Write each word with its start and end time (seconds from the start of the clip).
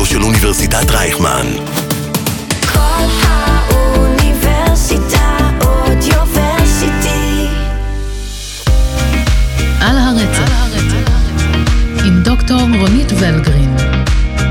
האודיו 0.00 0.18
של 0.18 0.22
אוניברסיטת 0.22 0.90
רייכמן. 0.90 1.46
כל 2.72 3.04
האוניברסיטה 3.22 4.18
אודיוורסיטי. 5.60 7.46
על 9.80 9.98
הרצף, 9.98 10.50
עם 12.04 12.22
דוקטור 12.22 12.60
רונית 12.80 13.12
ולגרין. 13.12 13.76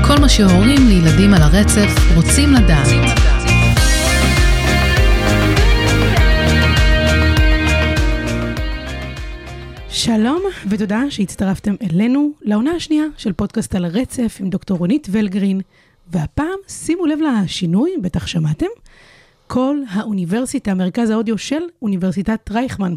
כל 0.06 0.18
מה 0.18 0.28
שהורים 0.28 0.88
לילדים 0.88 1.34
על 1.34 1.42
הרצף 1.42 1.90
רוצים 2.14 2.54
לדעת. 2.54 3.29
שלום 10.04 10.42
ותודה 10.68 11.02
שהצטרפתם 11.10 11.74
אלינו 11.82 12.32
לעונה 12.42 12.70
השנייה 12.70 13.04
של 13.16 13.32
פודקאסט 13.32 13.74
על 13.74 13.84
הרצף 13.84 14.36
עם 14.40 14.50
דוקטור 14.50 14.78
רונית 14.78 15.08
ולגרין. 15.10 15.60
והפעם, 16.08 16.58
שימו 16.68 17.06
לב 17.06 17.18
לשינוי, 17.20 17.90
בטח 18.02 18.26
שמעתם, 18.26 18.66
כל 19.46 19.76
האוניברסיטה, 19.90 20.74
מרכז 20.74 21.10
האודיו 21.10 21.38
של 21.38 21.60
אוניברסיטת 21.82 22.50
רייכמן. 22.50 22.94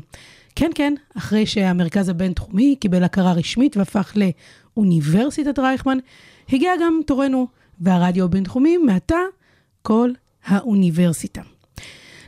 כן, 0.56 0.72
כן, 0.76 0.94
אחרי 1.18 1.46
שהמרכז 1.46 2.10
הבינתחומי 2.10 2.76
קיבל 2.80 3.04
הכרה 3.04 3.34
רשמית 3.34 3.78
והפך 3.78 4.14
לאוניברסיטת 4.76 5.60
רייכמן, 5.60 5.98
הגיע 6.50 6.72
גם 6.82 7.00
תורנו, 7.08 7.48
והרדיו 7.82 8.26
הבינתחומי 8.26 8.78
מעתה 8.78 9.20
כל 9.82 10.12
האוניברסיטה. 10.46 11.42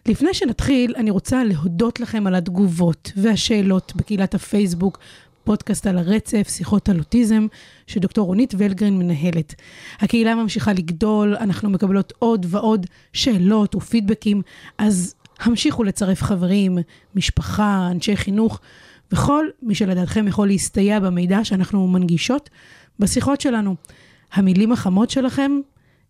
לפני 0.07 0.33
שנתחיל, 0.33 0.93
אני 0.97 1.09
רוצה 1.09 1.43
להודות 1.43 1.99
לכם 1.99 2.27
על 2.27 2.35
התגובות 2.35 3.11
והשאלות 3.15 3.93
בקהילת 3.95 4.35
הפייסבוק, 4.35 4.99
פודקאסט 5.43 5.87
על 5.87 5.97
הרצף, 5.97 6.47
שיחות 6.49 6.89
על 6.89 6.99
אוטיזם, 6.99 7.47
שדוקטור 7.87 8.27
רונית 8.27 8.53
ולגרין 8.57 8.99
מנהלת. 8.99 9.55
הקהילה 9.99 10.35
ממשיכה 10.35 10.73
לגדול, 10.73 11.35
אנחנו 11.35 11.69
מקבלות 11.69 12.13
עוד 12.19 12.45
ועוד 12.49 12.85
שאלות 13.13 13.75
ופידבקים, 13.75 14.41
אז 14.77 15.15
המשיכו 15.39 15.83
לצרף 15.83 16.21
חברים, 16.21 16.77
משפחה, 17.15 17.87
אנשי 17.91 18.15
חינוך, 18.15 18.59
וכל 19.11 19.45
מי 19.61 19.75
שלדעתכם 19.75 20.27
יכול 20.27 20.47
להסתייע 20.47 20.99
במידע 20.99 21.43
שאנחנו 21.43 21.87
מנגישות 21.87 22.49
בשיחות 22.99 23.41
שלנו. 23.41 23.75
המילים 24.33 24.71
החמות 24.71 25.09
שלכם 25.09 25.51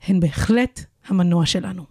הן 0.07 0.19
בהחלט 0.19 0.85
המנוע 1.07 1.45
שלנו. 1.45 1.83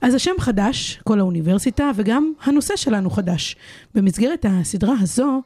אז 0.00 0.14
השם 0.14 0.32
חדש, 0.38 1.00
כל 1.04 1.20
האוניברסיטה, 1.20 1.90
וגם 1.94 2.32
הנושא 2.42 2.76
שלנו 2.76 3.10
חדש. 3.10 3.56
במסגרת 3.94 4.46
הסדרה 4.48 4.94
הזו, 5.00 5.42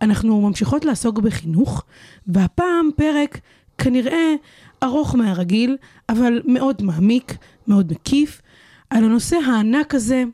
אנחנו 0.00 0.40
ממשיכות 0.40 0.84
לעסוק 0.84 1.18
בחינוך, 1.18 1.84
והפעם 2.26 2.90
פרק 2.96 3.40
כנראה 3.78 4.34
ארוך 4.82 5.14
מהרגיל, 5.14 5.76
אבל 6.08 6.42
מאוד 6.44 6.82
מעמיק, 6.82 7.36
מאוד 7.68 7.92
מקיף, 7.92 8.42
על 8.90 9.04
הנושא 9.04 9.36
הענק 9.46 9.94
הזה, 9.94 10.24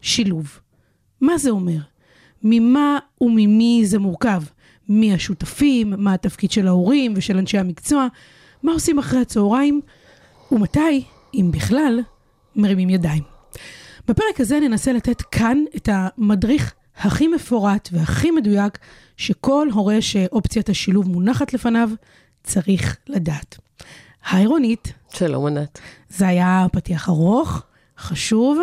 שילוב. 0.00 0.58
מה 1.20 1.38
זה 1.38 1.50
אומר? 1.50 1.78
ממה 2.42 2.98
וממי 3.20 3.82
זה 3.84 3.98
מורכב? 3.98 4.42
מי 4.88 5.14
השותפים? 5.14 5.94
מה 5.96 6.14
התפקיד 6.14 6.50
של 6.50 6.68
ההורים 6.68 7.14
ושל 7.16 7.38
אנשי 7.38 7.58
המקצוע? 7.58 8.06
מה 8.62 8.72
עושים 8.72 8.98
אחרי 8.98 9.20
הצהריים? 9.20 9.80
ומתי, 10.52 11.04
אם 11.34 11.50
בכלל, 11.52 12.00
מרימים 12.58 12.90
ידיים. 12.90 13.22
בפרק 14.08 14.40
הזה 14.40 14.60
ננסה 14.60 14.92
לתת 14.92 15.22
כאן 15.22 15.64
את 15.76 15.88
המדריך 15.92 16.74
הכי 16.96 17.28
מפורט 17.28 17.88
והכי 17.92 18.30
מדויק 18.30 18.78
שכל 19.16 19.68
הורה 19.72 20.00
שאופציית 20.00 20.68
השילוב 20.68 21.08
מונחת 21.08 21.52
לפניו 21.52 21.90
צריך 22.42 22.96
לדעת. 23.08 23.58
היי 24.30 24.46
רונית. 24.46 24.92
שלום 25.12 25.46
ענת. 25.46 25.80
זה 26.08 26.28
היה 26.28 26.66
פתיח 26.72 27.08
ארוך, 27.08 27.62
חשוב. 27.98 28.58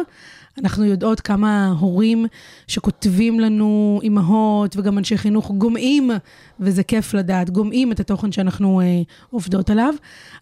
אנחנו 0.57 0.85
יודעות 0.85 1.21
כמה 1.21 1.73
הורים 1.79 2.25
שכותבים 2.67 3.39
לנו, 3.39 3.99
אימהות 4.03 4.77
וגם 4.77 4.97
אנשי 4.97 5.17
חינוך 5.17 5.51
גומעים, 5.51 6.11
וזה 6.59 6.83
כיף 6.83 7.13
לדעת, 7.13 7.49
גומעים 7.49 7.91
את 7.91 7.99
התוכן 7.99 8.31
שאנחנו 8.31 8.81
אה, 8.81 9.01
עובדות 9.29 9.69
עליו. 9.69 9.93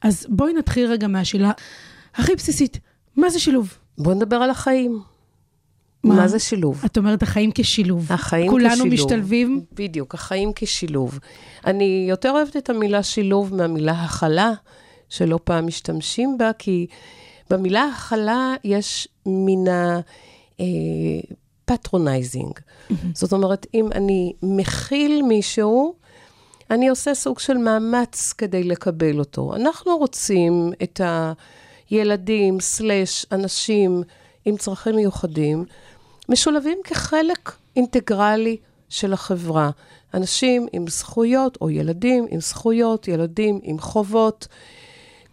אז 0.02 0.26
בואי 0.30 0.54
נתחיל 0.54 0.88
רגע 0.88 1.08
מהשאלה 1.08 1.52
הכי 2.16 2.36
בסיסית. 2.36 2.80
מה 3.16 3.30
זה 3.30 3.40
שילוב? 3.40 3.78
בוא 3.98 4.14
נדבר 4.14 4.36
על 4.36 4.50
החיים. 4.50 5.02
מה, 6.04 6.16
מה 6.16 6.28
זה 6.28 6.40
שילוב? 6.40 6.82
את 6.86 6.98
אומרת 6.98 7.24
החיים 7.24 7.52
כשילוב. 7.56 8.12
החיים 8.12 8.50
כולנו 8.50 8.70
כשילוב. 8.70 8.90
כולנו 8.90 9.04
משתלבים? 9.04 9.62
בדיוק, 9.74 10.14
החיים 10.14 10.52
כשילוב. 10.56 11.20
אני 11.66 12.06
יותר 12.10 12.32
אוהבת 12.32 12.58
את 12.58 12.70
המילה 12.70 13.04
שילוב 13.04 13.56
מהמילה 13.56 14.04
הכלה, 14.04 14.52
שלא 15.10 15.40
פעם 15.44 15.68
משתמשים 15.68 16.38
בה, 16.38 16.52
כי 16.60 16.88
במילה 17.50 17.84
הכלה 17.84 18.54
יש 18.64 19.08
מן 19.26 19.72
ה 21.66 21.72
patronizing. 21.72 22.52
Mm-hmm. 22.52 22.94
זאת 23.14 23.34
אומרת, 23.34 23.68
אם 23.74 23.92
אני 23.92 24.34
מכיל 24.44 25.22
מישהו, 25.22 25.96
אני 26.72 26.90
עושה 26.90 27.14
סוג 27.14 27.40
של 27.40 27.58
מאמץ 27.58 28.34
כדי 28.38 28.64
לקבל 28.64 29.20
אותו. 29.20 29.56
אנחנו 29.56 29.98
רוצים 29.98 30.72
את 30.84 31.02
ה... 31.02 31.34
ילדים, 31.92 32.60
סלש, 32.60 33.26
אנשים 33.32 34.04
עם 34.46 34.58
צרכים 34.58 34.96
מיוחדים, 34.96 35.66
משולבים 36.30 36.78
כחלק 36.84 37.52
אינטגרלי 37.76 38.58
של 38.90 39.14
החברה. 39.14 39.70
אנשים 40.14 40.68
עם 40.74 40.88
זכויות, 40.88 41.58
או 41.62 41.70
ילדים 41.70 42.26
עם 42.30 42.40
זכויות, 42.40 43.08
ילדים 43.08 43.60
עם 43.64 43.80
חובות, 43.80 44.48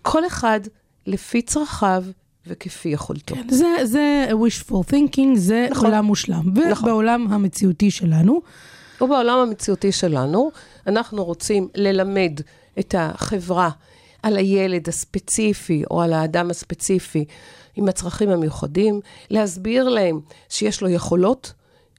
כל 0.03 0.27
אחד 0.27 0.61
לפי 1.07 1.43
צרכיו 1.43 2.05
וכפי 2.47 2.89
יכולתו. 2.89 3.35
כן, 3.35 3.47
זה, 3.51 3.67
זה 3.85 4.29
wishful 4.31 4.93
thinking, 4.93 5.37
זה 5.37 5.69
נכון. 5.71 5.87
עולם 5.87 6.05
מושלם. 6.05 6.43
ובעולם 6.57 7.25
נכון. 7.25 7.35
המציאותי 7.35 7.91
שלנו... 7.91 8.41
ובעולם 9.01 9.39
המציאותי 9.39 9.93
שלנו, 9.93 10.51
אנחנו 10.87 11.25
רוצים 11.25 11.69
ללמד 11.75 12.41
את 12.79 12.95
החברה 12.99 13.71
על 14.23 14.37
הילד 14.37 14.89
הספציפי 14.89 15.83
או 15.91 16.03
על 16.03 16.13
האדם 16.13 16.51
הספציפי 16.51 17.25
עם 17.77 17.89
הצרכים 17.89 18.29
המיוחדים, 18.29 19.01
להסביר 19.31 19.89
להם 19.89 20.21
שיש 20.49 20.83
לו 20.83 20.89
יכולות, 20.89 21.53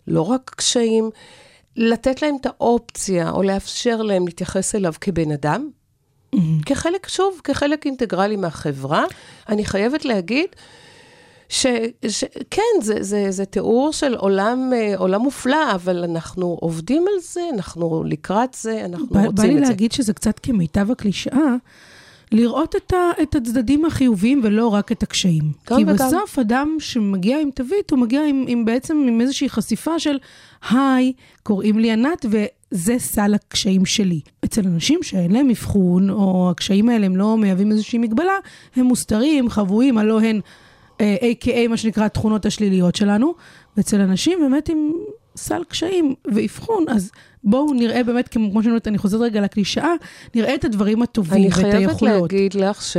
לא 0.08 0.22
רק 0.22 0.52
קשיים, 0.56 1.10
לתת 1.76 2.22
להם 2.22 2.36
את 2.42 2.46
האופציה 2.46 3.30
או 3.30 3.44
לאפשר 3.44 4.02
להם 4.02 4.26
להתייחס 4.26 4.76
אליו 4.76 4.94
כבן 5.02 5.32
אדם, 5.32 5.70
mm-hmm. 6.36 6.40
כחלק, 6.66 7.08
שוב, 7.08 7.42
כחלק 7.44 7.86
אינטגרלי 7.86 8.36
מהחברה. 8.36 9.06
אני 9.50 9.66
חייבת 9.66 10.06
להגיד, 10.06 10.48
שכן, 11.52 12.62
זה, 12.82 12.96
זה, 13.00 13.26
זה 13.30 13.46
תיאור 13.46 13.94
של 13.94 14.16
עולם, 14.16 14.72
אה, 14.74 14.94
עולם 14.98 15.22
מופלא, 15.22 15.72
אבל 15.76 16.04
אנחנו 16.04 16.58
עובדים 16.62 17.06
על 17.08 17.20
זה, 17.22 17.42
אנחנו 17.54 18.04
לקראת 18.04 18.54
זה, 18.54 18.86
אנחנו 18.86 19.06
רוצים 19.06 19.30
את 19.30 19.38
זה. 19.38 19.44
בא 19.44 19.50
לי 19.50 19.60
להגיד 19.60 19.92
שזה 19.92 20.14
קצת 20.14 20.40
כמיטב 20.40 20.92
הקלישאה. 20.92 21.56
לראות 22.32 22.76
את, 22.76 22.94
ה, 22.94 23.12
את 23.22 23.36
הצדדים 23.36 23.86
החיוביים 23.86 24.42
ולא 24.44 24.68
רק 24.68 24.92
את 24.92 25.04
הקשיים. 25.04 25.52
כי 25.66 25.74
וגם. 25.74 25.86
בסוף 25.86 26.40
אדם 26.40 26.76
שמגיע 26.80 27.40
עם 27.40 27.52
תווית, 27.52 27.92
הוא 27.92 28.00
מגיע 28.00 28.26
עם, 28.26 28.46
עם 28.48 28.66
בעצם 28.66 29.06
עם 29.08 29.22
איזושהי 29.22 29.50
חשיפה 29.50 30.00
של, 30.00 30.18
היי, 30.70 31.14
קוראים 31.44 31.80
לי 31.80 31.92
ענת 31.92 32.26
וזה 32.30 32.96
סל 33.00 33.34
הקשיים 33.34 33.86
שלי. 33.86 34.20
אצל 34.46 34.62
אנשים 34.66 35.00
שאין 35.04 35.32
להם 35.32 35.50
אבחון, 35.50 36.10
או 36.10 36.50
הקשיים 36.52 36.90
האלה 36.90 37.06
הם 37.06 37.16
לא 37.16 37.38
מהווים 37.38 37.72
איזושהי 37.72 38.00
מגבלה, 38.00 38.38
הם 38.76 38.86
מוסתרים, 38.86 39.50
חבויים, 39.50 39.98
הלא 39.98 40.22
הן 40.22 40.40
אה, 41.02 41.16
A.K.A. 41.22 41.68
מה 41.70 41.78
שנקרא 41.78 42.06
התכונות 42.06 42.46
השליליות 42.46 42.96
שלנו. 42.96 43.34
ואצל 43.78 44.02
אנשים 44.02 44.40
באמת 44.40 44.70
עם 44.70 44.92
סל 45.36 45.64
קשיים 45.64 46.16
ואבחון, 46.34 46.86
אז 46.90 47.12
בואו 47.44 47.74
נראה 47.74 48.04
באמת, 48.04 48.28
כמו 48.28 48.62
שאני 48.62 48.72
אומרת, 48.72 48.88
אני 48.88 48.98
חוזרת 48.98 49.22
רגע 49.22 49.42
לקלישאה, 49.42 49.94
נראה 50.36 50.56
את 50.56 50.66
הדברים 50.66 51.02
הטובים 51.02 51.46
ואת 51.46 51.58
היכולות. 51.58 51.74
אני 51.76 51.98
חייבת 51.98 52.02
להגיד 52.02 52.54
לך 52.54 52.82
ש... 52.82 52.98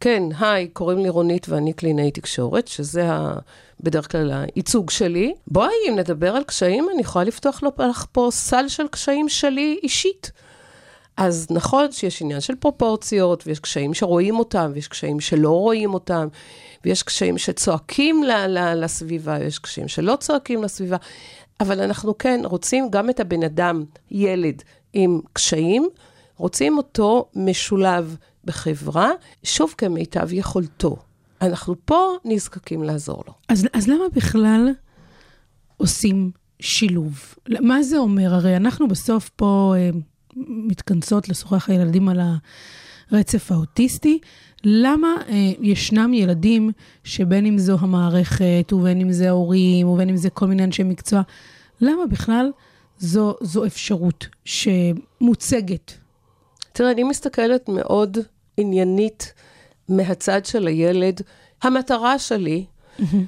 כן, 0.00 0.22
היי, 0.40 0.68
קוראים 0.68 0.98
לי 0.98 1.08
רונית 1.08 1.48
ואני 1.48 1.72
קלינאי 1.72 2.10
תקשורת, 2.10 2.68
שזה 2.68 3.12
ה... 3.12 3.34
בדרך 3.80 4.12
כלל 4.12 4.32
הייצוג 4.32 4.90
שלי. 4.90 5.34
בואי, 5.46 5.72
אם 5.88 5.98
נדבר 5.98 6.36
על 6.36 6.44
קשיים, 6.44 6.88
אני 6.94 7.00
יכולה 7.00 7.24
לפתוח 7.24 7.62
לך 7.78 8.04
פה 8.12 8.28
סל 8.32 8.68
של 8.68 8.88
קשיים 8.88 9.28
שלי 9.28 9.78
אישית. 9.82 10.32
אז 11.16 11.46
נכון 11.50 11.92
שיש 11.92 12.22
עניין 12.22 12.40
של 12.40 12.54
פרופורציות, 12.54 13.42
ויש 13.46 13.60
קשיים 13.60 13.94
שרואים 13.94 14.38
אותם, 14.38 14.70
ויש 14.74 14.88
קשיים 14.88 15.20
שלא 15.20 15.50
רואים 15.50 15.94
אותם, 15.94 16.28
ויש 16.84 17.02
קשיים 17.02 17.38
שצועקים 17.38 18.22
ל- 18.22 18.46
ל- 18.46 18.84
לסביבה, 18.84 19.36
ויש 19.40 19.58
קשיים 19.58 19.88
שלא 19.88 20.16
צועקים 20.20 20.62
לסביבה. 20.62 20.96
אבל 21.62 21.80
אנחנו 21.80 22.18
כן 22.18 22.40
רוצים 22.44 22.90
גם 22.90 23.10
את 23.10 23.20
הבן 23.20 23.42
אדם, 23.42 23.84
ילד 24.10 24.62
עם 24.92 25.20
קשיים, 25.32 25.88
רוצים 26.36 26.78
אותו 26.78 27.28
משולב 27.36 28.16
בחברה, 28.44 29.10
שוב 29.42 29.74
כמיטב 29.78 30.32
יכולתו. 30.32 30.96
אנחנו 31.42 31.74
פה 31.84 32.16
נזקקים 32.24 32.82
לעזור 32.82 33.24
לו. 33.26 33.34
אז, 33.48 33.66
אז 33.72 33.88
למה 33.88 34.04
בכלל 34.12 34.68
עושים 35.76 36.30
שילוב? 36.60 37.34
מה 37.48 37.82
זה 37.82 37.98
אומר? 37.98 38.34
הרי 38.34 38.56
אנחנו 38.56 38.88
בסוף 38.88 39.30
פה 39.36 39.74
אה, 39.76 39.90
מתכנסות 40.46 41.28
לשוחח 41.28 41.68
הילדים 41.68 42.08
על 42.08 42.20
הרצף 43.10 43.52
האוטיסטי. 43.52 44.18
למה 44.64 45.14
אה, 45.28 45.34
ישנם 45.60 46.14
ילדים 46.14 46.70
שבין 47.04 47.46
אם 47.46 47.58
זו 47.58 47.76
המערכת, 47.80 48.72
ובין 48.72 49.00
אם 49.00 49.12
זה 49.12 49.28
ההורים, 49.28 49.88
ובין 49.88 50.08
אם 50.08 50.16
זה 50.16 50.30
כל 50.30 50.46
מיני 50.46 50.64
אנשי 50.64 50.82
מקצוע, 50.82 51.22
למה 51.80 52.06
בכלל 52.06 52.50
זו, 52.98 53.34
זו 53.40 53.66
אפשרות 53.66 54.26
שמוצגת? 54.44 55.92
תראה, 56.72 56.90
אני 56.90 57.02
מסתכלת 57.02 57.68
מאוד 57.68 58.18
עניינית 58.56 59.32
מהצד 59.88 60.46
של 60.46 60.66
הילד. 60.66 61.20
המטרה 61.62 62.18
שלי 62.18 62.64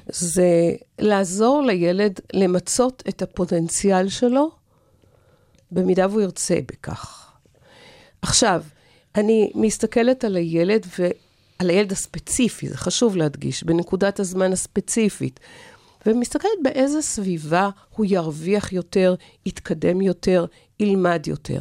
זה 0.08 0.72
לעזור 0.98 1.62
לילד 1.62 2.20
למצות 2.32 3.02
את 3.08 3.22
הפוטנציאל 3.22 4.08
שלו, 4.08 4.50
במידה 5.70 6.06
והוא 6.08 6.20
ירצה 6.20 6.58
בכך. 6.68 7.32
עכשיו, 8.22 8.62
אני 9.14 9.50
מסתכלת 9.54 10.24
על 10.24 10.36
הילד 10.36 10.86
ועל 11.60 11.70
הילד 11.70 11.92
הספציפי, 11.92 12.68
זה 12.68 12.76
חשוב 12.76 13.16
להדגיש, 13.16 13.64
בנקודת 13.64 14.20
הזמן 14.20 14.52
הספציפית, 14.52 15.40
ומסתכלת 16.06 16.50
באיזה 16.62 17.02
סביבה 17.02 17.70
הוא 17.96 18.06
ירוויח 18.08 18.72
יותר, 18.72 19.14
יתקדם 19.46 20.00
יותר, 20.00 20.46
ילמד 20.80 21.26
יותר. 21.26 21.60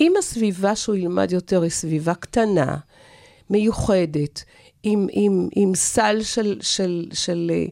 אם 0.00 0.12
הסביבה 0.18 0.76
שהוא 0.76 0.96
ילמד 0.96 1.32
יותר 1.32 1.62
היא 1.62 1.70
סביבה 1.70 2.14
קטנה, 2.14 2.76
מיוחדת, 3.50 4.44
עם, 4.82 5.06
עם, 5.10 5.48
עם 5.56 5.74
סל 5.74 6.22
של, 6.22 6.58
של, 6.60 7.08
של 7.12 7.50
אה, 7.54 7.64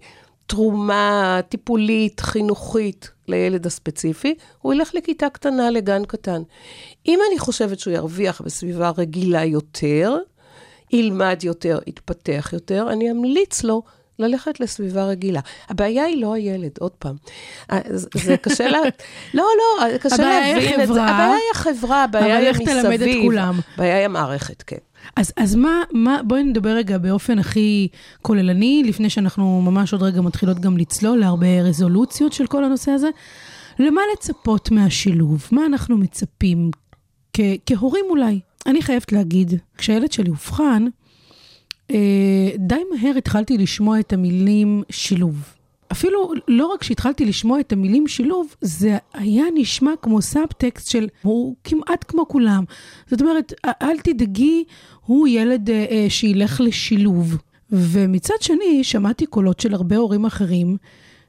תרומה 0.46 1.40
טיפולית, 1.48 2.20
חינוכית 2.20 3.10
לילד 3.28 3.66
הספציפי, 3.66 4.34
הוא 4.62 4.74
ילך 4.74 4.94
לכיתה 4.94 5.30
קטנה, 5.30 5.70
לגן 5.70 6.04
קטן. 6.04 6.42
אם 7.06 7.18
אני 7.30 7.38
חושבת 7.38 7.78
שהוא 7.78 7.94
ירוויח 7.94 8.40
בסביבה 8.40 8.90
רגילה 8.98 9.44
יותר, 9.44 10.16
ילמד 10.92 11.38
יותר, 11.42 11.78
יתפתח 11.86 12.50
יותר, 12.52 12.86
אני 12.92 13.10
אמליץ 13.10 13.64
לו 13.64 13.82
ללכת 14.18 14.60
לסביבה 14.60 15.04
רגילה. 15.04 15.40
הבעיה 15.68 16.04
היא 16.04 16.22
לא 16.22 16.34
הילד, 16.34 16.70
עוד 16.80 16.90
פעם. 16.98 17.16
אה, 17.72 17.78
זה 18.14 18.36
קשה 18.36 18.68
לה... 18.68 18.78
לא, 19.34 19.44
לא, 19.58 19.98
קשה 19.98 20.16
להבין 20.16 20.80
את 20.80 20.86
זה. 20.88 20.92
החברה, 20.92 21.08
הבעיה 21.10 21.34
היא 21.34 21.50
החברה, 21.54 22.04
הבעיה 22.04 22.26
אבל 22.36 22.42
היא 22.42 22.48
איך 22.48 22.58
תלמד 22.58 22.92
את 22.92 23.00
מסביב. 23.00 23.22
כולם? 23.22 23.60
הבעיה 23.74 23.96
היא 23.96 24.04
המערכת, 24.04 24.62
כן. 24.62 24.76
אז, 25.16 25.32
אז 25.36 25.54
מה, 25.54 25.82
מה, 25.92 26.20
בואי 26.24 26.42
נדבר 26.42 26.70
רגע 26.70 26.98
באופן 26.98 27.38
הכי 27.38 27.88
כוללני, 28.22 28.82
לפני 28.86 29.10
שאנחנו 29.10 29.60
ממש 29.62 29.92
עוד 29.92 30.02
רגע 30.02 30.20
מתחילות 30.20 30.60
גם 30.60 30.76
לצלול 30.76 31.18
להרבה 31.18 31.62
רזולוציות 31.62 32.32
של 32.32 32.46
כל 32.46 32.64
הנושא 32.64 32.90
הזה. 32.90 33.08
למה 33.78 34.00
לצפות 34.14 34.70
מהשילוב? 34.70 35.48
מה 35.52 35.66
אנחנו 35.66 35.96
מצפים 35.98 36.70
כ- 37.32 37.40
כהורים 37.66 38.04
אולי? 38.10 38.40
אני 38.66 38.82
חייבת 38.82 39.12
להגיד, 39.12 39.54
כשהילד 39.78 40.12
שלי 40.12 40.30
אובחן, 40.30 40.86
אה, 41.90 42.50
די 42.58 42.80
מהר 42.90 43.16
התחלתי 43.16 43.58
לשמוע 43.58 44.00
את 44.00 44.12
המילים 44.12 44.82
שילוב. 44.90 45.56
אפילו 45.92 46.32
לא 46.48 46.66
רק 46.66 46.82
שהתחלתי 46.82 47.24
לשמוע 47.24 47.60
את 47.60 47.72
המילים 47.72 48.08
שילוב, 48.08 48.54
זה 48.60 48.98
היה 49.14 49.44
נשמע 49.54 49.92
כמו 50.02 50.22
סאבטקסט 50.22 50.90
של 50.90 51.08
הוא 51.22 51.56
כמעט 51.64 52.04
כמו 52.08 52.28
כולם. 52.28 52.64
זאת 53.10 53.20
אומרת, 53.20 53.52
אל 53.82 53.98
תדאגי, 53.98 54.64
הוא 55.06 55.28
ילד 55.28 55.70
אה, 55.70 55.86
אה, 55.90 56.06
שילך 56.08 56.60
לשילוב. 56.60 57.36
ומצד 57.70 58.34
שני, 58.40 58.84
שמעתי 58.84 59.26
קולות 59.26 59.60
של 59.60 59.74
הרבה 59.74 59.96
הורים 59.96 60.24
אחרים 60.24 60.76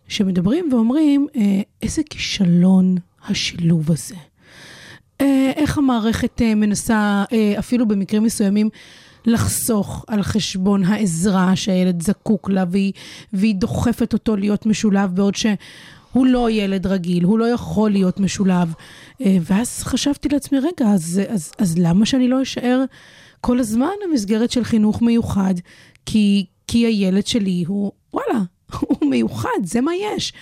שמדברים 0.07 0.69
ואומרים, 0.71 1.27
אה, 1.35 1.61
איזה 1.81 2.01
כישלון 2.09 2.95
השילוב 3.27 3.91
הזה. 3.91 4.15
אה, 5.21 5.51
איך 5.55 5.77
המערכת 5.77 6.41
אה, 6.41 6.55
מנסה, 6.55 7.23
אה, 7.33 7.53
אפילו 7.59 7.87
במקרים 7.87 8.23
מסוימים, 8.23 8.69
לחסוך 9.25 10.05
על 10.07 10.23
חשבון 10.23 10.83
העזרה 10.83 11.55
שהילד 11.55 12.01
זקוק 12.01 12.49
לה, 12.49 12.63
והיא, 12.71 12.93
והיא 13.33 13.55
דוחפת 13.55 14.13
אותו 14.13 14.35
להיות 14.35 14.65
משולב, 14.65 15.15
בעוד 15.15 15.35
שהוא 15.35 16.25
לא 16.25 16.49
ילד 16.51 16.87
רגיל, 16.87 17.23
הוא 17.23 17.39
לא 17.39 17.45
יכול 17.45 17.91
להיות 17.91 18.19
משולב. 18.19 18.73
ואז 19.19 19.83
חשבתי 19.83 20.29
לעצמי, 20.29 20.59
רגע, 20.59 20.91
אז, 20.93 21.21
אז, 21.27 21.51
אז 21.57 21.77
למה 21.77 22.05
שאני 22.05 22.27
לא 22.27 22.41
אשאר 22.41 22.83
כל 23.41 23.59
הזמן 23.59 23.89
במסגרת 24.03 24.51
של 24.51 24.63
חינוך 24.63 25.01
מיוחד? 25.01 25.53
כי, 26.05 26.45
כי 26.67 26.85
הילד 26.85 27.27
שלי 27.27 27.63
הוא, 27.67 27.91
וואלה, 28.13 28.39
הוא 28.79 29.09
מיוחד, 29.09 29.59
זה 29.63 29.81
מה 29.81 29.91
יש. 29.95 30.33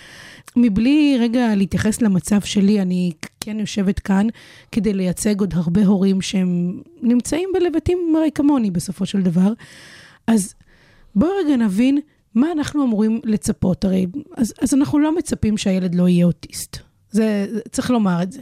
מבלי 0.55 1.17
רגע 1.19 1.55
להתייחס 1.55 2.01
למצב 2.01 2.41
שלי, 2.41 2.81
אני 2.81 3.11
כן 3.39 3.59
יושבת 3.59 3.99
כאן 3.99 4.27
כדי 4.71 4.93
לייצג 4.93 5.39
עוד 5.39 5.53
הרבה 5.53 5.85
הורים 5.85 6.21
שהם 6.21 6.81
נמצאים 7.01 7.49
בלבטים 7.53 8.13
הרי 8.17 8.29
כמוני 8.35 8.71
בסופו 8.71 9.05
של 9.05 9.21
דבר. 9.21 9.53
אז 10.27 10.53
בואו 11.15 11.31
רגע 11.45 11.55
נבין 11.55 11.99
מה 12.35 12.51
אנחנו 12.51 12.83
אמורים 12.83 13.21
לצפות. 13.23 13.85
הרי, 13.85 14.05
אז, 14.37 14.53
אז 14.61 14.73
אנחנו 14.73 14.99
לא 14.99 15.15
מצפים 15.15 15.57
שהילד 15.57 15.95
לא 15.95 16.07
יהיה 16.07 16.25
אוטיסט. 16.25 16.77
זה, 17.11 17.47
צריך 17.71 17.91
לומר 17.91 18.23
את 18.23 18.31
זה. 18.31 18.41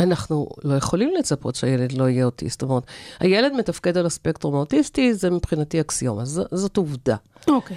אנחנו 0.00 0.48
לא 0.64 0.74
יכולים 0.74 1.10
לצפות 1.18 1.54
שהילד 1.54 1.92
לא 1.92 2.08
יהיה 2.08 2.24
אוטיסט. 2.24 2.60
זאת 2.60 2.70
אומרת, 2.70 2.82
הילד 3.20 3.52
מתפקד 3.52 3.96
על 3.96 4.06
הספקטרום 4.06 4.54
האוטיסטי, 4.54 5.14
זה 5.14 5.30
מבחינתי 5.30 5.80
אקסיומה, 5.80 6.24
ז, 6.24 6.40
זאת 6.52 6.76
עובדה. 6.76 7.16
אוקיי. 7.48 7.76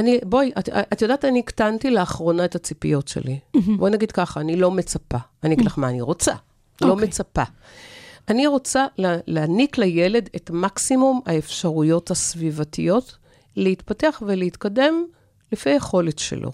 אני, 0.00 0.18
בואי, 0.24 0.52
את, 0.58 0.68
את 0.92 1.02
יודעת, 1.02 1.24
אני 1.24 1.38
הקטנתי 1.38 1.90
לאחרונה 1.90 2.44
את 2.44 2.54
הציפיות 2.54 3.08
שלי. 3.08 3.38
בואי 3.78 3.90
נגיד 3.90 4.12
ככה, 4.12 4.40
אני 4.40 4.56
לא 4.56 4.70
מצפה. 4.70 5.18
אני 5.44 5.54
אגיד 5.54 5.66
לך 5.66 5.78
מה 5.78 5.88
אני 5.88 6.00
רוצה, 6.00 6.34
לא 6.80 6.90
אוקיי. 6.90 7.06
מצפה. 7.06 7.42
אני 8.28 8.46
רוצה 8.46 8.86
לה, 8.98 9.16
להעניק 9.26 9.78
לילד 9.78 10.28
את 10.36 10.50
מקסימום 10.50 11.20
האפשרויות 11.26 12.10
הסביבתיות 12.10 13.16
להתפתח 13.56 14.22
ולהתקדם 14.26 15.04
לפי 15.52 15.70
היכולת 15.70 16.18
שלו. 16.18 16.50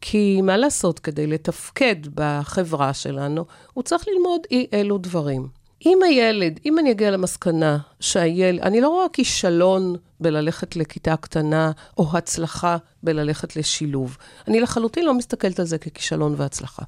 כי 0.00 0.40
מה 0.42 0.56
לעשות, 0.56 0.98
כדי 0.98 1.26
לתפקד 1.26 1.96
בחברה 2.14 2.94
שלנו, 2.94 3.44
הוא 3.72 3.82
צריך 3.82 4.04
ללמוד 4.08 4.40
אי 4.50 4.66
אלו 4.72 4.98
דברים. 4.98 5.48
אם 5.86 5.98
הילד, 6.02 6.60
אם 6.66 6.78
אני 6.78 6.90
אגיע 6.90 7.10
למסקנה 7.10 7.78
שהילד, 8.00 8.60
אני 8.60 8.80
לא 8.80 8.88
רואה 8.88 9.06
כישלון 9.12 9.96
בללכת 10.20 10.76
לכיתה 10.76 11.16
קטנה, 11.16 11.72
או 11.98 12.16
הצלחה 12.16 12.76
בללכת 13.02 13.56
לשילוב. 13.56 14.16
אני 14.48 14.60
לחלוטין 14.60 15.04
לא 15.04 15.14
מסתכלת 15.14 15.60
על 15.60 15.66
זה 15.66 15.78
ככישלון 15.78 16.34
והצלחה. 16.36 16.82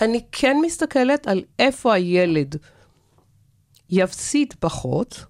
אני 0.00 0.20
כן 0.32 0.56
מסתכלת 0.62 1.28
על 1.28 1.42
איפה 1.58 1.94
הילד 1.94 2.56
יפסיד 3.90 4.54
פחות, 4.60 5.24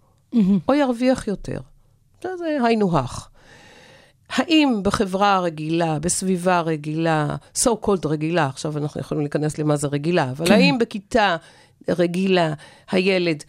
או 0.68 0.74
ירוויח 0.74 1.28
יותר. 1.28 1.60
זה, 2.22 2.36
זה 2.36 2.58
היינו 2.64 2.98
הך. 2.98 3.28
האם 4.28 4.80
בחברה 4.82 5.34
הרגילה, 5.34 5.98
בסביבה 5.98 6.60
רגילה, 6.60 7.36
so 7.58 7.68
called 7.84 8.06
רגילה, 8.06 8.46
עכשיו 8.46 8.78
אנחנו 8.78 9.00
יכולים 9.00 9.22
להיכנס 9.22 9.58
למה 9.58 9.76
זה 9.76 9.88
רגילה, 9.88 10.30
אבל 10.30 10.46
כן. 10.46 10.52
האם 10.52 10.78
בכיתה 10.80 11.36
רגילה 11.88 12.52
הילד, 12.90 13.44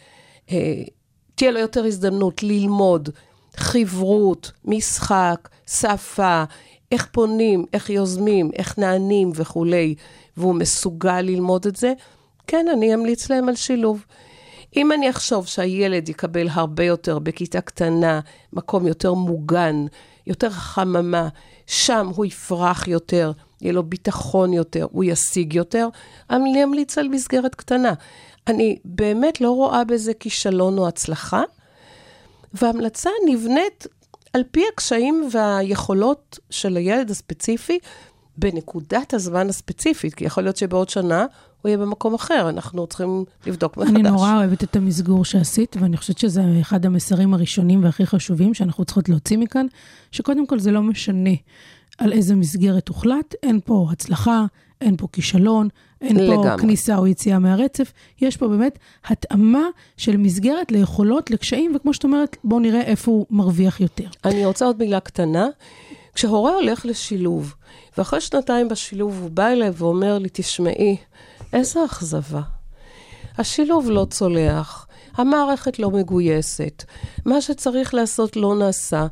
אה, 0.51 0.84
תהיה 1.36 1.51
לו 1.51 1.60
יותר 1.60 1.86
הזדמנות 1.86 2.43
ללמוד 2.43 3.10
חברות, 3.55 4.51
משחק, 4.65 5.50
שפה, 5.67 6.43
איך 6.91 7.08
פונים, 7.12 7.65
איך 7.74 7.89
יוזמים, 7.89 8.51
איך 8.55 8.79
נענים 8.79 9.31
וכולי, 9.36 9.96
והוא 10.38 10.55
מסוגל 10.55 11.22
ללמוד 11.22 11.67
את 11.67 11.75
זה? 11.75 11.93
כן, 12.48 12.65
אני 12.74 12.93
אמליץ 12.93 13.29
להם 13.29 13.50
על 13.50 13.55
שילוב. 13.55 14.05
אם 14.75 14.91
אני 14.91 15.10
אחשוב 15.10 15.48
שהילד 15.48 16.10
יקבל 16.10 16.48
הרבה 16.51 16.84
יותר 16.84 17.19
בכיתה 17.19 17.62
קטנה, 17.62 18.19
מקום 18.53 18.88
יותר 18.88 19.13
מוגן, 19.13 19.86
יותר 20.27 20.50
חממה, 20.50 21.27
שם 21.67 22.08
הוא 22.15 22.25
יפרח 22.25 22.88
יותר, 22.88 23.31
יהיה 23.62 23.74
לו 23.74 23.84
ביטחון 23.84 24.53
יותר, 24.53 24.88
הוא 24.91 25.03
ישיג 25.03 25.53
יותר, 25.53 25.88
אני 26.29 26.63
אמליץ 26.63 26.98
על 26.98 27.08
מסגרת 27.08 27.55
קטנה. 27.55 27.93
אני 28.48 28.79
באמת 28.86 29.41
לא 29.41 29.51
רואה 29.51 29.84
בזה 29.84 30.13
כישלון 30.13 30.77
או 30.77 30.88
הצלחה, 30.88 31.43
והמלצה 32.53 33.10
נבנית 33.27 33.88
על 34.34 34.43
פי 34.51 34.63
הקשיים 34.74 35.29
והיכולות 35.31 36.39
של 36.50 36.77
הילד 36.77 37.10
הספציפי 37.10 37.79
בנקודת 38.38 39.13
הזמן 39.13 39.50
הספציפית, 39.50 40.13
כי 40.13 40.25
יכול 40.25 40.43
להיות 40.43 40.58
שבעוד 40.58 40.89
שנה 40.89 41.25
הוא 41.62 41.69
יהיה 41.69 41.77
במקום 41.77 42.13
אחר, 42.13 42.50
אנחנו 42.50 42.88
צריכים 42.88 43.25
לבדוק 43.48 43.77
מחדש. 43.77 43.89
אני 43.89 44.03
נורא 44.03 44.38
אוהבת 44.38 44.63
את 44.63 44.75
המסגור 44.75 45.25
שעשית, 45.25 45.75
ואני 45.79 45.98
חושבת 45.98 46.17
שזה 46.17 46.43
אחד 46.62 46.86
המסרים 46.86 47.34
הראשונים 47.34 47.84
והכי 47.84 48.05
חשובים 48.05 48.53
שאנחנו 48.53 48.86
צריכות 48.86 49.10
להוציא 49.10 49.38
מכאן, 49.38 49.65
שקודם 50.12 50.48
כל 50.48 50.60
זה 50.60 50.72
לא 50.72 50.81
משנה 50.81 51.29
על 51.98 52.13
איזה 52.13 52.36
מסגרת 52.36 52.88
הוחלט, 52.88 53.36
אין 53.43 53.60
פה 53.65 53.88
הצלחה, 53.91 54.46
אין 54.81 54.98
פה 54.98 55.07
כישלון, 55.13 55.67
אין 56.01 56.17
פה 56.17 56.24
לגמרי. 56.24 56.62
כניסה 56.62 56.98
או 56.98 57.07
יציאה 57.07 57.39
מהרצף, 57.39 57.93
יש 58.21 58.38
פה 58.38 58.48
באמת 58.48 58.79
התאמה 59.05 59.63
של 59.98 60.17
מסגרת 60.17 60.71
ליכולות, 60.71 61.31
לקשיים, 61.31 61.75
וכמו 61.75 61.93
שאת 61.93 62.03
אומרת, 62.03 62.38
בואו 62.43 62.59
נראה 62.59 62.81
איפה 62.81 63.12
הוא 63.12 63.25
מרוויח 63.29 63.79
יותר. 63.79 64.07
אני 64.25 64.45
רוצה 64.45 64.65
עוד 64.65 64.77
מילה 64.79 65.00
קטנה. 65.00 65.48
כשהורה 66.13 66.53
הולך 66.53 66.86
לשילוב, 66.86 67.55
ואחרי 67.98 68.21
שנתיים 68.21 68.67
בשילוב 68.67 69.19
הוא 69.21 69.29
בא 69.29 69.48
אליי 69.48 69.69
ואומר 69.74 70.17
לי, 70.17 70.29
תשמעי, 70.31 70.98
איזה 71.53 71.86
אכזבה. 71.86 72.41
השילוב 73.38 73.89
לא 73.89 74.05
צולח, 74.09 74.88
המערכת 75.15 75.79
לא 75.79 75.91
מגויסת, 75.91 76.83
מה 77.25 77.41
שצריך 77.41 77.93
לעשות 77.93 78.36
לא 78.36 78.55
נעשה, 78.55 79.07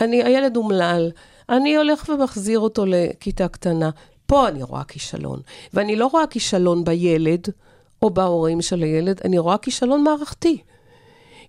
אני, 0.00 0.22
הילד 0.22 0.56
אומלל, 0.56 1.10
אני 1.48 1.76
הולך 1.76 2.08
ומחזיר 2.08 2.58
אותו 2.58 2.84
לכיתה 2.86 3.48
קטנה. 3.48 3.90
פה 4.26 4.48
אני 4.48 4.62
רואה 4.62 4.84
כישלון. 4.84 5.40
ואני 5.74 5.96
לא 5.96 6.06
רואה 6.06 6.26
כישלון 6.26 6.84
בילד 6.84 7.48
או 8.02 8.10
בהורים 8.10 8.62
של 8.62 8.82
הילד, 8.82 9.20
אני 9.24 9.38
רואה 9.38 9.58
כישלון 9.58 10.04
מערכתי. 10.04 10.58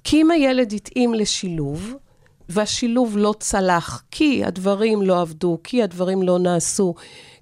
כי 0.03 0.21
אם 0.21 0.31
הילד 0.31 0.73
התאים 0.73 1.13
לשילוב, 1.13 1.93
והשילוב 2.49 3.17
לא 3.17 3.33
צלח, 3.39 4.03
כי 4.11 4.43
הדברים 4.45 5.01
לא 5.01 5.21
עבדו, 5.21 5.57
כי 5.63 5.83
הדברים 5.83 6.23
לא 6.23 6.39
נעשו, 6.39 6.93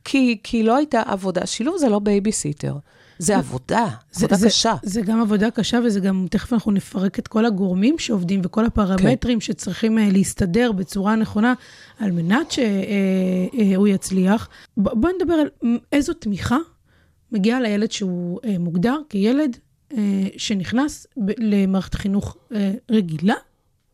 כי, 0.05 0.37
כי 0.43 0.63
לא 0.63 0.75
הייתה 0.75 1.01
עבודה, 1.01 1.45
שילוב 1.45 1.77
זה 1.77 1.89
לא 1.89 1.99
בייביסיטר, 1.99 2.75
זה 3.23 3.37
עבודה, 3.37 3.87
זה, 4.11 4.25
עבודה 4.25 4.35
זה, 4.35 4.47
קשה. 4.47 4.73
זה 4.83 5.01
גם 5.01 5.21
עבודה 5.21 5.51
קשה, 5.51 5.79
וזה 5.85 5.99
גם, 5.99 6.25
תכף 6.29 6.53
אנחנו 6.53 6.71
נפרק 6.71 7.19
את 7.19 7.27
כל 7.27 7.45
הגורמים 7.45 7.99
שעובדים 7.99 8.41
וכל 8.43 8.65
הפרמטרים 8.65 9.39
כן. 9.39 9.45
שצריכים 9.45 9.97
uh, 9.97 10.01
להסתדר 10.11 10.71
בצורה 10.71 11.15
נכונה, 11.15 11.53
על 11.99 12.11
מנת 12.11 12.51
שהוא 12.51 13.87
uh, 13.87 13.89
uh, 13.89 13.89
יצליח. 13.89 14.49
ב, 14.77 14.89
בואי 14.93 15.13
נדבר 15.21 15.33
על 15.33 15.49
איזו 15.91 16.13
תמיכה 16.13 16.57
מגיעה 17.31 17.61
לילד 17.61 17.91
שהוא 17.91 18.39
מוגדר 18.59 18.97
כילד 19.09 19.57
שנכנס 20.37 21.07
למערכת 21.37 21.93
חינוך 21.93 22.37
רגילה, 22.91 23.35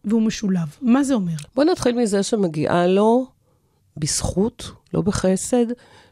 והוא 0.05 0.21
משולב. 0.21 0.75
מה 0.81 1.03
זה 1.03 1.13
אומר? 1.13 1.35
בוא 1.55 1.63
נתחיל 1.63 1.95
מזה 1.95 2.23
שמגיעה 2.23 2.87
לו, 2.87 3.27
בזכות, 3.97 4.71
לא 4.93 5.01
בחסד, 5.01 5.65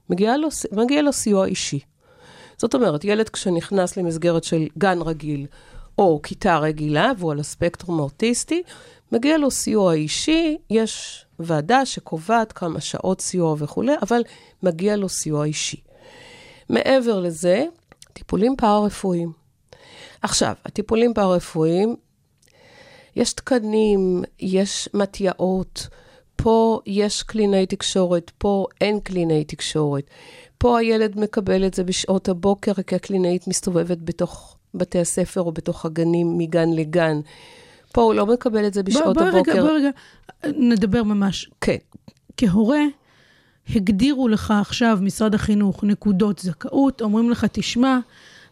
מגיע 0.10 0.38
לו, 0.38 0.48
מגיע 0.72 1.02
לו 1.02 1.14
סיוע 1.14 1.46
אישי. 1.46 1.80
זאת 2.58 2.76
אומרת, 2.76 3.04
ילד 3.04 3.30
כשנכנס 3.30 3.98
למסגרת 3.98 4.44
של 4.44 4.68
גן 4.78 5.02
רגיל 5.02 5.46
או 5.98 6.20
כיתה 6.24 6.58
רגילה, 6.58 7.12
והוא 7.18 7.32
על 7.32 7.40
הספקטרום 7.40 8.00
האוטיסטי, 8.00 8.64
מגיע 9.12 9.38
לו 9.38 9.52
סיוע 9.52 9.94
אישי, 9.94 10.58
יש 10.70 11.26
ועדה 11.40 11.86
שקובעת 11.86 12.52
כמה 12.52 12.82
שעות 12.82 13.22
סיוע 13.22 13.56
וכולי, 13.58 13.94
אבל 14.02 14.22
מגיע 14.64 14.96
לו 14.96 15.10
סיוע 15.10 15.46
אישי. 15.46 15.82
מעבר 16.70 17.20
לזה, 17.20 17.66
טיפולים 18.14 18.56
פארה-רפואיים. 18.58 19.32
עכשיו, 20.22 20.54
הטיפולים 20.66 21.14
פארה-רפואיים, 21.14 21.96
יש 23.16 23.34
תקנים, 23.34 24.24
יש 24.40 24.90
מתיעות, 24.94 25.88
פה 26.38 26.80
יש 26.86 27.24
קלינאי 27.24 27.66
תקשורת, 27.66 28.32
פה 28.38 28.66
אין 28.82 29.00
קלינאי 29.00 29.44
תקשורת. 29.44 30.04
פה 30.58 30.80
הילד 30.80 31.20
מקבל 31.20 31.66
את 31.66 31.74
זה 31.74 31.84
בשעות 31.84 32.30
הבוקר, 32.30 32.74
כי 32.88 32.96
הקלינאית 32.96 33.48
מסתובבת 33.48 33.98
בתוך 34.04 34.58
בתי 34.74 35.00
הספר 35.00 35.42
או 35.42 35.52
בתוך 35.52 35.86
הגנים 35.86 36.38
מגן 36.38 36.70
לגן. 36.70 37.20
פה 37.94 38.02
הוא 38.02 38.14
לא 38.14 38.26
מקבל 38.26 38.68
את 38.68 38.74
זה 38.74 38.84
בשעות 38.84 39.18
בוא, 39.18 39.24
בוא 39.24 39.32
הבוקר. 39.32 39.52
רגע, 39.52 39.62
בוא 39.62 39.72
רגע, 39.72 39.90
נדבר 40.58 41.04
ממש. 41.04 41.50
כן. 41.62 41.78
כהורה, 42.38 42.82
הגדירו 43.76 44.28
לך 44.28 44.54
עכשיו 44.62 44.98
משרד 45.02 45.36
החינוך 45.36 45.84
נקודות 45.84 46.40
זכאות, 46.40 47.02
אומרים 47.02 47.30
לך, 47.30 47.46
תשמע, 47.52 48.00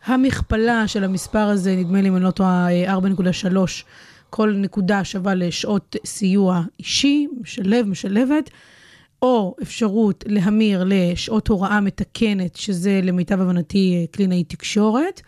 המכפלה 0.05 0.87
של 0.87 1.03
המספר 1.03 1.47
הזה, 1.47 1.75
נדמה 1.75 2.01
לי 2.01 2.09
אם 2.09 2.15
אני 2.15 2.23
לא 2.23 2.31
טועה, 2.31 2.67
אה, 2.71 2.93
4.3, 2.93 3.83
כל 4.29 4.53
נקודה 4.57 5.03
שווה 5.03 5.35
לשעות 5.35 5.95
סיוע 6.05 6.61
אישי, 6.79 7.27
משלב, 7.41 7.87
משלבת, 7.87 8.49
או 9.21 9.55
אפשרות 9.61 10.23
להמיר 10.27 10.83
לשעות 10.87 11.47
הוראה 11.47 11.81
מתקנת, 11.81 12.55
שזה 12.55 12.99
למיטב 13.03 13.41
הבנתי 13.41 13.95
אה, 14.01 14.07
קלינאי 14.11 14.43
תקשורת. 14.43 15.21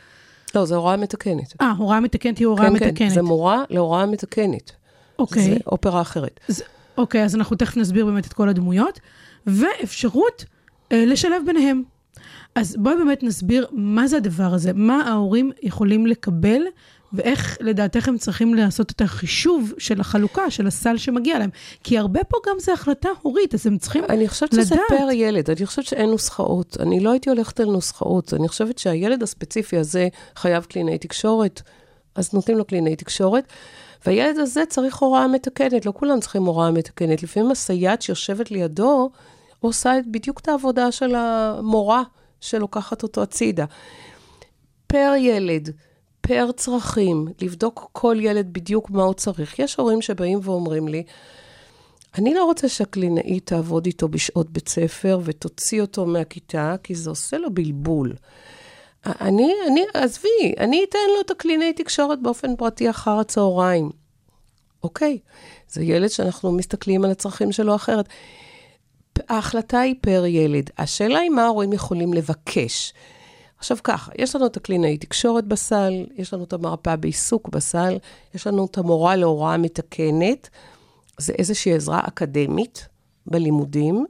לא, 0.56 0.66
זו 0.66 0.76
הוראה 0.76 0.98
מתקנת. 0.98 1.54
אה, 1.62 1.74
הוראה 1.78 2.00
מתקנת 2.00 2.38
היא 2.38 2.48
הוראה 2.48 2.68
כן, 2.68 2.74
מתקנת. 2.74 2.98
כן, 2.98 3.10
זה 3.10 3.22
מורה 3.22 3.64
להוראה 3.70 4.06
מתקנת. 4.06 4.72
אוקיי. 5.20 5.44
זה 5.44 5.58
אופרה 5.66 6.02
אחרת. 6.02 6.40
אז, 6.50 6.64
אוקיי, 6.98 7.24
אז 7.24 7.36
אנחנו 7.36 7.56
תכף 7.56 7.78
נסביר 7.78 8.06
באמת 8.06 8.28
את 8.28 8.34
כל 8.34 8.50
הדמויות, 8.50 9.00
ואפשרות 9.48 10.46
אה, 10.92 11.06
לשלב 11.06 11.44
ביניהם. 11.46 11.84
אז 12.56 12.76
בואי 12.80 12.96
באמת 12.96 13.24
נסביר 13.24 13.68
מה 13.72 14.08
זה 14.08 14.18
הדבר 14.18 14.54
הזה, 14.54 14.72
מה 14.74 15.02
ההורים 15.02 15.52
יכולים 15.64 16.08
לקבל, 16.08 16.62
ואיך 17.14 17.58
לדעתך 17.62 18.08
הם 18.08 18.18
צריכים 18.18 18.54
לעשות 18.54 18.92
את 18.92 19.02
החישוב 19.02 19.74
של 19.78 20.02
החלוקה, 20.02 20.52
של 20.52 20.68
הסל 20.68 20.98
שמגיע 20.98 21.40
להם. 21.40 21.50
כי 21.84 21.98
הרבה 21.98 22.24
פה 22.24 22.38
גם 22.48 22.56
זה 22.60 22.74
החלטה 22.74 23.10
הורית, 23.22 23.54
אז 23.54 23.68
הם 23.68 23.78
צריכים 23.78 24.04
אני 24.10 24.28
חושבת 24.28 24.52
שזה 24.52 24.76
לדעת. 24.76 24.88
פר 24.90 25.12
ילד, 25.12 25.50
אני 25.50 25.66
חושבת 25.66 25.86
שאין 25.86 26.10
נוסחאות. 26.10 26.78
אני 26.80 27.00
לא 27.00 27.12
הייתי 27.12 27.30
הולכת 27.30 27.60
על 27.60 27.66
נוסחאות. 27.66 28.34
אני 28.34 28.48
חושבת 28.48 28.78
שהילד 28.78 29.24
הספציפי 29.24 29.78
הזה 29.78 30.08
חייב 30.36 30.64
קלינאי 30.64 30.98
תקשורת, 30.98 31.62
אז 32.16 32.34
נותנים 32.34 32.58
לו 32.58 32.66
קלינאי 32.66 32.96
תקשורת. 32.96 33.44
והילד 34.06 34.38
הזה 34.38 34.64
צריך 34.70 34.96
הוראה 34.96 35.28
מתקנת, 35.28 35.86
לא 35.86 35.94
כולם 35.96 36.20
צריכים 36.20 36.46
הוראה 36.46 36.72
מתקנת. 36.72 37.24
לפעמים 37.24 37.52
הסייעת 37.52 38.02
שיושבת 38.02 38.52
לידו 38.52 39.10
עושה 39.60 39.94
בדיוק 40.12 40.40
את 40.40 40.48
העבודה 40.48 40.92
של 40.92 41.16
המורה 41.16 42.04
שלוקחת 42.42 43.04
אותו 43.04 43.22
הצידה. 43.22 43.66
פר 44.88 45.14
ילד, 45.18 45.70
פר 46.28 46.52
צרכים, 46.52 47.28
לבדוק 47.42 47.90
כל 47.92 48.18
ילד 48.20 48.54
בדיוק 48.54 48.90
מה 48.90 49.04
הוא 49.04 49.14
צריך. 49.14 49.60
יש 49.60 49.76
הורים 49.76 50.02
שבאים 50.02 50.40
ואומרים 50.44 50.88
לי, 50.88 51.04
אני 52.18 52.34
לא 52.34 52.46
רוצה 52.46 52.70
שהקלינאית 52.70 53.46
תעבוד 53.46 53.86
איתו 53.86 54.08
בשעות 54.08 54.50
בית 54.50 54.70
ספר 54.70 55.20
ותוציא 55.24 55.82
אותו 55.82 56.06
מהכיתה, 56.06 56.76
כי 56.84 56.96
זה 56.96 57.10
עושה 57.10 57.38
לו 57.38 57.54
בלבול. 57.54 58.14
אני, 59.06 59.54
אני, 59.68 59.86
עזבי, 59.94 60.54
אני 60.60 60.86
אתן 60.90 61.00
לו 61.16 61.22
את 61.22 61.32
הקלינאי 61.32 61.74
תקשורת 61.74 62.22
באופן 62.22 62.56
פרטי 62.56 62.90
אחר 62.90 63.20
הצהריים. 63.20 63.90
אוקיי, 64.84 65.20
זה 65.70 65.84
ילד 65.84 66.10
שאנחנו 66.10 66.52
מסתכלים 66.52 67.06
על 67.06 67.12
הצרכים 67.12 67.52
שלו 67.52 67.76
אחרת. 67.76 68.08
ההחלטה 69.30 69.80
היא 69.80 69.96
פר 70.02 70.26
ילד. 70.26 70.70
השאלה 70.78 71.20
היא 71.20 71.30
מה 71.30 71.46
ההורים 71.46 71.74
יכולים 71.74 72.14
לבקש. 72.14 72.94
עכשיו 73.58 73.78
ככה, 73.84 74.12
יש 74.18 74.36
לנו 74.36 74.46
את 74.46 74.58
הקלינאי 74.58 74.98
תקשורת 74.98 75.46
בסל, 75.46 76.06
יש 76.16 76.34
לנו 76.34 76.44
את 76.44 76.54
המרפאה 76.54 76.96
בעיסוק 76.96 77.50
בסל, 77.50 77.98
יש 78.36 78.48
לנו 78.48 78.66
את 78.66 78.78
המורה 78.78 79.16
להוראה 79.16 79.58
מתקנת, 79.58 80.50
זה 81.18 81.34
איזושהי 81.34 81.74
עזרה 81.74 82.00
אקדמית 82.08 82.88
בלימודים. 83.26 84.06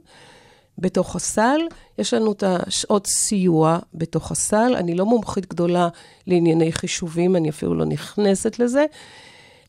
בתוך 0.78 1.16
הסל, 1.16 1.58
יש 1.98 2.14
לנו 2.14 2.32
את 2.32 2.42
השעות 2.46 3.06
סיוע 3.06 3.78
בתוך 3.94 4.30
הסל. 4.30 4.74
אני 4.76 4.94
לא 4.94 5.06
מומחית 5.06 5.46
גדולה 5.46 5.88
לענייני 6.26 6.72
חישובים, 6.72 7.36
אני 7.36 7.50
אפילו 7.50 7.74
לא 7.74 7.84
נכנסת 7.84 8.58
לזה. 8.58 8.84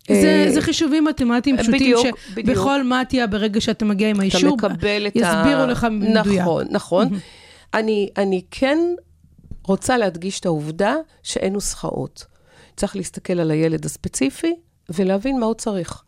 זה, 0.07 0.43
אה, 0.45 0.51
זה 0.51 0.61
חישובים 0.61 1.05
מתמטיים 1.05 1.57
פשוטים, 1.57 1.79
בדיוק, 1.79 2.17
בדיוק. 2.33 2.57
שבכל 2.57 2.83
מתיה, 2.83 3.27
ברגע 3.27 3.61
שאתה 3.61 3.85
מגיע 3.85 4.09
עם 4.09 4.19
האישור, 4.19 4.57
את 5.07 5.15
ה... 5.15 5.19
יסבירו 5.19 5.65
לך 5.65 5.83
במדויק. 5.83 6.41
נכון, 6.41 6.67
נכון. 6.71 7.09
אני, 7.73 8.09
אני 8.17 8.41
כן 8.51 8.77
רוצה 9.69 9.97
להדגיש 9.97 10.39
את 10.39 10.45
העובדה 10.45 10.95
שאין 11.23 11.53
נוסחאות. 11.53 12.25
צריך 12.75 12.95
להסתכל 12.95 13.39
על 13.39 13.51
הילד 13.51 13.85
הספציפי 13.85 14.55
ולהבין 14.89 15.39
מה 15.39 15.45
הוא 15.45 15.53
צריך. 15.53 16.03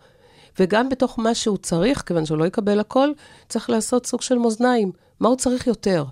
וגם 0.59 0.89
בתוך 0.89 1.19
מה 1.19 1.35
שהוא 1.35 1.57
צריך, 1.57 2.01
כיוון 2.01 2.25
שהוא 2.25 2.37
לא 2.37 2.45
יקבל 2.45 2.79
הכל, 2.79 3.09
צריך 3.49 3.69
לעשות 3.69 4.05
סוג 4.05 4.21
של 4.21 4.37
מאזניים. 4.37 4.91
מה 5.19 5.29
הוא 5.29 5.37
צריך 5.37 5.67
יותר? 5.67 6.05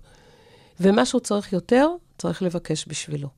ומה 0.80 1.06
שהוא 1.06 1.22
צריך 1.22 1.54
יותר, 1.54 1.88
צריך 2.18 2.44
לבקש 2.44 2.86
בשבילו. 2.88 3.30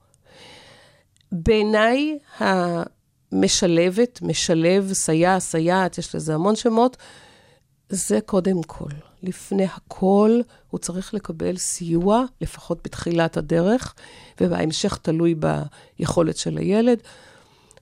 בעיניי, 1.31 2.17
המשלבת, 2.39 4.21
משלב, 4.21 4.93
סייע, 4.93 5.39
סייעת, 5.39 5.97
יש 5.97 6.15
לזה 6.15 6.35
המון 6.35 6.55
שמות, 6.55 6.97
זה 7.89 8.21
קודם 8.21 8.63
כל. 8.63 9.10
לפני 9.23 9.65
הכל, 9.65 10.39
הוא 10.69 10.79
צריך 10.79 11.13
לקבל 11.13 11.57
סיוע, 11.57 12.23
לפחות 12.41 12.79
בתחילת 12.83 13.37
הדרך, 13.37 13.93
ובהמשך 14.41 14.97
תלוי 15.01 15.35
ביכולת 15.35 16.37
של 16.37 16.57
הילד. 16.57 16.97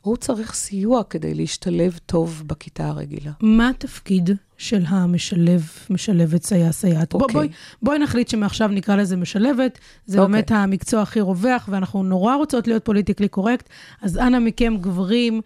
הוא 0.01 0.17
צריך 0.17 0.53
סיוע 0.53 1.03
כדי 1.03 1.33
להשתלב 1.33 1.99
טוב 2.05 2.43
בכיתה 2.47 2.87
הרגילה. 2.87 3.31
מה 3.41 3.69
התפקיד 3.69 4.29
של 4.57 4.83
המשלב, 4.87 5.69
משלבת 5.89 6.43
סייע 6.43 6.71
סייעת? 6.71 7.13
בוא, 7.13 7.21
אוקיי. 7.21 7.33
בואי, 7.33 7.47
בואי 7.81 7.99
נחליט 7.99 8.27
שמעכשיו 8.27 8.67
נקרא 8.67 8.95
לזה 8.95 9.17
משלבת, 9.17 9.79
זה 10.05 10.19
אוקיי. 10.19 10.31
באמת 10.31 10.51
המקצוע 10.51 11.01
הכי 11.01 11.21
רווח, 11.21 11.69
ואנחנו 11.71 12.03
נורא 12.03 12.35
רוצות 12.35 12.67
להיות 12.67 12.85
פוליטיקלי 12.85 13.27
קורקט, 13.27 13.69
אז 14.01 14.17
אנא 14.17 14.39
מכם, 14.39 14.77
גברים, 14.81 15.41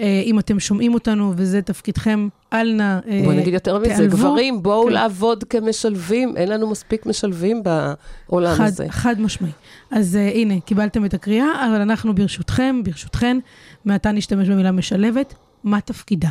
אם 0.00 0.38
אתם 0.38 0.60
שומעים 0.60 0.94
אותנו 0.94 1.32
וזה 1.36 1.62
תפקידכם, 1.62 2.28
אל 2.52 2.72
נא 2.72 2.98
אה, 3.08 3.22
בוא 3.24 3.32
נגיד 3.32 3.54
יותר 3.54 3.78
מזה, 3.78 3.88
תיעלבו. 3.88 4.16
גברים, 4.16 4.62
בואו 4.62 4.86
כן. 4.86 4.92
לעבוד 4.92 5.44
כמשלבים, 5.44 6.36
אין 6.36 6.48
לנו 6.48 6.70
מספיק 6.70 7.06
משלבים 7.06 7.62
בעולם 7.62 8.54
חד, 8.54 8.64
הזה. 8.64 8.86
חד 8.88 9.20
משמעי. 9.20 9.50
אז 9.90 10.18
uh, 10.18 10.34
הנה, 10.34 10.60
קיבלתם 10.60 11.04
את 11.04 11.14
הקריאה, 11.14 11.66
אבל 11.68 11.80
אנחנו 11.80 12.14
ברשותכם, 12.14 12.80
ברשותכן, 12.84 13.38
מעתה 13.84 14.12
נשתמש 14.12 14.48
במילה 14.48 14.72
משלבת. 14.72 15.34
מה 15.64 15.80
תפקידה? 15.80 16.28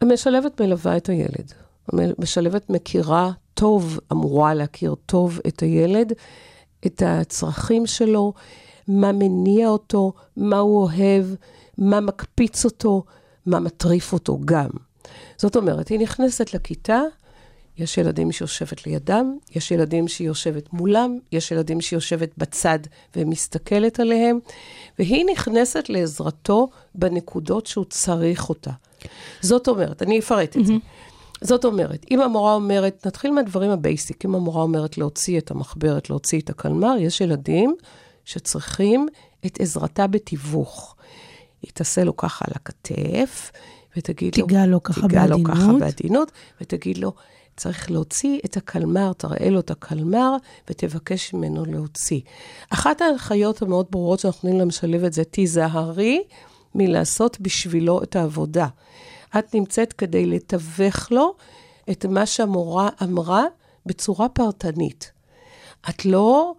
המשלבת 0.00 0.60
מלווה 0.60 0.96
את 0.96 1.08
הילד. 1.08 1.52
המשלבת 1.92 2.70
מכירה 2.70 3.30
טוב, 3.54 3.98
אמורה 4.12 4.54
להכיר 4.54 4.94
טוב 5.06 5.40
את 5.48 5.60
הילד, 5.60 6.12
את 6.86 7.02
הצרכים 7.06 7.86
שלו, 7.86 8.32
מה 8.88 9.12
מניע 9.12 9.68
אותו, 9.68 10.12
מה 10.36 10.58
הוא 10.58 10.82
אוהב, 10.82 11.24
מה 11.78 12.00
מקפיץ 12.00 12.64
אותו, 12.64 13.04
מה 13.46 13.60
מטריף 13.60 14.12
אותו 14.12 14.38
גם. 14.44 14.68
זאת 15.36 15.56
אומרת, 15.56 15.88
היא 15.88 15.98
נכנסת 15.98 16.54
לכיתה, 16.54 17.00
יש 17.78 17.98
ילדים 17.98 18.32
שיושבת 18.32 18.86
לידם, 18.86 19.36
יש 19.54 19.70
ילדים 19.70 20.08
שהיא 20.08 20.26
יושבת 20.26 20.72
מולם, 20.72 21.18
יש 21.32 21.50
ילדים 21.50 21.80
שהיא 21.80 21.96
יושבת 21.96 22.30
בצד 22.38 22.78
ומסתכלת 23.16 24.00
עליהם, 24.00 24.38
והיא 24.98 25.24
נכנסת 25.32 25.88
לעזרתו 25.88 26.68
בנקודות 26.94 27.66
שהוא 27.66 27.84
צריך 27.84 28.48
אותה. 28.48 28.70
זאת 29.40 29.68
אומרת, 29.68 30.02
אני 30.02 30.18
אפרט 30.18 30.56
את 30.56 30.66
זה. 30.66 30.74
זאת 31.40 31.64
אומרת, 31.64 32.06
אם 32.10 32.20
המורה 32.20 32.54
אומרת, 32.54 33.06
נתחיל 33.06 33.30
מהדברים 33.30 33.70
ה 33.70 33.78
basic, 33.78 34.24
אם 34.24 34.34
המורה 34.34 34.62
אומרת 34.62 34.98
להוציא 34.98 35.38
את 35.38 35.50
המחברת, 35.50 36.10
להוציא 36.10 36.40
את 36.40 36.50
הקלמר, 36.50 36.94
יש 37.00 37.20
ילדים 37.20 37.74
שצריכים 38.24 39.08
את 39.46 39.60
עזרתה 39.60 40.06
בתיווך. 40.06 40.95
היא 41.66 41.72
תעשה 41.72 42.04
לו 42.04 42.16
ככה 42.16 42.44
על 42.48 42.52
הכתף, 42.56 43.52
ותגיד 43.96 44.38
לו... 44.38 44.46
תיגע 44.46 44.66
לו 44.66 44.82
ככה 44.82 45.00
תיגע 45.00 45.26
לו 45.26 45.44
ככה 45.44 45.54
בעדינות. 45.54 45.80
בעדינות, 45.80 46.32
ותגיד 46.60 46.98
לו, 46.98 47.12
צריך 47.56 47.90
להוציא 47.90 48.40
את 48.44 48.56
הקלמר, 48.56 49.12
תראה 49.12 49.50
לו 49.50 49.60
את 49.60 49.70
הקלמר, 49.70 50.36
ותבקש 50.70 51.34
ממנו 51.34 51.64
להוציא. 51.64 52.20
אחת 52.70 53.00
ההנחיות 53.00 53.62
המאוד 53.62 53.86
ברורות 53.90 54.20
שאנחנו 54.20 54.48
נותנים 54.48 54.60
למשלבת 54.62 55.12
זה, 55.12 55.24
תיזהרי 55.24 56.22
מלעשות 56.74 57.40
בשבילו 57.40 58.02
את 58.02 58.16
העבודה. 58.16 58.66
את 59.38 59.54
נמצאת 59.54 59.92
כדי 59.92 60.26
לתווך 60.26 61.12
לו 61.12 61.34
את 61.90 62.06
מה 62.06 62.26
שהמורה 62.26 62.88
אמרה 63.02 63.44
בצורה 63.86 64.28
פרטנית. 64.28 65.12
את 65.88 66.04
לא... 66.04 66.54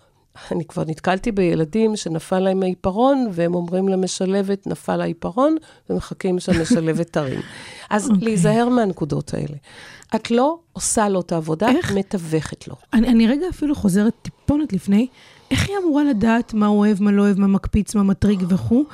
אני 0.51 0.65
כבר 0.65 0.83
נתקלתי 0.87 1.31
בילדים 1.31 1.95
שנפל 1.95 2.39
להם 2.39 2.63
העיפרון, 2.63 3.27
והם 3.31 3.55
אומרים 3.55 3.89
למשלבת, 3.89 4.67
נפל 4.67 5.01
העיפרון, 5.01 5.55
ומחכים 5.89 6.39
שהמשלבת 6.39 7.13
תרים. 7.13 7.41
אז 7.89 8.07
okay. 8.07 8.11
אוקיי. 8.11 8.25
להיזהר 8.25 8.69
מהנקודות 8.69 9.33
האלה. 9.33 9.57
את 10.15 10.31
לא 10.31 10.59
עושה 10.73 11.09
לו 11.09 11.19
את 11.19 11.31
העבודה, 11.31 11.69
איך? 11.69 11.91
מתווכת 11.91 12.67
לו. 12.67 12.75
אני, 12.93 13.07
אני 13.07 13.27
רגע 13.27 13.49
אפילו 13.49 13.75
חוזרת 13.75 14.13
טיפונת 14.21 14.73
לפני, 14.73 15.07
איך 15.51 15.69
היא 15.69 15.77
אמורה 15.83 16.03
לדעת 16.03 16.53
מה 16.53 16.67
הוא 16.67 16.77
אוהב, 16.79 17.03
מה 17.03 17.11
לא 17.11 17.21
אוהב, 17.21 17.39
מה 17.39 17.47
מקפיץ, 17.47 17.95
מה 17.95 18.03
מטריג 18.03 18.43
וכו', 18.49 18.85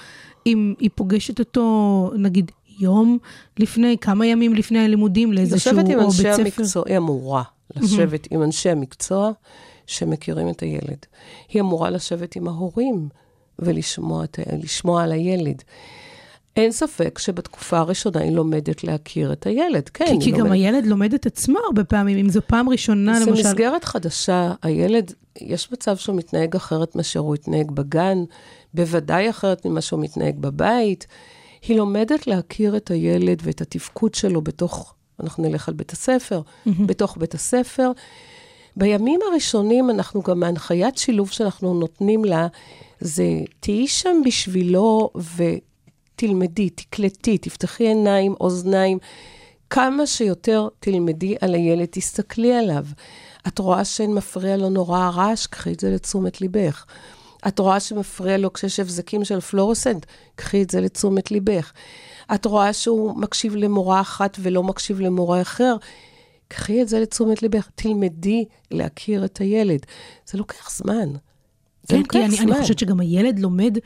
אם 0.45 0.73
היא 0.79 0.89
פוגשת 0.95 1.39
אותו, 1.39 2.12
נגיד, 2.17 2.51
יום 2.79 3.17
לפני, 3.59 3.97
כמה 4.01 4.25
ימים 4.25 4.53
לפני 4.53 4.79
הלימודים, 4.79 5.33
לאיזשהו, 5.33 5.79
עם 5.79 6.00
או 6.00 6.05
אנשי 6.05 6.23
בית 6.23 6.33
ספר? 6.33 6.41
המקצוע, 6.41 6.83
היא 6.88 6.97
אמורה 6.97 7.43
לשבת 7.75 8.27
עם 8.31 8.43
אנשי 8.43 8.69
המקצוע 8.69 9.31
שמכירים 9.88 10.50
את 10.50 10.60
הילד. 10.60 11.06
היא 11.50 11.62
אמורה 11.62 11.90
לשבת 11.90 12.36
עם 12.36 12.48
ההורים 12.48 13.10
ולשמוע 13.60 14.24
את 14.24 14.40
על 15.04 15.12
הילד. 15.12 15.62
אין 16.56 16.72
ספק 16.72 17.20
שבתקופה 17.20 17.78
הראשונה 17.78 18.20
היא 18.20 18.32
לומדת 18.32 18.84
להכיר 18.84 19.34
את 19.34 19.46
הילד. 19.46 19.90
כן, 19.90 20.06
כי, 20.06 20.25
כי 20.25 20.32
גם 20.32 20.38
לומדת- 20.40 20.54
הילד 20.54 20.86
לומד 20.86 21.13
את 21.13 21.25
עצמו 21.25 21.60
הרבה 21.66 21.84
פעמים, 21.84 22.18
אם 22.18 22.30
זו 22.30 22.40
פעם 22.48 22.70
ראשונה, 22.70 23.20
למשל. 23.20 23.32
מסגרת 23.32 23.84
חדשה, 23.84 24.54
הילד, 24.62 25.13
יש 25.42 25.72
מצב 25.72 25.98
שהוא 25.98 26.16
מתנהג 26.16 26.56
אחרת 26.56 26.96
מאשר 26.96 27.20
הוא 27.20 27.36
התנהג 27.36 27.72
בגן, 27.72 28.18
בוודאי 28.74 29.30
אחרת 29.30 29.66
ממה 29.66 29.82
שהוא 29.82 30.00
מתנהג 30.00 30.40
בבית. 30.40 31.08
היא 31.68 31.78
לומדת 31.78 32.28
להכיר 32.28 32.78
את 32.78 32.92
הילד 32.92 33.40
ואת 33.44 33.62
התפקוד 33.62 34.13
שלו 34.16 34.42
בתוך, 34.42 34.94
אנחנו 35.20 35.44
נלך 35.44 35.68
על 35.68 35.74
בית 35.74 35.92
הספר, 35.92 36.42
בתוך 36.66 37.18
בית 37.18 37.34
הספר. 37.34 37.92
בימים 38.75 39.20
הראשונים 39.32 39.89
אנחנו 39.89 40.22
גם, 40.22 40.39
מהנחיית 40.39 40.98
שילוב 40.98 41.30
שאנחנו 41.30 41.74
נותנים 41.74 42.25
לה, 42.25 42.48
זה 43.00 43.24
תהיי 43.60 43.88
שם 43.88 44.22
בשבילו 44.25 45.10
ותלמדי, 45.15 46.69
תקלטי, 46.69 47.38
תפתחי 47.38 47.88
עיניים, 47.88 48.36
אוזניים. 48.39 48.97
כמה 49.69 50.06
שיותר 50.06 50.67
תלמדי 50.80 51.36
על 51.41 51.56
הילד, 51.56 51.88
תסתכלי 51.91 52.54
עליו. 52.54 52.86
את 53.47 53.60
רואה 53.60 53.86
שמפריע 53.86 54.58
לו 54.58 54.69
נורא 54.69 55.00
הרעש, 55.00 55.47
קחי 55.47 55.74
את 55.74 55.80
זה 55.80 55.91
לתשומת 55.91 56.41
ליבך. 56.41 56.86
את 57.47 57.60
רואה 57.60 57.80
שמפריע 57.80 58.38
לו 58.38 58.54
כשיש 58.54 58.80
הבזקים 58.80 59.26
של 59.26 59.39
פלורסנט, 59.39 60.06
קחי 60.36 60.62
את 60.62 60.69
זה 60.69 60.82
לתשומת 60.82 61.32
ליבך. 61.32 61.71
את 62.36 62.45
רואה 62.45 62.74
שהוא 62.74 63.17
מקשיב 63.17 63.56
למורה 63.56 64.02
אחת 64.02 64.38
ולא 64.41 64.63
מקשיב 64.63 65.00
למורה 65.00 65.41
אחר, 65.41 65.76
קחי 66.56 66.82
את 66.82 66.88
זה 66.88 67.00
לתשומת 67.00 67.44
ליבך. 67.44 67.70
תלמדי 67.76 68.46
להכיר 68.72 69.26
את 69.26 69.38
הילד. 69.38 69.80
זה 70.26 70.38
לוקח 70.38 70.72
זמן. 70.72 71.10
זה 71.10 71.88
כן, 71.88 71.98
לוקח 71.98 72.12
כי 72.12 72.26
אני, 72.26 72.36
זמן. 72.36 72.54
אני 72.54 72.62
חושבת 72.62 72.80
שגם 72.80 73.00
הילד 73.00 73.39
לומד 73.39 73.78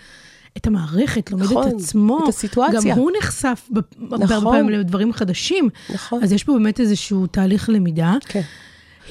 את 0.57 0.67
המערכת, 0.67 1.31
לומד 1.31 1.43
נכון, 1.43 1.67
את 1.67 1.73
עצמו. 1.73 2.23
את 2.23 2.29
הסיטואציה. 2.29 2.91
גם 2.91 2.99
הוא 2.99 3.11
נחשף 3.17 3.69
נכון. 3.99 4.43
פעמים 4.43 4.69
לדברים 4.69 5.13
חדשים. 5.13 5.69
נכון. 5.93 6.23
אז 6.23 6.31
יש 6.31 6.43
פה 6.43 6.53
באמת 6.53 6.79
איזשהו 6.79 7.27
תהליך 7.27 7.69
למידה. 7.69 8.15
כן. 8.25 8.41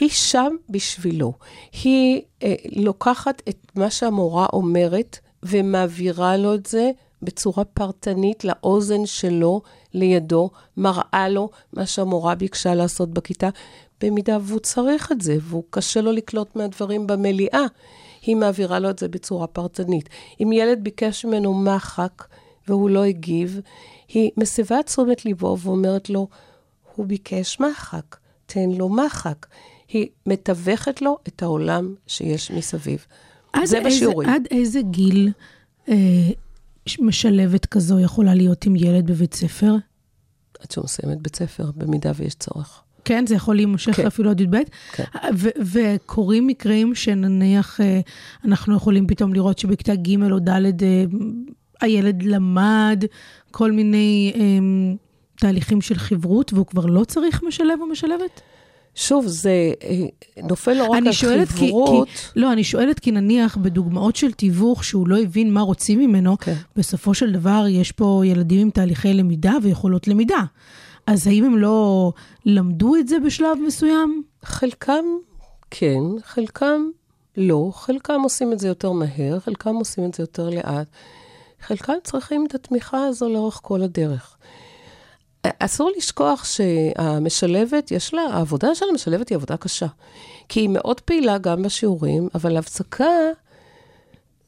היא 0.00 0.08
שם 0.08 0.52
בשבילו. 0.70 1.32
היא 1.82 2.22
אה, 2.42 2.54
לוקחת 2.72 3.42
את 3.48 3.66
מה 3.74 3.90
שהמורה 3.90 4.46
אומרת 4.52 5.18
ומעבירה 5.42 6.36
לו 6.36 6.54
את 6.54 6.66
זה 6.66 6.90
בצורה 7.22 7.64
פרטנית 7.64 8.44
לאוזן 8.44 9.06
שלו, 9.06 9.62
לידו, 9.96 10.50
מראה 10.76 11.28
לו 11.28 11.48
מה 11.72 11.86
שהמורה 11.86 12.34
ביקשה 12.34 12.74
לעשות 12.74 13.10
בכיתה, 13.10 13.48
במידה 14.00 14.38
והוא 14.42 14.60
צריך 14.60 15.12
את 15.12 15.20
זה, 15.20 15.36
והוא 15.40 15.64
קשה 15.70 16.00
לו 16.00 16.12
לקלוט 16.12 16.56
מהדברים 16.56 17.06
במליאה. 17.06 17.64
היא 18.22 18.36
מעבירה 18.36 18.78
לו 18.78 18.90
את 18.90 18.98
זה 18.98 19.08
בצורה 19.08 19.46
פרטנית. 19.46 20.08
אם 20.42 20.52
ילד 20.52 20.78
ביקש 20.84 21.24
ממנו 21.24 21.54
מחק 21.54 22.24
והוא 22.68 22.90
לא 22.90 23.04
הגיב, 23.04 23.60
היא 24.08 24.30
מסבה 24.36 24.80
את 24.80 24.86
תשומת 24.86 25.24
ליבו 25.24 25.56
ואומרת 25.60 26.10
לו, 26.10 26.28
הוא 26.94 27.06
ביקש 27.06 27.60
מחק, 27.60 28.16
תן 28.46 28.70
לו 28.70 28.88
מחק. 28.88 29.46
היא 29.88 30.08
מתווכת 30.26 31.02
לו 31.02 31.18
את 31.28 31.42
העולם 31.42 31.94
שיש 32.06 32.50
מסביב. 32.50 33.06
זה 33.56 33.60
איזה- 33.62 33.80
בשיעורים. 33.80 34.28
עד 34.28 34.46
איזה 34.50 34.80
גיל 34.82 35.30
אה, 35.88 35.94
משלבת 37.00 37.66
כזו 37.66 38.00
יכולה 38.00 38.34
להיות 38.34 38.66
עם 38.66 38.76
ילד 38.76 39.06
בבית 39.06 39.34
ספר? 39.34 39.74
עד 40.60 40.70
שהוא 40.70 40.84
מסיים 40.84 41.12
את 41.12 41.22
בית 41.22 41.36
ספר, 41.36 41.70
במידה 41.76 42.12
ויש 42.16 42.34
צורך. 42.34 42.82
כן, 43.04 43.26
זה 43.26 43.34
יכול 43.34 43.56
להימשך 43.56 43.96
כן. 43.96 44.06
אפילו 44.06 44.30
עד 44.30 44.40
י"ב. 44.40 44.56
כן. 44.92 45.04
וקורים 45.72 46.46
מקרים 46.46 46.94
שנניח 46.94 47.80
אה, 47.80 48.00
אנחנו 48.44 48.76
יכולים 48.76 49.06
פתאום 49.06 49.34
לראות 49.34 49.58
שבכיתה 49.58 49.94
ג' 49.94 50.22
או 50.32 50.38
ד' 50.38 50.82
אה, 50.82 51.04
הילד 51.80 52.22
למד 52.22 53.04
כל 53.50 53.72
מיני 53.72 54.32
אה, 54.34 54.40
תהליכים 55.38 55.80
של 55.80 55.94
חברות, 55.94 56.52
והוא 56.52 56.66
כבר 56.66 56.86
לא 56.86 57.04
צריך 57.04 57.42
משלב 57.42 57.78
או 57.80 57.86
משלבת? 57.86 58.40
שוב, 58.96 59.26
זה 59.26 59.72
אה, 59.82 60.42
נופל 60.42 60.72
לא 60.72 60.84
רק 60.84 61.02
על 61.06 61.12
שואלת 61.12 61.48
כי, 61.48 61.68
חברות. 61.68 62.08
כי... 62.08 62.40
לא, 62.40 62.52
אני 62.52 62.64
שואלת 62.64 63.00
כי 63.00 63.10
נניח 63.10 63.56
בדוגמאות 63.56 64.16
של 64.16 64.32
תיווך 64.32 64.84
שהוא 64.84 65.08
לא 65.08 65.18
הבין 65.18 65.52
מה 65.52 65.60
רוצים 65.60 65.98
ממנו, 65.98 66.38
כן. 66.38 66.54
בסופו 66.76 67.14
של 67.14 67.32
דבר 67.32 67.64
יש 67.68 67.92
פה 67.92 68.22
ילדים 68.24 68.60
עם 68.60 68.70
תהליכי 68.70 69.14
למידה 69.14 69.52
ויכולות 69.62 70.08
למידה. 70.08 70.44
אז 71.06 71.26
האם 71.26 71.44
הם 71.44 71.58
לא 71.58 72.12
למדו 72.46 72.96
את 72.96 73.08
זה 73.08 73.20
בשלב 73.20 73.58
מסוים? 73.66 74.22
חלקם 74.44 75.04
כן, 75.70 76.00
חלקם 76.24 76.90
לא, 77.36 77.70
חלקם 77.74 78.20
עושים 78.22 78.52
את 78.52 78.58
זה 78.58 78.68
יותר 78.68 78.92
מהר, 78.92 79.40
חלקם 79.40 79.74
עושים 79.74 80.04
את 80.04 80.14
זה 80.14 80.22
יותר 80.22 80.50
לאט. 80.50 80.86
חלקם 81.60 81.92
צריכים 82.04 82.46
את 82.46 82.54
התמיכה 82.54 83.06
הזו 83.06 83.28
לאורך 83.28 83.60
כל 83.62 83.82
הדרך. 83.82 84.36
אסור 85.58 85.90
לשכוח 85.96 86.44
שהמשלבת, 86.44 87.90
יש 87.90 88.14
לה, 88.14 88.22
העבודה 88.22 88.74
של 88.74 88.86
המשלבת 88.90 89.28
היא 89.28 89.36
עבודה 89.36 89.56
קשה. 89.56 89.86
כי 90.48 90.60
היא 90.60 90.68
מאוד 90.68 91.00
פעילה 91.00 91.38
גם 91.38 91.62
בשיעורים, 91.62 92.28
אבל 92.34 92.56
הפסקה, 92.56 93.10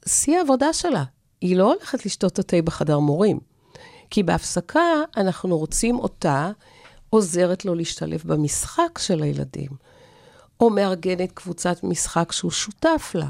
שיא 0.06 0.38
העבודה 0.38 0.72
שלה. 0.72 1.04
היא 1.40 1.56
לא 1.56 1.72
הולכת 1.72 2.06
לשתות 2.06 2.32
את 2.32 2.38
התה 2.38 2.62
בחדר 2.62 2.98
מורים. 2.98 3.38
כי 4.10 4.22
בהפסקה 4.22 5.02
אנחנו 5.16 5.58
רוצים 5.58 5.98
אותה 5.98 6.50
עוזרת 7.10 7.64
לו 7.64 7.74
להשתלב 7.74 8.22
במשחק 8.26 8.98
של 8.98 9.22
הילדים, 9.22 9.70
או 10.60 10.70
מארגנת 10.70 11.32
קבוצת 11.32 11.82
משחק 11.82 12.32
שהוא 12.32 12.50
שותף 12.50 13.12
לה. 13.14 13.28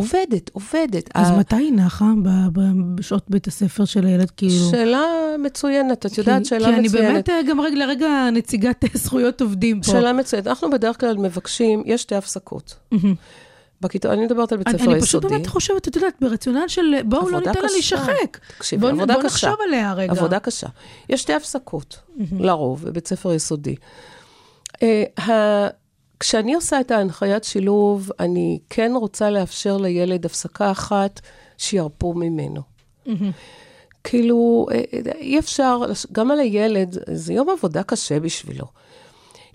עובדת, 0.00 0.50
עובדת. 0.52 1.10
אז 1.14 1.30
ה- 1.30 1.36
מתי 1.38 1.56
היא 1.56 1.72
נחה 1.72 2.04
בשעות 2.94 3.24
בית 3.30 3.46
הספר 3.46 3.84
של 3.84 4.06
הילד, 4.06 4.30
כאילו? 4.30 4.70
שאלה 4.70 5.02
מצוינת, 5.38 6.06
את 6.06 6.18
יודעת, 6.18 6.42
כי, 6.42 6.48
שאלה 6.48 6.64
כי 6.74 6.80
מצוינת. 6.80 7.04
אני 7.04 7.12
באמת 7.12 7.28
אה, 7.28 7.40
גם 7.48 7.60
רגע 7.60 7.76
לרגע 7.76 8.08
נציגת 8.32 8.84
אה, 8.84 8.88
זכויות 8.94 9.40
עובדים 9.40 9.80
פה. 9.80 9.90
שאלה 9.92 10.12
מצוינת. 10.12 10.46
אנחנו 10.46 10.70
בדרך 10.70 11.00
כלל 11.00 11.16
מבקשים, 11.18 11.82
יש 11.86 12.02
שתי 12.02 12.14
הפסקות. 12.14 12.76
בכיתה, 13.82 14.12
אני 14.12 14.24
מדברת 14.24 14.52
על 14.52 14.58
בית 14.58 14.68
אני, 14.68 14.78
ספר 14.78 14.92
אני 14.92 15.00
פשוט 15.00 15.08
יסודי. 15.22 15.28
באמת 15.34 15.46
חושבת, 15.46 15.88
את 15.88 15.96
יודעת, 15.96 16.14
ברציונל 16.20 16.64
של 16.68 16.94
בואו 17.04 17.28
לא 17.28 17.38
ניתן 17.38 17.50
לה 17.50 17.62
קשה. 17.62 17.72
להישחק. 17.72 18.38
תקשיבי, 18.58 18.80
בואו 18.80 18.92
עבודה 18.92 19.14
בוא 19.14 19.22
קשה. 19.22 19.26
נחשוב 19.48 19.64
עליה 19.68 19.92
רגע. 19.92 20.12
עבודה 20.12 20.38
קשה. 20.38 20.66
יש 21.08 21.20
שתי 21.20 21.32
הפסקות, 21.34 21.96
לרוב, 22.38 22.84
בבית 22.84 23.08
ספר 23.08 23.32
יסודי. 23.32 23.74
אה, 24.82 25.68
כשאני 26.20 26.54
עושה 26.54 26.80
את 26.80 26.90
ההנחיית 26.90 27.44
שילוב, 27.44 28.10
אני 28.20 28.58
כן 28.70 28.92
רוצה 28.94 29.30
לאפשר 29.30 29.76
לילד 29.76 30.26
הפסקה 30.26 30.70
אחת 30.70 31.20
שירפו 31.58 32.14
ממנו. 32.14 32.62
כאילו, 34.04 34.66
אה, 34.72 34.76
אה, 34.76 35.12
אי 35.12 35.38
אפשר, 35.38 35.80
גם 36.12 36.30
על 36.30 36.40
הילד, 36.40 36.96
זה 37.12 37.32
יום 37.32 37.48
עבודה 37.48 37.82
קשה 37.82 38.20
בשבילו. 38.20 38.64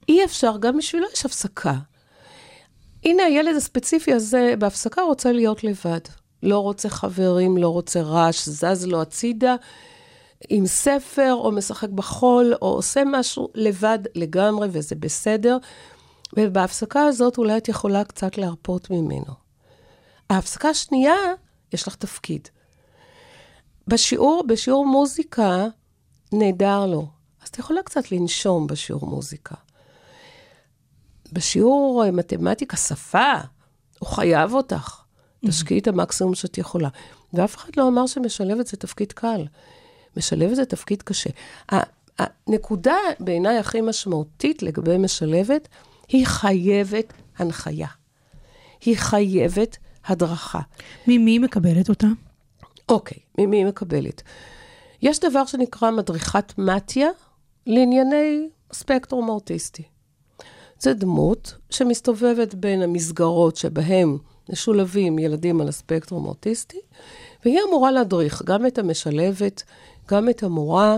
אי 0.09 0.25
אפשר, 0.25 0.57
גם 0.59 0.77
בשבילו 0.77 1.07
יש 1.13 1.25
הפסקה. 1.25 1.73
הנה, 3.05 3.23
הילד 3.23 3.55
הספציפי 3.55 4.13
הזה 4.13 4.53
בהפסקה 4.59 5.01
רוצה 5.01 5.31
להיות 5.31 5.63
לבד. 5.63 5.99
לא 6.43 6.59
רוצה 6.59 6.89
חברים, 6.89 7.57
לא 7.57 7.69
רוצה 7.69 8.01
רעש, 8.01 8.49
זז 8.49 8.85
לו 8.85 9.01
הצידה 9.01 9.55
עם 10.49 10.67
ספר, 10.67 11.33
או 11.33 11.51
משחק 11.51 11.89
בחול, 11.89 12.53
או 12.61 12.67
עושה 12.67 13.03
משהו 13.05 13.49
לבד 13.55 13.99
לגמרי, 14.15 14.67
וזה 14.71 14.95
בסדר. 14.95 15.57
ובהפסקה 16.37 17.03
הזאת 17.03 17.37
אולי 17.37 17.57
את 17.57 17.69
יכולה 17.69 18.03
קצת 18.03 18.37
להרפות 18.37 18.89
ממנו. 18.89 19.33
ההפסקה 20.29 20.69
השנייה, 20.69 21.15
יש 21.73 21.87
לך 21.87 21.95
תפקיד. 21.95 22.47
בשיעור, 23.87 24.43
בשיעור 24.47 24.85
מוזיקה, 24.85 25.65
נהדר 26.33 26.85
לו. 26.85 27.07
אז 27.43 27.49
את 27.49 27.59
יכולה 27.59 27.83
קצת 27.83 28.11
לנשום 28.11 28.67
בשיעור 28.67 29.05
מוזיקה. 29.07 29.55
בשיעור 31.33 32.03
אה, 32.05 32.11
מתמטיקה, 32.11 32.77
שפה, 32.77 33.33
הוא 33.99 34.09
חייב 34.09 34.53
אותך. 34.53 35.01
תשקיעי 35.47 35.79
את 35.79 35.87
המקסימום 35.87 36.35
שאת 36.35 36.57
יכולה. 36.57 36.89
ואף 37.33 37.55
אחד 37.55 37.69
לא 37.77 37.87
אמר 37.87 38.07
שמשלבת 38.07 38.67
זה 38.67 38.77
תפקיד 38.77 39.11
קל. 39.11 39.45
משלבת 40.17 40.55
זה 40.55 40.65
תפקיד 40.65 41.01
קשה. 41.01 41.29
הנקודה 42.19 42.97
בעיניי 43.19 43.57
הכי 43.57 43.81
משמעותית 43.81 44.63
לגבי 44.63 44.97
משלבת, 44.97 45.67
היא 46.07 46.25
חייבת 46.25 47.13
הנחיה. 47.37 47.87
היא 48.81 48.97
חייבת 48.97 49.77
הדרכה. 50.05 50.59
ממי 51.07 51.39
מקבלת 51.39 51.89
אותה? 51.89 52.07
אוקיי, 52.89 53.17
ממי 53.37 53.63
מקבלת? 53.63 54.21
יש 55.01 55.19
דבר 55.19 55.45
שנקרא 55.45 55.91
מדריכת 55.91 56.53
מתיה 56.57 57.09
לענייני 57.65 58.49
ספקטרום 58.73 59.29
אוטיסטי. 59.29 59.83
זו 60.79 60.93
דמות 60.93 61.55
שמסתובבת 61.69 62.53
בין 62.53 62.81
המסגרות 62.81 63.55
שבהן 63.55 64.17
משולבים 64.49 65.19
ילדים 65.19 65.61
על 65.61 65.67
הספקטרום 65.67 66.25
האוטיסטי, 66.25 66.79
והיא 67.45 67.59
אמורה 67.69 67.91
להדריך 67.91 68.41
גם 68.45 68.65
את 68.65 68.77
המשלבת, 68.77 69.63
גם 70.07 70.29
את 70.29 70.43
המורה. 70.43 70.97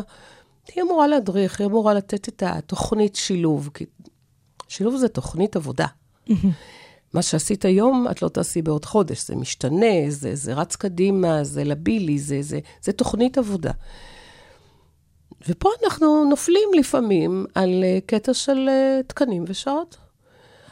היא 0.75 0.83
אמורה 0.83 1.07
להדריך, 1.07 1.59
היא 1.59 1.67
אמורה 1.67 1.93
לתת 1.93 2.29
את 2.29 2.43
התוכנית 2.45 3.15
שילוב, 3.15 3.69
כי 3.73 3.85
שילוב 4.67 4.95
זה 4.95 5.07
תוכנית 5.07 5.55
עבודה. 5.55 5.85
מה 7.13 7.21
שעשית 7.21 7.65
היום, 7.65 8.07
את 8.11 8.21
לא 8.21 8.29
תעשי 8.29 8.61
בעוד 8.61 8.85
חודש, 8.85 9.27
זה 9.27 9.35
משתנה, 9.35 10.09
זה, 10.09 10.35
זה 10.35 10.53
רץ 10.53 10.75
קדימה, 10.75 11.43
זה 11.43 11.63
לבילי, 11.63 12.19
זה, 12.19 12.41
זה, 12.41 12.59
זה 12.81 12.91
תוכנית 12.91 13.37
עבודה. 13.37 13.71
ופה 15.47 15.69
אנחנו 15.83 16.25
נופלים 16.29 16.69
לפעמים 16.77 17.45
על 17.55 17.83
אה, 17.83 17.99
קטע 18.05 18.33
של 18.33 18.69
אה, 18.69 18.99
תקנים 19.07 19.43
ושעות. 19.47 19.97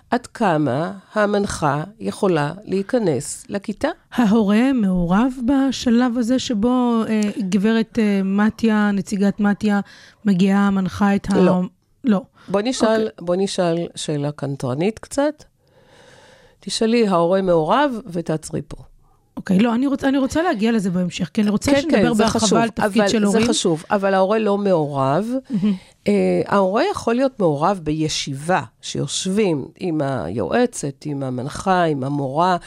עד 0.10 0.28
כמה 0.28 0.94
המנחה 1.14 1.84
יכולה 2.00 2.54
להיכנס 2.64 3.46
לכיתה? 3.50 3.88
ההורה 4.14 4.74
מעורב 4.74 5.34
בשלב 5.46 6.18
הזה 6.18 6.40
שבו 6.40 7.04
אה, 7.10 7.22
גברת 7.50 8.00
אה, 8.00 8.22
מתיה, 8.24 8.92
נציגת 8.92 9.40
מתיה, 9.40 9.80
מגיעה, 10.26 10.70
מנחה 10.70 11.16
את 11.16 11.28
ה... 11.30 11.40
לא. 11.40 11.62
לא. 12.04 12.22
בוא 12.48 12.62
נשאל, 12.62 13.08
okay. 13.08 13.24
בוא 13.24 13.36
נשאל 13.36 13.88
שאלה 13.96 14.32
קנטרנית 14.32 15.00
קצת. 15.00 15.44
תשאלי, 16.60 17.08
ההורה 17.08 17.42
מעורב, 17.42 18.00
ותעצרי 18.08 18.62
פה. 18.68 18.78
אוקיי, 19.38 19.60
לא, 19.60 19.76
אני, 19.76 19.88
רוצ, 19.88 20.04
אני 20.04 20.18
רוצה 20.18 20.44
להגיע 20.44 20.72
לזה 20.72 20.90
בהמשך, 20.90 21.30
כי 21.34 21.42
אני 21.42 21.50
רוצה 21.50 21.72
כן, 21.72 21.82
שנדבר 21.82 21.98
כן, 21.98 22.14
זה 22.14 22.24
בהרחבה 22.24 22.40
חשוב, 22.40 22.58
על 22.58 22.70
תפקיד 22.70 23.02
אבל, 23.02 23.08
של 23.08 23.20
זה 23.20 23.26
הורים. 23.26 23.48
חשוב, 23.48 23.84
אבל 23.92 24.14
ההורה 24.14 24.40
לא 24.40 24.58
מעורב. 24.58 25.26
uh, 25.50 26.08
ההורה 26.46 26.84
יכול 26.92 27.16
להיות 27.16 27.40
מעורב 27.40 27.80
בישיבה, 27.84 28.62
שיושבים 28.82 29.66
עם 29.80 30.02
היועצת, 30.02 30.94
עם 31.06 31.24
המנחה, 31.24 31.84
עם 31.84 32.04
המורה. 32.04 32.58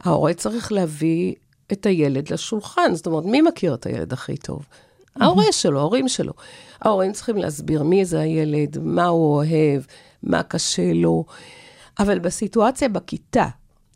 ההורה 0.00 0.34
צריך 0.34 0.72
להביא 0.72 1.34
את 1.72 1.86
הילד 1.86 2.32
לשולחן. 2.32 2.94
זאת 2.94 3.06
אומרת, 3.06 3.24
מי 3.24 3.40
מכיר 3.40 3.74
את 3.74 3.86
הילד 3.86 4.12
הכי 4.12 4.36
טוב? 4.36 4.66
ההורה 5.16 5.52
שלו, 5.52 5.78
ההורים 5.78 6.08
שלו. 6.08 6.32
ההורים 6.82 7.12
צריכים 7.12 7.36
להסביר 7.36 7.82
מי 7.82 8.04
זה 8.04 8.20
הילד, 8.20 8.78
מה 8.78 9.06
הוא 9.06 9.34
אוהב, 9.34 9.82
מה 10.22 10.42
קשה 10.42 10.92
לו. 10.92 11.24
אבל 11.98 12.18
בסיטואציה 12.18 12.88
בכיתה, 12.88 13.46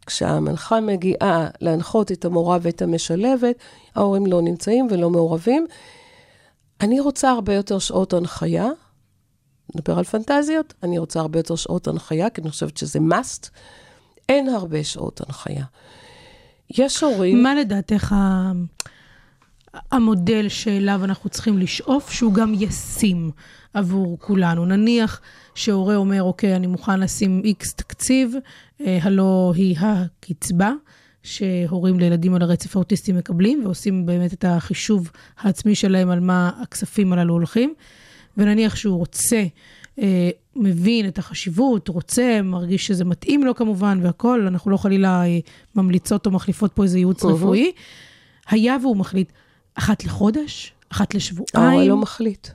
כשהמנחה 0.07 0.81
מגיעה 0.81 1.49
להנחות 1.61 2.12
את 2.12 2.25
המורה 2.25 2.59
ואת 2.62 2.83
המשלבת, 2.83 3.57
ההורים 3.95 4.27
לא 4.27 4.42
נמצאים 4.42 4.87
ולא 4.90 5.11
מעורבים. 5.11 5.66
אני 6.81 7.01
רוצה 7.01 7.31
הרבה 7.31 7.55
יותר 7.55 7.79
שעות 7.79 8.12
הנחיה. 8.12 8.68
נדבר 9.75 9.99
על 9.99 10.05
פנטזיות, 10.05 10.75
אני 10.83 10.99
רוצה 10.99 11.21
הרבה 11.21 11.38
יותר 11.38 11.57
שעות 11.57 11.88
הנחיה, 11.88 12.31
כי 12.31 12.40
אני 12.40 12.51
חושבת 12.51 12.77
שזה 12.77 12.99
must. 12.99 13.49
אין 14.29 14.49
הרבה 14.49 14.85
שעות 14.85 15.21
הנחיה. 15.21 15.64
יש 16.71 17.03
הורים... 17.03 17.42
מה 17.42 17.55
לדעתך 17.55 18.14
המודל 19.93 20.49
שאליו 20.49 21.05
אנחנו 21.05 21.31
צריכים 21.31 21.59
לשאוף, 21.59 22.11
שהוא 22.11 22.35
גם 22.35 22.55
ישים 22.59 23.31
עבור 23.75 24.19
כולנו? 24.21 24.65
נניח 24.65 25.21
שהורה 25.55 25.97
אומר, 25.97 26.23
אוקיי, 26.23 26.57
אני 26.57 26.67
מוכן 26.67 27.01
לשים 27.01 27.43
איקס 27.45 27.75
תקציב, 27.75 28.35
אה, 28.81 28.99
הלא 29.03 29.53
היא 29.57 29.77
הקצבה. 29.81 30.73
שהורים 31.23 31.99
לילדים 31.99 32.35
על 32.35 32.43
הרצף 32.43 32.77
האוטיסטי 32.77 33.13
מקבלים, 33.13 33.65
ועושים 33.65 34.07
באמת 34.07 34.33
את 34.33 34.45
החישוב 34.49 35.11
העצמי 35.39 35.75
שלהם 35.75 36.11
על 36.11 36.21
מה 36.21 36.51
הכספים 36.63 37.13
הללו 37.13 37.35
הולכים. 37.35 37.75
ונניח 38.37 38.77
שהוא 38.77 38.99
רוצה, 38.99 39.45
אה, 39.99 40.31
מבין 40.57 41.09
את 41.09 41.19
החשיבות, 41.19 41.89
רוצה, 41.89 42.41
מרגיש 42.45 42.87
שזה 42.87 43.05
מתאים 43.05 43.45
לו 43.45 43.55
כמובן 43.55 43.99
והכול, 44.03 44.47
אנחנו 44.47 44.71
לא 44.71 44.77
חלילה 44.77 45.25
אה, 45.25 45.39
ממליצות 45.75 46.27
או 46.27 46.31
מחליפות 46.31 46.73
פה 46.73 46.83
איזה 46.83 46.99
ייעוץ. 46.99 47.25
רפואי. 47.25 47.73
היה 48.49 48.77
והוא 48.83 48.97
מחליט, 48.97 49.33
אחת 49.75 50.05
לחודש, 50.05 50.73
אחת 50.93 51.15
לשבועיים. 51.15 51.47
ההורה 51.71 51.85
לא 51.85 51.97
מחליט. 51.97 52.49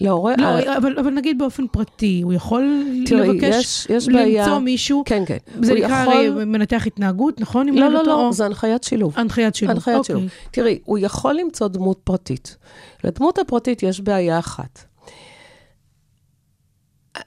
להורה... 0.00 0.34
לא, 0.38 0.46
ה- 0.46 0.76
אבל, 0.76 0.98
אבל 0.98 1.10
נגיד 1.10 1.38
באופן 1.38 1.66
פרטי, 1.66 2.20
הוא 2.24 2.32
יכול 2.32 2.84
תראי, 3.06 3.28
לבקש 3.28 3.54
יש- 3.54 3.86
יש 3.90 4.08
למצוא 4.08 4.20
בעיה- 4.22 4.58
מישהו, 4.58 5.02
כן, 5.06 5.22
כן. 5.26 5.36
זה 5.62 5.74
נקרא 5.74 6.02
יכול- 6.02 6.44
מנתח 6.44 6.82
התנהגות, 6.86 7.40
נכון? 7.40 7.68
לא, 7.68 7.74
לא, 7.88 7.90
טועה? 7.90 8.02
לא, 8.02 8.26
או- 8.26 8.32
זה 8.32 8.44
הנחיית 8.46 8.84
שילוב. 8.84 9.12
הנחיית 9.18 9.54
שילוב. 9.54 9.74
הנחיית 9.74 9.96
אוקיי. 9.98 10.14
שילוב. 10.16 10.30
תראי, 10.50 10.78
הוא 10.84 10.98
יכול 10.98 11.34
למצוא 11.34 11.68
דמות 11.68 12.00
פרטית. 12.04 12.56
לדמות 13.04 13.38
הפרטית 13.38 13.82
יש 13.82 14.00
בעיה 14.00 14.38
אחת. 14.38 14.84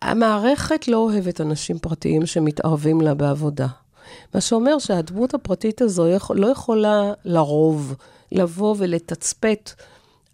המערכת 0.01 0.87
לא 0.87 0.97
אוהבת 0.97 1.41
אנשים 1.41 1.79
פרטיים 1.79 2.25
שמתערבים 2.25 3.01
לה 3.01 3.13
בעבודה. 3.13 3.67
מה 4.33 4.41
שאומר 4.41 4.79
שהדמות 4.79 5.33
הפרטית 5.33 5.81
הזו 5.81 6.07
יכול, 6.07 6.37
לא 6.39 6.47
יכולה 6.47 7.01
לרוב 7.25 7.95
לבוא 8.31 8.75
ולתצפת 8.77 9.71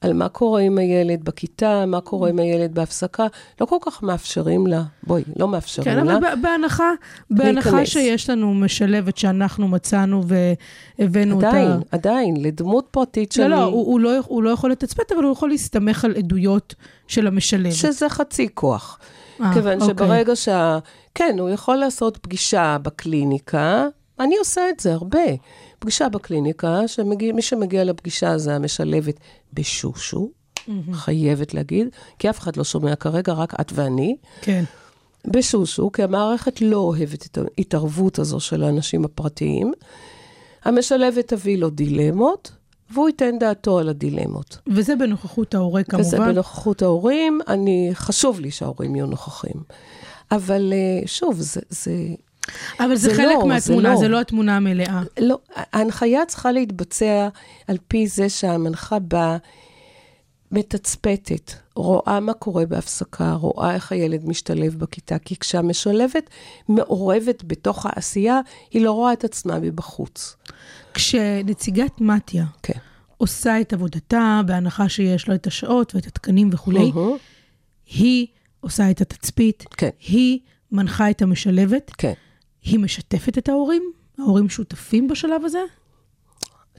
על 0.02 0.14
מה 0.14 0.30
קורה 0.30 0.62
עם 0.62 0.78
הילד 0.78 1.24
בכיתה, 1.24 1.86
מה 1.86 2.02
קורה 2.02 2.30
עם 2.30 2.40
הילד 2.40 2.76
בהפסקה. 2.76 3.28
לא 3.62 3.66
כל 3.66 3.78
כך 3.82 4.04
מאפשרים 4.04 4.68
לה, 4.68 4.84
בואי, 5.04 5.24
לא 5.40 5.48
מאפשרים 5.48 5.86
כן, 5.86 6.06
לה. 6.06 6.18
אבל 6.18 6.22
ב- 6.22 6.42
בהנחה, 6.42 6.92
בהנחה. 7.30 7.86
שיש 7.86 8.30
לנו 8.30 8.54
משלבת 8.54 9.18
שאנחנו 9.18 9.68
מצאנו 9.68 10.24
והבאנו 11.00 11.36
אותה... 11.36 11.50
עדיין, 11.50 11.72
עדיין, 11.92 12.38
לדמות 12.38 12.88
פרטית 12.92 13.38
לא, 13.38 13.44
שאני... 13.44 13.52
לא, 13.52 13.64
הוא, 13.64 13.86
הוא, 13.86 14.00
לא, 14.00 14.12
הוא 14.28 14.44
לא 14.44 14.50
יכול 14.50 14.72
לתצפת, 14.72 15.12
אבל 15.12 15.24
הוא 15.24 15.32
יכול 15.32 15.50
להסתמך 15.50 16.06
על 16.06 16.16
עדויות 16.18 16.76
של 17.08 17.28
המשלבת. 17.28 17.74
שזה 17.74 18.10
חצי 18.10 18.48
כוח. 18.54 19.00
אה, 19.42 19.54
כיוון 19.54 19.82
אוקיי. 19.82 19.96
שברגע 19.96 20.36
שה... 20.36 20.80
כן, 21.16 21.36
הוא 21.40 21.50
יכול 21.50 21.76
לעשות 21.76 22.18
פגישה 22.18 22.78
בקליניקה, 22.82 23.88
אני 24.20 24.38
עושה 24.38 24.70
את 24.70 24.80
זה 24.80 24.94
הרבה. 24.94 25.26
פגישה 25.80 26.10
בקליניקה, 26.10 26.88
שמגיע, 26.88 27.34
מי 27.34 27.42
שמגיע 27.42 27.84
לפגישה 27.84 28.38
זה 28.38 28.56
המשלבת 28.56 29.20
בשושו, 29.54 30.30
חייבת 30.92 31.54
להגיד, 31.54 31.88
כי 32.20 32.30
אף 32.30 32.40
אחד 32.40 32.58
לא 32.58 32.64
שומע 32.64 32.96
כרגע, 32.96 33.34
רק 33.34 33.60
את 33.62 33.72
ואני. 33.76 34.16
כן. 34.42 34.64
בשושו, 35.28 35.92
כי 35.92 36.04
המערכת 36.04 36.62
לא 36.62 36.78
אוהבת 36.78 37.26
את 37.26 37.38
ההתערבות 37.38 38.20
הזו 38.20 38.40
של 38.40 38.64
האנשים 38.64 39.06
הפרטיים. 39.06 39.74
המשלבת 40.64 41.28
תביא 41.28 41.58
לו 41.58 41.70
דילמות, 41.70 42.52
והוא 42.94 43.10
ייתן 43.10 43.40
דעתו 43.40 43.80
על 43.80 43.90
הדילמות. 43.90 44.58
וזה 44.68 44.96
בנוכחות 44.96 45.56
ההורה 45.56 45.84
כמובן. 45.84 46.06
וזה 46.06 46.18
בנוכחות 46.18 46.82
ההורים, 46.82 47.40
אני, 47.48 47.90
חשוב 47.94 48.40
לי 48.40 48.52
שההורים 48.52 48.96
יהיו 48.96 49.06
נוכחים. 49.06 49.64
אבל 50.32 50.74
אה, 50.74 51.08
שוב, 51.08 51.36
זה, 51.40 51.62
זה, 51.70 51.92
אבל 52.80 52.96
זה, 52.96 53.10
זה 53.10 53.16
חלק 53.16 53.36
לא, 53.36 53.42
זה 53.42 53.48
מהתמונה, 53.48 53.94
לא. 53.94 54.00
זה 54.00 54.08
לא 54.08 54.22
התמונה 54.22 54.58
המלאה. 54.58 55.02
לא, 55.20 55.40
ההנחיה 55.56 56.26
צריכה 56.26 56.52
להתבצע 56.52 57.28
על 57.68 57.78
פי 57.88 58.08
זה 58.08 58.30
שהמנחה 58.30 59.00
באה, 59.00 59.38
מתצפתת, 60.52 61.52
רואה 61.76 62.20
מה 62.20 62.34
קורה 62.34 62.66
בהפסקה, 62.66 63.34
רואה 63.34 63.74
איך 63.74 63.92
הילד 63.92 64.30
משתלב 64.30 64.76
בכיתה, 64.76 65.20
כי 65.20 65.36
כשהמשלבת 65.36 66.30
מעורבת 66.70 67.44
בתוך 67.44 67.86
העשייה, 67.86 68.40
היא 68.72 68.82
לא 68.82 68.92
רואה 68.92 69.14
את 69.14 69.24
עצמה 69.24 69.60
מבחוץ. 69.60 70.36
כשנציגת 70.94 72.02
מתיה 72.02 72.46
כן. 72.64 72.80
עושה 73.18 73.62
את 73.62 73.74
עבודתה, 73.74 74.42
בהנחה 74.46 74.90
שיש 74.90 75.28
לו 75.28 75.36
את 75.36 75.48
השעות 75.48 75.96
ואת 75.96 76.08
התקנים 76.08 76.50
וכולי. 76.52 76.92
היא 77.88 78.28
עושה 78.60 78.92
את 78.92 79.02
התצפית, 79.02 79.66
כן. 79.78 79.90
היא 80.08 80.40
מנחה 80.72 81.10
את 81.10 81.22
המשלבת, 81.22 81.92
כן. 81.98 82.14
היא 82.66 82.80
משתפת 82.80 83.38
את 83.38 83.50
ההורים? 83.50 83.84
ההורים 84.20 84.50
שותפים 84.50 85.08
בשלב 85.08 85.46
הזה? 85.46 85.60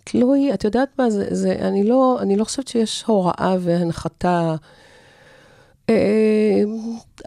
תלוי, 0.04 0.54
את 0.54 0.64
יודעת 0.64 0.88
מה, 0.98 1.10
זה, 1.10 1.26
זה, 1.30 1.52
אני, 1.60 1.84
לא, 1.84 2.18
אני 2.20 2.36
לא 2.36 2.44
חושבת 2.44 2.68
שיש 2.68 3.02
הוראה 3.06 3.56
והנחתה. 3.60 4.54
אה, 5.90 6.62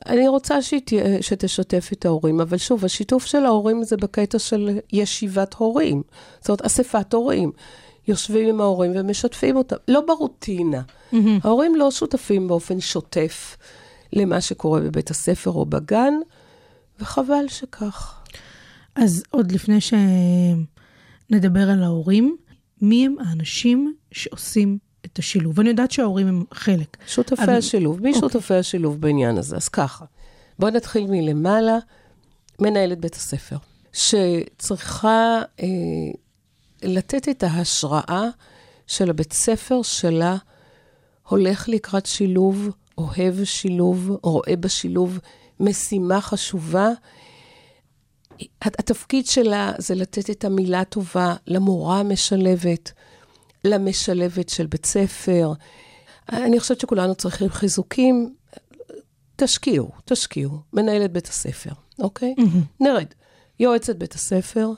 אני 0.08 0.28
רוצה 0.28 0.56
תהיה- 0.86 1.22
שתשתף 1.22 1.90
את 1.94 2.06
ההורים, 2.06 2.42
אבל 2.42 2.58
שוב, 2.58 2.86
השיתוף 2.86 3.26
של 3.26 3.46
ההורים 3.46 3.84
זה 3.84 3.98
בקטע 3.98 4.40
של 4.40 4.80
ישיבת 4.94 5.54
הורים. 5.54 6.02
זאת 6.40 6.50
אומרת, 6.50 6.62
אספת 6.62 7.14
הורים. 7.14 7.52
יושבים 8.08 8.50
עם 8.50 8.62
ההורים 8.62 8.92
ומשתפים 8.96 9.58
אותם, 9.58 9.76
לא 9.88 10.02
ברוטינה. 10.08 10.82
ההורים 11.44 11.76
לא 11.76 11.92
שותפים 11.92 12.48
באופן 12.48 12.80
שוטף 12.80 13.58
למה 14.14 14.42
שקורה 14.42 14.80
בבית 14.80 15.10
הספר 15.12 15.52
או 15.52 15.66
בגן, 15.66 16.14
וחבל 17.00 17.46
שכך. 17.48 18.19
אז 18.96 19.24
עוד 19.30 19.52
לפני 19.52 19.78
שנדבר 19.82 21.70
על 21.70 21.84
ההורים, 21.84 22.38
מי 22.82 23.06
הם 23.06 23.16
האנשים 23.26 23.94
שעושים 24.12 24.78
את 25.06 25.20
השילוב? 25.20 25.60
אני 25.60 25.70
יודעת 25.70 25.92
שההורים 25.92 26.28
הם 26.28 26.44
חלק. 26.54 26.98
שותפי 27.08 27.44
אבל- 27.44 27.54
השילוב, 27.58 28.02
מי 28.02 28.10
אוקיי. 28.14 28.22
שותפי 28.22 28.54
השילוב 28.54 29.02
בעניין 29.02 29.38
הזה? 29.38 29.56
אז 29.56 29.68
ככה, 29.70 30.06
בואו 30.60 30.72
נתחיל 30.72 31.06
מלמעלה, 31.10 31.78
מנהלת 32.62 33.00
בית 33.00 33.16
הספר, 33.16 33.58
שצריכה 33.94 35.42
אה, 35.60 35.66
לתת 36.84 37.30
את 37.30 37.44
ההשראה 37.44 38.24
של 38.88 39.10
הבית 39.10 39.34
ספר 39.34 39.82
שלה, 39.84 40.38
הולך 41.28 41.70
לקראת 41.70 42.06
שילוב, 42.06 42.70
אוהב 42.98 43.44
שילוב, 43.44 44.12
רואה 44.24 44.56
בשילוב 44.56 45.20
משימה 45.60 46.22
חשובה. 46.22 46.90
הת- 48.62 48.80
התפקיד 48.80 49.26
שלה 49.26 49.72
זה 49.78 49.96
לתת 49.96 50.30
את 50.30 50.46
המילה 50.46 50.80
הטובה 50.80 51.36
למורה 51.48 52.00
המשלבת, 52.00 52.92
למשלבת 53.66 54.50
של 54.50 54.66
בית 54.66 54.86
ספר. 54.86 55.54
אני 56.32 56.60
חושבת 56.60 56.80
שכולנו 56.80 57.16
צריכים 57.16 57.50
חיזוקים. 57.50 58.36
תשקיעו, 59.36 59.90
תשקיעו. 60.06 60.52
מנהלת 60.74 61.12
בית 61.12 61.28
הספר, 61.28 61.72
אוקיי? 62.00 62.36
נרד. 62.80 63.06
יועצת 63.60 63.96
בית 63.96 64.14
הספר, 64.14 64.70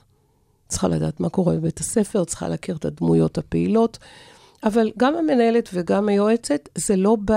צריכה 0.68 0.88
לדעת 0.88 1.20
מה 1.20 1.30
קורה 1.30 1.56
בבית 1.56 1.80
הספר, 1.80 2.24
צריכה 2.24 2.48
להכיר 2.48 2.76
את 2.76 2.86
הדמויות 2.86 3.38
הפעילות, 3.38 3.98
אבל 4.64 4.92
גם 4.98 5.16
המנהלת 5.16 5.70
וגם 5.74 6.10
היועצת, 6.10 6.70
זה 6.76 6.96
לא 6.96 7.18
ב, 7.26 7.34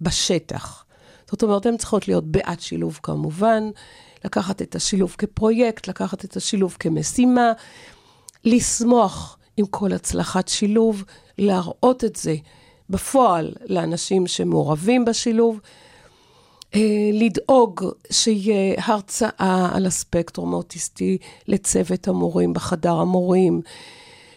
בשטח. 0.00 0.84
זאת 1.30 1.42
אומרת, 1.42 1.66
הן 1.66 1.76
צריכות 1.76 2.08
להיות 2.08 2.24
בעד 2.24 2.60
שילוב 2.60 3.00
כמובן, 3.02 3.70
לקחת 4.24 4.62
את 4.62 4.74
השילוב 4.74 5.14
כפרויקט, 5.18 5.88
לקחת 5.88 6.24
את 6.24 6.36
השילוב 6.36 6.76
כמשימה, 6.80 7.52
לשמוח 8.44 9.38
עם 9.56 9.66
כל 9.66 9.92
הצלחת 9.92 10.48
שילוב, 10.48 11.04
להראות 11.38 12.04
את 12.04 12.16
זה 12.16 12.34
בפועל 12.90 13.52
לאנשים 13.66 14.26
שמעורבים 14.26 15.04
בשילוב, 15.04 15.60
אה, 16.74 17.10
לדאוג 17.12 17.84
שיהיה 18.10 18.74
הרצאה 18.78 19.68
על 19.72 19.86
הספקטרום 19.86 20.54
האוטיסטי 20.54 21.18
לצוות 21.48 22.08
המורים 22.08 22.52
בחדר 22.52 22.94
המורים, 22.94 23.60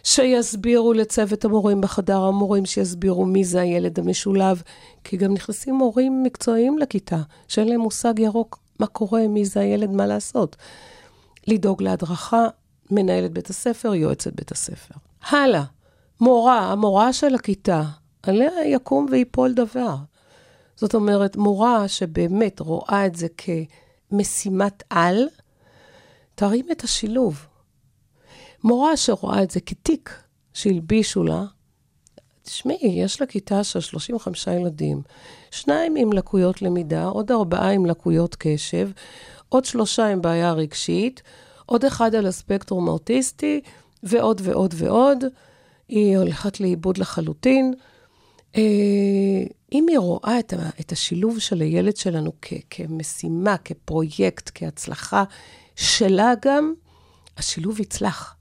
שיסבירו 0.03 0.93
לצוות 0.93 1.45
המורים 1.45 1.81
בחדר 1.81 2.21
המורים, 2.21 2.65
שיסבירו 2.65 3.25
מי 3.25 3.43
זה 3.43 3.61
הילד 3.61 3.99
המשולב, 3.99 4.61
כי 5.03 5.17
גם 5.17 5.33
נכנסים 5.33 5.75
מורים 5.75 6.23
מקצועיים 6.23 6.77
לכיתה, 6.77 7.21
שאין 7.47 7.67
להם 7.67 7.79
מושג 7.79 8.19
ירוק 8.19 8.59
מה 8.79 8.87
קורה, 8.87 9.27
מי 9.27 9.45
זה 9.45 9.59
הילד, 9.59 9.89
מה 9.89 10.05
לעשות. 10.05 10.55
לדאוג 11.47 11.83
להדרכה, 11.83 12.47
מנהלת 12.91 13.31
בית 13.31 13.49
הספר, 13.49 13.93
יועצת 13.93 14.33
בית 14.33 14.51
הספר. 14.51 14.95
הלאה, 15.29 15.63
מורה, 16.21 16.71
המורה 16.71 17.13
של 17.13 17.35
הכיתה, 17.35 17.83
עליה 18.23 18.65
יקום 18.65 19.07
ויפול 19.11 19.53
דבר. 19.53 19.95
זאת 20.75 20.95
אומרת, 20.95 21.37
מורה 21.37 21.87
שבאמת 21.87 22.59
רואה 22.59 23.05
את 23.05 23.15
זה 23.15 23.27
כמשימת 24.11 24.83
על, 24.89 25.27
תרים 26.35 26.65
את 26.71 26.83
השילוב. 26.83 27.45
מורה 28.63 28.97
שרואה 28.97 29.43
את 29.43 29.51
זה 29.51 29.59
כתיק 29.59 30.19
שהלבישו 30.53 31.23
לה, 31.23 31.43
תשמעי, 32.41 33.01
יש 33.03 33.21
לה 33.21 33.27
כיתה 33.27 33.63
של 33.63 33.79
35 33.79 34.47
ילדים, 34.47 35.01
שניים 35.51 35.95
עם 35.95 36.13
לקויות 36.13 36.61
למידה, 36.61 37.05
עוד 37.05 37.31
ארבעה 37.31 37.71
עם 37.71 37.85
לקויות 37.85 38.35
קשב, 38.39 38.89
עוד 39.49 39.65
שלושה 39.65 40.07
עם 40.07 40.21
בעיה 40.21 40.53
רגשית, 40.53 41.21
עוד 41.65 41.85
אחד 41.85 42.15
על 42.15 42.27
הספקטרום 42.27 42.87
האוטיסטי, 42.87 43.61
ועוד 44.03 44.41
ועוד 44.43 44.73
ועוד. 44.77 45.23
היא 45.87 46.17
הולכת 46.17 46.59
לאיבוד 46.59 46.97
לחלוטין. 46.97 47.73
אה, 48.55 48.61
אם 49.73 49.85
היא 49.89 49.99
רואה 49.99 50.39
את, 50.39 50.53
ה, 50.53 50.69
את 50.79 50.91
השילוב 50.91 51.39
של 51.39 51.61
הילד 51.61 51.97
שלנו 51.97 52.31
כ, 52.41 52.53
כמשימה, 52.69 53.57
כפרויקט, 53.57 54.51
כהצלחה 54.55 55.23
שלה 55.75 56.33
גם, 56.41 56.73
השילוב 57.37 57.79
יצלח. 57.79 58.35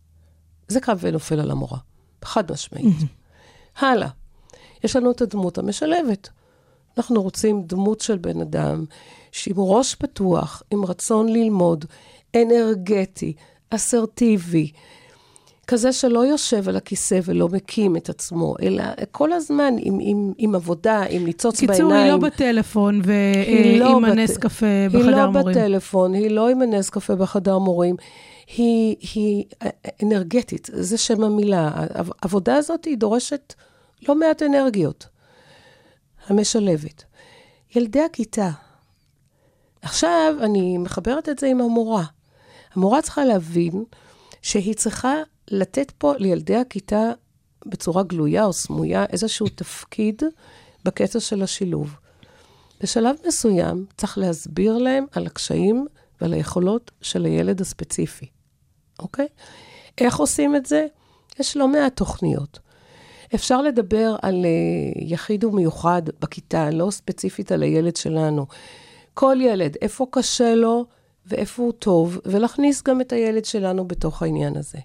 זה 0.68 0.80
קם 0.80 0.94
ונופל 1.00 1.40
על 1.40 1.50
המורה, 1.50 1.78
חד 2.24 2.52
משמעית. 2.52 2.96
הלאה, 3.76 4.08
יש 4.84 4.96
לנו 4.96 5.10
את 5.10 5.20
הדמות 5.20 5.58
המשלבת. 5.58 6.28
אנחנו 6.96 7.22
רוצים 7.22 7.62
דמות 7.66 8.00
של 8.00 8.16
בן 8.18 8.40
אדם 8.40 8.84
שעם 9.32 9.54
ראש 9.58 9.94
פתוח, 9.94 10.62
עם 10.70 10.84
רצון 10.84 11.28
ללמוד, 11.28 11.84
אנרגטי, 12.36 13.32
אסרטיבי, 13.70 14.70
כזה 15.66 15.92
שלא 15.92 16.26
יושב 16.26 16.68
על 16.68 16.76
הכיסא 16.76 17.20
ולא 17.24 17.48
מקים 17.48 17.96
את 17.96 18.08
עצמו, 18.08 18.54
אלא 18.62 18.84
כל 19.12 19.32
הזמן 19.32 19.74
עם, 19.78 19.98
עם, 20.00 20.32
עם 20.38 20.54
עבודה, 20.54 21.02
עם 21.08 21.24
ניצוץ 21.24 21.60
קיצור, 21.60 21.76
בעיניים. 21.76 22.02
היא 22.04 22.10
לא 22.12 22.16
בטלפון 22.18 23.00
היא 23.04 23.80
לא 23.80 23.84
ועם 23.86 24.02
בת- 24.02 24.08
הנס 24.10 24.36
קפה 24.36 24.66
היא 24.66 24.88
בחדר 24.88 25.26
לא 25.26 25.30
מורים. 25.32 25.46
בטלפון, 25.56 26.14
היא 26.14 26.30
לא 26.30 26.48
עם 26.48 26.62
הנס 26.62 26.90
קפה 26.90 27.14
בחדר 27.14 27.58
מורים, 27.58 27.96
היא, 28.56 28.96
היא 29.14 29.44
אנרגטית, 30.02 30.70
זה 30.72 30.98
שם 30.98 31.22
המילה. 31.24 31.70
העבודה 31.74 32.56
הזאת 32.56 32.84
היא 32.84 32.98
דורשת 32.98 33.54
לא 34.08 34.14
מעט 34.14 34.42
אנרגיות. 34.42 35.06
המשלבת. 36.26 37.04
ילדי 37.74 38.02
הכיתה. 38.02 38.50
עכשיו 39.82 40.34
אני 40.40 40.78
מחברת 40.78 41.28
את 41.28 41.38
זה 41.38 41.46
עם 41.46 41.60
המורה. 41.60 42.04
המורה 42.74 43.02
צריכה 43.02 43.24
להבין 43.24 43.84
שהיא 44.42 44.74
צריכה 44.74 45.14
לתת 45.50 45.90
פה 45.90 46.14
לילדי 46.16 46.56
הכיתה 46.56 47.12
בצורה 47.66 48.02
גלויה 48.02 48.44
או 48.44 48.52
סמויה 48.52 49.04
איזשהו 49.04 49.48
תפקיד 49.48 50.22
בקטע 50.84 51.20
של 51.20 51.42
השילוב. 51.42 51.96
בשלב 52.80 53.16
מסוים 53.26 53.86
צריך 53.96 54.18
להסביר 54.18 54.78
להם 54.78 55.06
על 55.12 55.26
הקשיים 55.26 55.86
ועל 56.20 56.32
היכולות 56.32 56.90
של 57.02 57.24
הילד 57.24 57.60
הספציפי, 57.60 58.26
אוקיי? 58.98 59.26
איך 59.98 60.16
עושים 60.16 60.56
את 60.56 60.66
זה? 60.66 60.86
יש 61.38 61.56
לא 61.56 61.68
מעט 61.68 61.96
תוכניות. 61.96 62.58
אפשר 63.34 63.62
לדבר 63.62 64.16
על 64.22 64.44
uh, 64.44 64.98
יחיד 65.04 65.44
ומיוחד 65.44 66.02
בכיתה, 66.20 66.70
לא 66.70 66.90
ספציפית 66.90 67.52
על 67.52 67.62
הילד 67.62 67.96
שלנו. 67.96 68.46
כל 69.14 69.36
ילד, 69.40 69.76
איפה 69.82 70.06
קשה 70.10 70.54
לו 70.54 70.84
ואיפה 71.26 71.62
הוא 71.62 71.72
טוב, 71.72 72.20
ולהכניס 72.24 72.82
גם 72.82 73.00
את 73.00 73.12
הילד 73.12 73.44
שלנו 73.44 73.88
בתוך 73.88 74.22
העניין 74.22 74.56
הזה. 74.56 74.78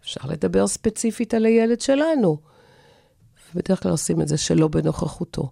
אפשר 0.00 0.20
לדבר 0.28 0.66
ספציפית 0.66 1.34
על 1.34 1.44
הילד 1.44 1.80
שלנו, 1.80 2.36
ובדרך 3.54 3.82
כלל 3.82 3.90
עושים 3.90 4.22
את 4.22 4.28
זה 4.28 4.36
שלא 4.36 4.68
בנוכחותו. 4.68 5.50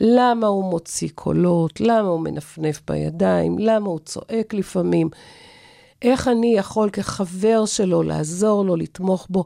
למה 0.00 0.46
הוא 0.46 0.64
מוציא 0.64 1.08
קולות, 1.14 1.80
למה 1.80 2.08
הוא 2.08 2.20
מנפנף 2.20 2.80
בידיים, 2.88 3.58
למה 3.58 3.88
הוא 3.88 3.98
צועק 3.98 4.54
לפעמים, 4.54 5.08
איך 6.02 6.28
אני 6.28 6.54
יכול 6.56 6.90
כחבר 6.90 7.66
שלו 7.66 8.02
לעזור 8.02 8.64
לו, 8.64 8.76
לתמוך 8.76 9.26
בו, 9.30 9.44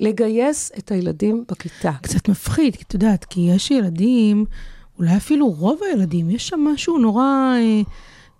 לגייס 0.00 0.72
את 0.78 0.90
הילדים 0.92 1.44
בכיתה. 1.50 1.92
קצת 2.02 2.28
מפחיד, 2.28 2.76
כי 2.76 2.82
את 2.88 2.94
יודעת, 2.94 3.24
כי 3.24 3.40
יש 3.40 3.70
ילדים, 3.70 4.44
אולי 4.98 5.16
אפילו 5.16 5.50
רוב 5.50 5.80
הילדים, 5.90 6.30
יש 6.30 6.48
שם 6.48 6.60
משהו 6.60 6.98
נורא 6.98 7.24
אה, 7.56 7.80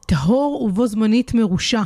טהור 0.07 0.62
ובו 0.62 0.87
זמנית 0.87 1.35
מרושע. 1.35 1.83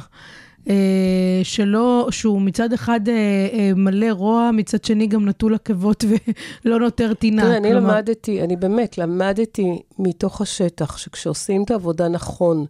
אה, 0.68 1.40
שלא, 1.42 2.08
שהוא 2.10 2.40
מצד 2.42 2.72
אחד 2.72 3.08
אה, 3.08 3.14
אה, 3.52 3.70
מלא 3.76 4.06
רוע, 4.10 4.50
מצד 4.52 4.84
שני 4.84 5.06
גם 5.06 5.28
נטול 5.28 5.54
עקבות 5.54 6.04
ולא 6.64 6.78
נותר 6.78 7.14
טינה. 7.14 7.42
תראה, 7.42 7.56
אני 7.56 7.70
כלומר- 7.70 7.88
למדתי, 7.94 8.42
אני 8.42 8.56
באמת 8.56 8.98
למדתי 8.98 9.78
מתוך 9.98 10.40
השטח, 10.40 10.96
שכשעושים 10.96 11.62
את 11.62 11.70
העבודה 11.70 12.08
נכון 12.08 12.64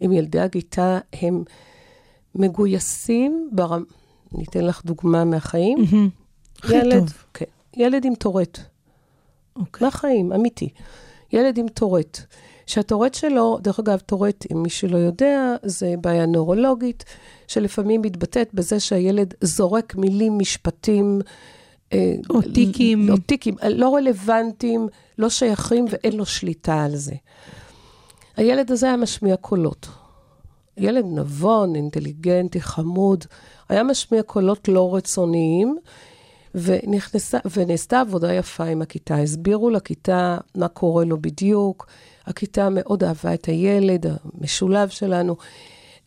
עם 0.00 0.12
ילדי 0.12 0.40
הכיתה, 0.40 0.98
הם 1.22 1.44
מגויסים 2.34 3.48
ברמ... 3.52 3.82
אני 4.34 4.44
אתן 4.44 4.64
לך 4.64 4.82
דוגמה 4.84 5.24
מהחיים. 5.24 5.78
מהמם. 5.92 6.08
הכי 6.62 6.74
ילד, 6.74 6.98
טוב. 6.98 7.24
כן, 7.34 7.44
ילד 7.76 8.04
עם 8.04 8.14
טורט. 8.14 8.58
אוקיי. 9.56 9.84
מהחיים, 9.84 10.32
אמיתי. 10.32 10.68
ילד 11.32 11.58
עם 11.58 11.68
טורט. 11.68 12.20
שהטורט 12.66 13.14
שלו, 13.14 13.58
דרך 13.62 13.78
אגב, 13.78 13.98
טורט, 13.98 14.44
אם 14.52 14.62
מי 14.62 14.70
שלא 14.70 14.96
יודע, 14.96 15.56
זה 15.62 15.94
בעיה 16.00 16.26
נוירולוגית, 16.26 17.04
שלפעמים 17.48 18.02
מתבטאת 18.02 18.54
בזה 18.54 18.80
שהילד 18.80 19.34
זורק 19.40 19.94
מילים, 19.94 20.38
משפטים. 20.38 21.20
אה, 21.92 22.14
או 22.30 22.42
טיקים. 22.54 23.10
או 23.10 23.16
טיקים, 23.26 23.56
אה, 23.62 23.68
לא 23.68 23.94
רלוונטיים, 23.94 24.88
לא 25.18 25.28
שייכים, 25.28 25.84
ואין 25.90 26.16
לו 26.16 26.26
שליטה 26.26 26.84
על 26.84 26.96
זה. 26.96 27.14
הילד 28.36 28.70
הזה 28.70 28.86
היה 28.86 28.96
משמיע 28.96 29.36
קולות. 29.36 29.88
ילד 30.76 31.04
נבון, 31.08 31.76
אינטליגנטי, 31.76 32.60
חמוד, 32.60 33.24
היה 33.68 33.82
משמיע 33.82 34.22
קולות 34.22 34.68
לא 34.68 34.94
רצוניים, 34.94 35.76
ונכנסה, 36.54 37.38
ונעשתה 37.56 38.00
עבודה 38.00 38.32
יפה 38.32 38.64
עם 38.64 38.82
הכיתה. 38.82 39.14
הסבירו 39.14 39.70
לכיתה 39.70 40.38
מה 40.54 40.68
קורה 40.68 41.04
לו 41.04 41.22
בדיוק. 41.22 41.86
הכיתה 42.26 42.68
מאוד 42.70 43.04
אהבה 43.04 43.34
את 43.34 43.44
הילד, 43.44 44.06
המשולב 44.06 44.88
שלנו. 44.88 45.36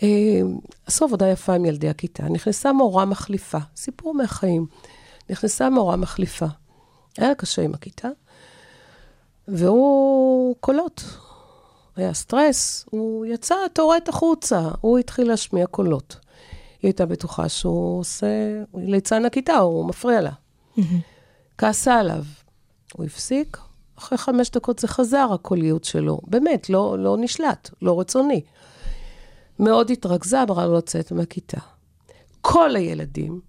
אה, 0.04 0.42
עשו 0.86 1.06
עבודה 1.06 1.28
יפה 1.28 1.54
עם 1.54 1.66
ילדי 1.66 1.90
הכיתה. 1.90 2.24
נכנסה 2.24 2.74
מורה 2.74 3.06
מחליפה, 3.06 3.58
סיפור 3.76 4.14
מהחיים. 4.14 4.66
נכנסה 5.30 5.70
מורה 5.70 5.96
מחליפה. 5.96 6.46
היה 7.18 7.36
קשה 7.36 7.62
עם 7.62 7.74
הכיתה, 7.74 8.10
והוא 9.48 10.56
קולות. 10.60 11.04
היה 11.96 12.14
סטרס, 12.14 12.86
הוא 12.92 13.26
יצא, 13.26 13.56
טורט 13.74 14.10
החוצה, 14.10 14.70
הוא 14.82 15.00
התחיל 15.00 15.28
להשמיע 15.28 15.68
קולות. 15.68 16.25
היא 16.86 16.90
הייתה 16.90 17.06
בטוחה 17.06 17.50
שהוא 17.50 18.00
עושה, 18.00 18.28
הוא 18.72 18.82
ליצן 18.82 19.26
הכיתה, 19.26 19.58
הוא 19.58 19.86
מפריע 19.86 20.22
לה. 20.22 20.32
כעסה 21.58 22.00
עליו. 22.00 22.24
הוא 22.94 23.06
הפסיק, 23.06 23.58
אחרי 23.98 24.18
חמש 24.18 24.50
דקות 24.50 24.80
זה 24.80 24.88
חזר, 24.88 25.28
הקוליות 25.34 25.84
שלו. 25.84 26.20
באמת, 26.28 26.70
לא, 26.70 27.00
לא 27.00 27.18
נשלט, 27.20 27.70
לא 27.82 28.00
רצוני. 28.00 28.42
מאוד 29.60 29.92
התרכזה, 29.92 30.44
אמרה 30.44 30.66
לו 30.66 30.78
לצאת 30.78 31.12
מהכיתה. 31.12 31.58
כל 32.42 32.76
הילדים, 32.76 33.40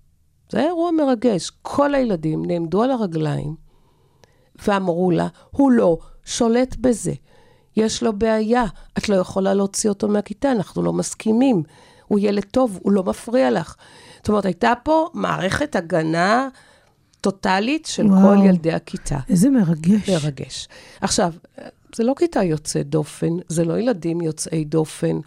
זה 0.51 0.59
היה 0.59 0.67
אירוע 0.67 0.91
מרגש, 0.91 1.51
כל 1.63 1.95
הילדים 1.95 2.45
נעמדו 2.45 2.83
על 2.83 2.91
הרגליים 2.91 3.55
ואמרו 4.67 5.11
לה, 5.11 5.29
הוא 5.51 5.73
לא 5.73 5.99
שולט 6.25 6.77
בזה. 6.77 7.13
יש 7.77 8.03
לו 8.03 8.13
בעיה, 8.19 8.65
את 8.99 9.09
לא 9.09 9.17
יכולה 9.17 9.55
להוציא 9.55 9.91
אותו 9.91 10.09
מהכיתה, 10.09 10.53
אנחנו 10.53 10.83
לא 10.83 10.93
מסכימים. 10.93 11.63
הוא 12.09 12.19
ילד 12.19 12.45
טוב, 12.51 12.79
הוא 12.83 12.93
לא 12.93 13.03
מפריע 13.03 13.51
לך. 13.51 13.77
זאת 14.17 14.29
אומרת, 14.29 14.45
הייתה 14.45 14.73
פה 14.83 15.09
מערכת 15.15 15.77
הגנה 15.77 16.49
טוטאלית 17.21 17.87
של 17.87 18.07
וואו. 18.07 18.23
כל 18.23 18.47
ילדי 18.47 18.73
הכיתה. 18.73 19.19
איזה 19.29 19.51
מרגש. 19.51 20.11
מרגש. 20.11 20.69
עכשיו, 21.01 21.33
זה 21.95 22.05
לא 22.05 22.15
כיתה 22.19 22.43
יוצאת 22.43 22.89
דופן, 22.89 23.33
זה 23.49 23.65
לא 23.65 23.79
ילדים 23.79 24.21
יוצאי 24.21 24.65
דופן, 24.65 25.19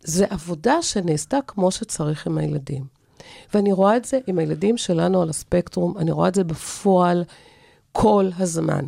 זה 0.00 0.26
עבודה 0.30 0.82
שנעשתה 0.82 1.38
כמו 1.46 1.70
שצריך 1.70 2.26
עם 2.26 2.38
הילדים. 2.38 2.84
ואני 3.54 3.72
רואה 3.72 3.96
את 3.96 4.04
זה 4.04 4.18
עם 4.26 4.38
הילדים 4.38 4.76
שלנו 4.76 5.22
על 5.22 5.30
הספקטרום, 5.30 5.98
אני 5.98 6.10
רואה 6.10 6.28
את 6.28 6.34
זה 6.34 6.44
בפועל 6.44 7.24
כל 7.92 8.30
הזמן. 8.38 8.84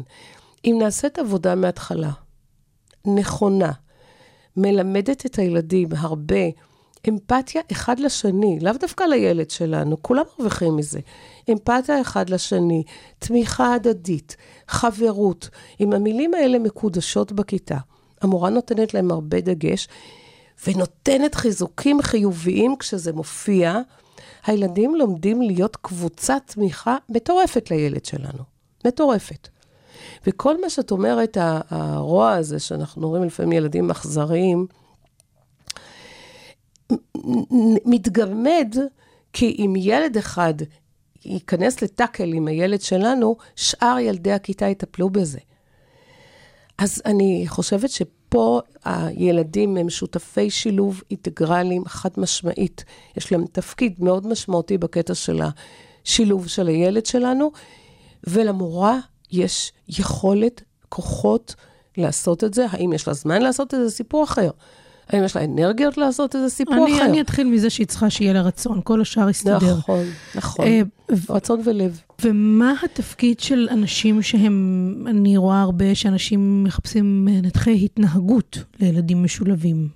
אם 0.64 0.76
נעשית 0.80 1.18
עבודה 1.18 1.54
מההתחלה, 1.54 2.10
נכונה, 3.06 3.72
מלמדת 4.56 5.26
את 5.26 5.38
הילדים 5.38 5.88
הרבה 5.96 6.46
אמפתיה 7.09 7.62
אחד 7.73 8.01
לשני, 8.01 8.59
לאו 8.62 8.73
דווקא 8.81 9.05
לילד 9.05 9.51
שלנו, 9.51 10.03
כולם 10.03 10.23
מרוויחים 10.38 10.77
מזה. 10.77 11.01
אמפתיה 11.51 12.01
אחד 12.01 12.31
לשני, 12.31 12.83
תמיכה 13.18 13.75
הדדית, 13.75 14.37
חברות. 14.68 15.49
אם 15.81 15.92
המילים 15.92 16.35
האלה 16.35 16.59
מקודשות 16.59 17.33
בכיתה, 17.33 17.77
המורה 18.21 18.51
נותנת 18.51 18.94
להם 18.94 19.11
הרבה 19.11 19.40
דגש, 19.40 19.88
ונותנת 20.66 21.35
חיזוקים 21.35 22.03
חיוביים 22.03 22.77
כשזה 22.77 23.12
מופיע, 23.12 23.79
הילדים 24.47 24.94
לומדים 24.94 25.42
להיות 25.42 25.77
קבוצת 25.77 26.42
תמיכה 26.47 26.97
מטורפת 27.09 27.71
לילד 27.71 28.05
שלנו. 28.05 28.42
מטורפת. 28.87 29.49
וכל 30.27 30.61
מה 30.61 30.71
שאת 30.71 30.90
אומרת, 30.90 31.37
הרוע 31.40 32.33
הזה, 32.33 32.59
שאנחנו 32.59 33.09
רואים 33.09 33.25
לפעמים 33.25 33.53
ילדים 33.53 33.90
אכזריים, 33.90 34.66
מתגמד, 37.85 38.77
כי 39.33 39.57
אם 39.59 39.74
ילד 39.77 40.16
אחד 40.16 40.55
ייכנס 41.24 41.83
לטאקל 41.83 42.33
עם 42.33 42.48
הילד 42.48 42.81
שלנו, 42.81 43.37
שאר 43.57 43.98
ילדי 43.98 44.33
הכיתה 44.33 44.66
יטפלו 44.66 45.11
בזה. 45.11 45.38
אז 46.79 47.03
אני 47.07 47.44
חושבת 47.46 47.90
שפה 47.90 48.61
הילדים 48.85 49.77
הם 49.77 49.90
שותפי 49.90 50.51
שילוב 50.51 51.03
אינטגרליים 51.11 51.85
חד 51.85 52.11
משמעית. 52.16 52.85
יש 53.16 53.33
להם 53.33 53.44
תפקיד 53.53 53.94
מאוד 53.98 54.27
משמעותי 54.27 54.79
בקטע 54.79 55.14
של 55.14 55.40
השילוב 56.05 56.48
של 56.48 56.68
הילד 56.68 57.07
שלנו, 57.07 57.51
ולמורה 58.24 58.98
יש 59.33 59.72
יכולת, 59.88 60.62
כוחות 60.88 61.55
לעשות 61.96 62.44
את 62.44 62.55
זה. 62.55 62.66
האם 62.70 62.92
יש 62.92 63.09
לה 63.09 63.14
זמן 63.14 63.42
לעשות 63.42 63.74
את 63.74 63.81
זה? 63.81 63.90
סיפור 63.90 64.24
אחר. 64.24 64.51
האם 65.09 65.25
יש 65.25 65.37
לה 65.37 65.44
אנרגיות 65.44 65.99
לעשות 65.99 66.37
את 66.37 66.40
זה? 66.40 66.49
סיפור 66.49 66.87
אני, 66.87 66.97
אחר. 66.97 67.05
אני 67.05 67.21
אתחיל 67.21 67.47
מזה 67.47 67.71
שהיא 67.71 67.87
צריכה 67.87 68.11
שיהיה 68.11 68.33
לה 68.33 68.42
רצון, 68.42 68.81
כל 68.85 69.01
השאר 69.01 69.31
יסתדר. 69.31 69.77
נכון, 69.79 70.05
נכון. 70.35 70.66
אה, 70.66 70.81
ו- 71.12 71.33
רצון 71.33 71.61
ולב. 71.64 72.01
ומה 72.25 72.75
התפקיד 72.85 73.40
של 73.40 73.68
אנשים 73.71 74.23
שהם, 74.23 75.05
אני 75.07 75.37
רואה 75.37 75.62
הרבה 75.62 75.94
שאנשים 75.94 76.64
מחפשים 76.64 77.25
מנתחי 77.25 77.85
התנהגות 77.85 78.59
לילדים 78.81 79.23
משולבים. 79.23 79.88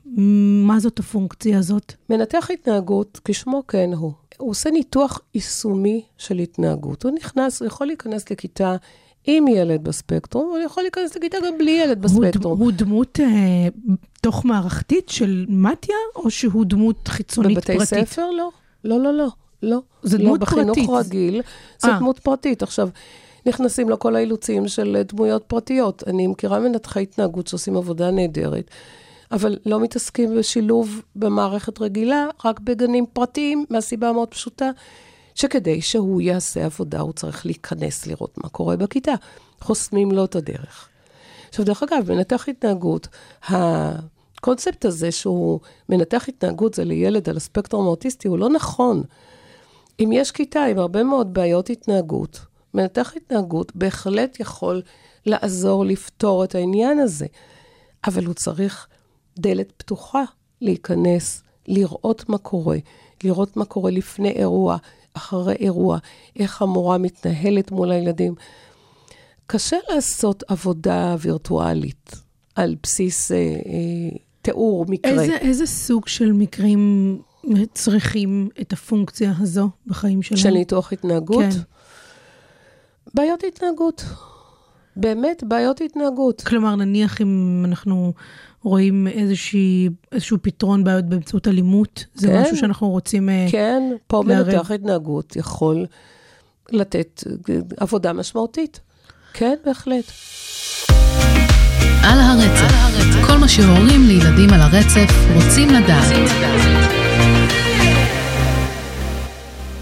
מה 0.67 0.81
זאת 0.81 0.99
הפונקציה 0.99 1.59
הזאת? 1.59 1.93
מנתח 2.11 2.49
התנהגות, 2.53 3.21
כשמו 3.25 3.63
כן 3.69 3.91
הוא. 3.97 4.13
הוא 4.39 4.51
עושה 4.51 4.71
ניתוח 4.71 5.21
יישומי 5.35 6.03
של 6.19 6.39
התנהגות. 6.39 7.03
הוא 7.03 7.13
נכנס, 7.13 7.61
הוא 7.61 7.67
יכול 7.67 7.87
להיכנס 7.87 8.31
לכיתה 8.31 8.77
עם 9.25 9.49
ילד 9.49 9.85
בספקטרום, 9.85 10.51
אבל 10.51 10.59
הוא 10.59 10.67
יכול 10.67 10.83
להיכנס 10.83 11.17
לכיתה 11.17 11.39
גם 11.47 11.59
בלי 11.59 11.71
ילד 11.71 12.05
הוא, 12.05 12.25
בספקטרום. 12.25 12.59
הוא 12.59 12.73
דמות 12.73 13.21
אה, 13.21 13.69
תוך 14.21 14.45
מערכתית 14.45 15.09
של 15.09 15.47
מתיה, 15.49 15.97
או 16.17 16.31
שהוא 16.31 16.65
דמות 16.65 17.09
חיצונית 17.09 17.57
בבתי 17.57 17.79
פרטית? 17.79 18.09
ספר? 18.09 18.31
לא. 18.31 18.49
לא, 18.85 19.01
לא, 19.01 19.15
לא. 19.15 19.29
לא. 19.63 19.79
זה 20.03 20.19
לא, 20.19 20.25
דמות 20.25 20.41
בחינוך 20.41 20.79
פרטית. 20.87 21.07
רגיל, 21.07 21.43
זה 21.79 21.89
אה. 21.89 21.99
דמות 21.99 22.19
פרטית. 22.19 22.63
עכשיו, 22.63 22.89
נכנסים 23.47 23.89
לו 23.89 23.99
כל 23.99 24.17
האילוצים 24.17 24.69
של 24.69 24.97
אה, 24.97 25.03
דמויות 25.03 25.45
פרטיות. 25.47 26.03
אני 26.07 26.27
מכירה 26.27 26.61
מנתחי 26.61 27.03
התנהגות 27.03 27.47
שעושים 27.47 27.77
עבודה 27.77 28.11
נהדרת, 28.11 28.71
אבל 29.33 29.59
לא 29.67 29.81
מתעסקים 29.81 30.37
בשילוב 30.37 31.03
במערכת 31.17 31.81
רגילה, 31.81 32.27
רק 32.45 32.61
בגנים 32.61 33.07
פרטיים, 33.13 33.65
מהסיבה 33.71 34.09
המאוד 34.09 34.29
פשוטה, 34.29 34.71
שכדי 35.35 35.81
שהוא 35.81 36.21
יעשה 36.21 36.65
עבודה, 36.65 37.01
הוא 37.01 37.13
צריך 37.13 37.47
להיכנס 37.47 38.07
לראות 38.07 38.39
מה 38.39 38.49
קורה 38.49 38.77
בכיתה. 38.77 39.15
חוסמים 39.61 40.13
לו 40.13 40.25
את 40.25 40.37
הדרך. 40.37 40.89
עכשיו, 41.49 41.65
דרך 41.65 41.83
אגב, 41.83 42.13
מנתח 42.13 42.49
התנהגות, 42.49 43.09
הקונספט 43.43 44.85
הזה 44.85 45.13
שהוא 45.13 45.61
מנתח 45.89 46.25
התנהגות 46.29 46.75
זה 46.75 46.85
לילד 46.85 47.29
על 47.29 47.37
הספקטרום 47.37 47.87
האוטיסטי, 47.87 48.29
הוא 48.29 48.39
לא 48.39 48.49
נכון. 48.49 49.03
אם 50.01 50.11
יש 50.13 50.31
כיתה 50.31 50.65
עם 50.65 50.79
הרבה 50.79 51.03
מאוד 51.03 51.35
בעיות 51.35 51.71
התנהגות, 51.71 52.41
מנתח 52.75 53.13
התנהגות 53.17 53.77
בהחלט 53.77 54.41
יכול 54.41 54.83
לעזור 55.27 55.85
לפתור 55.85 56.45
את 56.45 56.55
העניין 56.55 56.99
הזה, 56.99 57.27
אבל 58.07 58.25
הוא 58.25 58.35
צריך 58.35 58.87
דלת 59.39 59.73
פתוחה 59.77 60.23
להיכנס, 60.61 61.43
לראות 61.69 62.29
מה 62.29 62.39
קורה, 62.39 62.77
לראות 63.25 63.57
מה 63.57 63.65
קורה 63.65 63.91
לפני 63.91 64.31
אירוע, 64.31 64.77
אחרי 65.15 65.55
אירוע, 65.55 65.99
איך 66.37 66.63
המורה 66.63 66.99
מתנהלת 66.99 67.71
מול 67.71 67.93
הילדים. 67.93 68.35
קשה 69.47 69.77
לעשות 69.89 70.45
עבודה 70.49 71.17
וירטואלית 71.21 72.11
על 72.55 72.77
בסיס 72.83 73.33
אה, 73.33 73.37
אה, 73.37 74.19
תיאור 74.43 74.87
מקרה. 74.89 75.13
איזה, 75.13 75.37
איזה 75.37 75.67
סוג 75.67 76.09
של 76.09 76.33
מקרים 76.33 77.19
צריכים 77.75 78.49
את 78.61 78.73
הפונקציה 78.73 79.33
הזו 79.39 79.69
בחיים 79.87 80.23
שלהם? 80.23 80.41
של 80.41 80.51
ניתוח 80.51 80.93
התנהגות? 80.93 81.45
כן. 81.45 81.61
בעיות 83.15 83.45
התנהגות. 83.49 84.05
באמת 84.97 85.45
בעיות 85.47 85.81
התנהגות. 85.81 86.41
כלומר, 86.41 86.77
נניח 86.77 87.21
אם 87.21 87.63
אנחנו 87.69 88.13
רואים 88.63 89.07
איזושהי, 89.07 89.89
איזשהו 90.13 90.39
פתרון 90.43 90.85
בעיות 90.85 91.05
באמצעות 91.05 91.49
אלימות, 91.49 92.05
זה 92.15 92.27
כן. 92.29 92.43
משהו 92.43 92.57
שאנחנו 92.57 92.91
רוצים... 92.91 93.29
אה, 93.29 93.47
כן, 93.51 93.83
פה 94.07 94.23
לערב. 94.27 94.47
מנתח 94.47 94.71
התנהגות 94.71 95.37
יכול 95.37 95.87
לתת 96.71 97.25
אה, 97.51 97.55
עבודה 97.77 98.13
משמעותית. 98.13 98.81
כן, 99.33 99.55
בהחלט. 99.65 100.05
על 102.03 102.19
הרצף, 102.21 102.75
כל 103.27 103.37
מה 103.37 103.49
שהורים 103.49 104.07
לילדים 104.07 104.51
על 104.51 104.61
הרצף 104.61 105.11
רוצים 105.35 105.69
לדעת. 105.69 106.13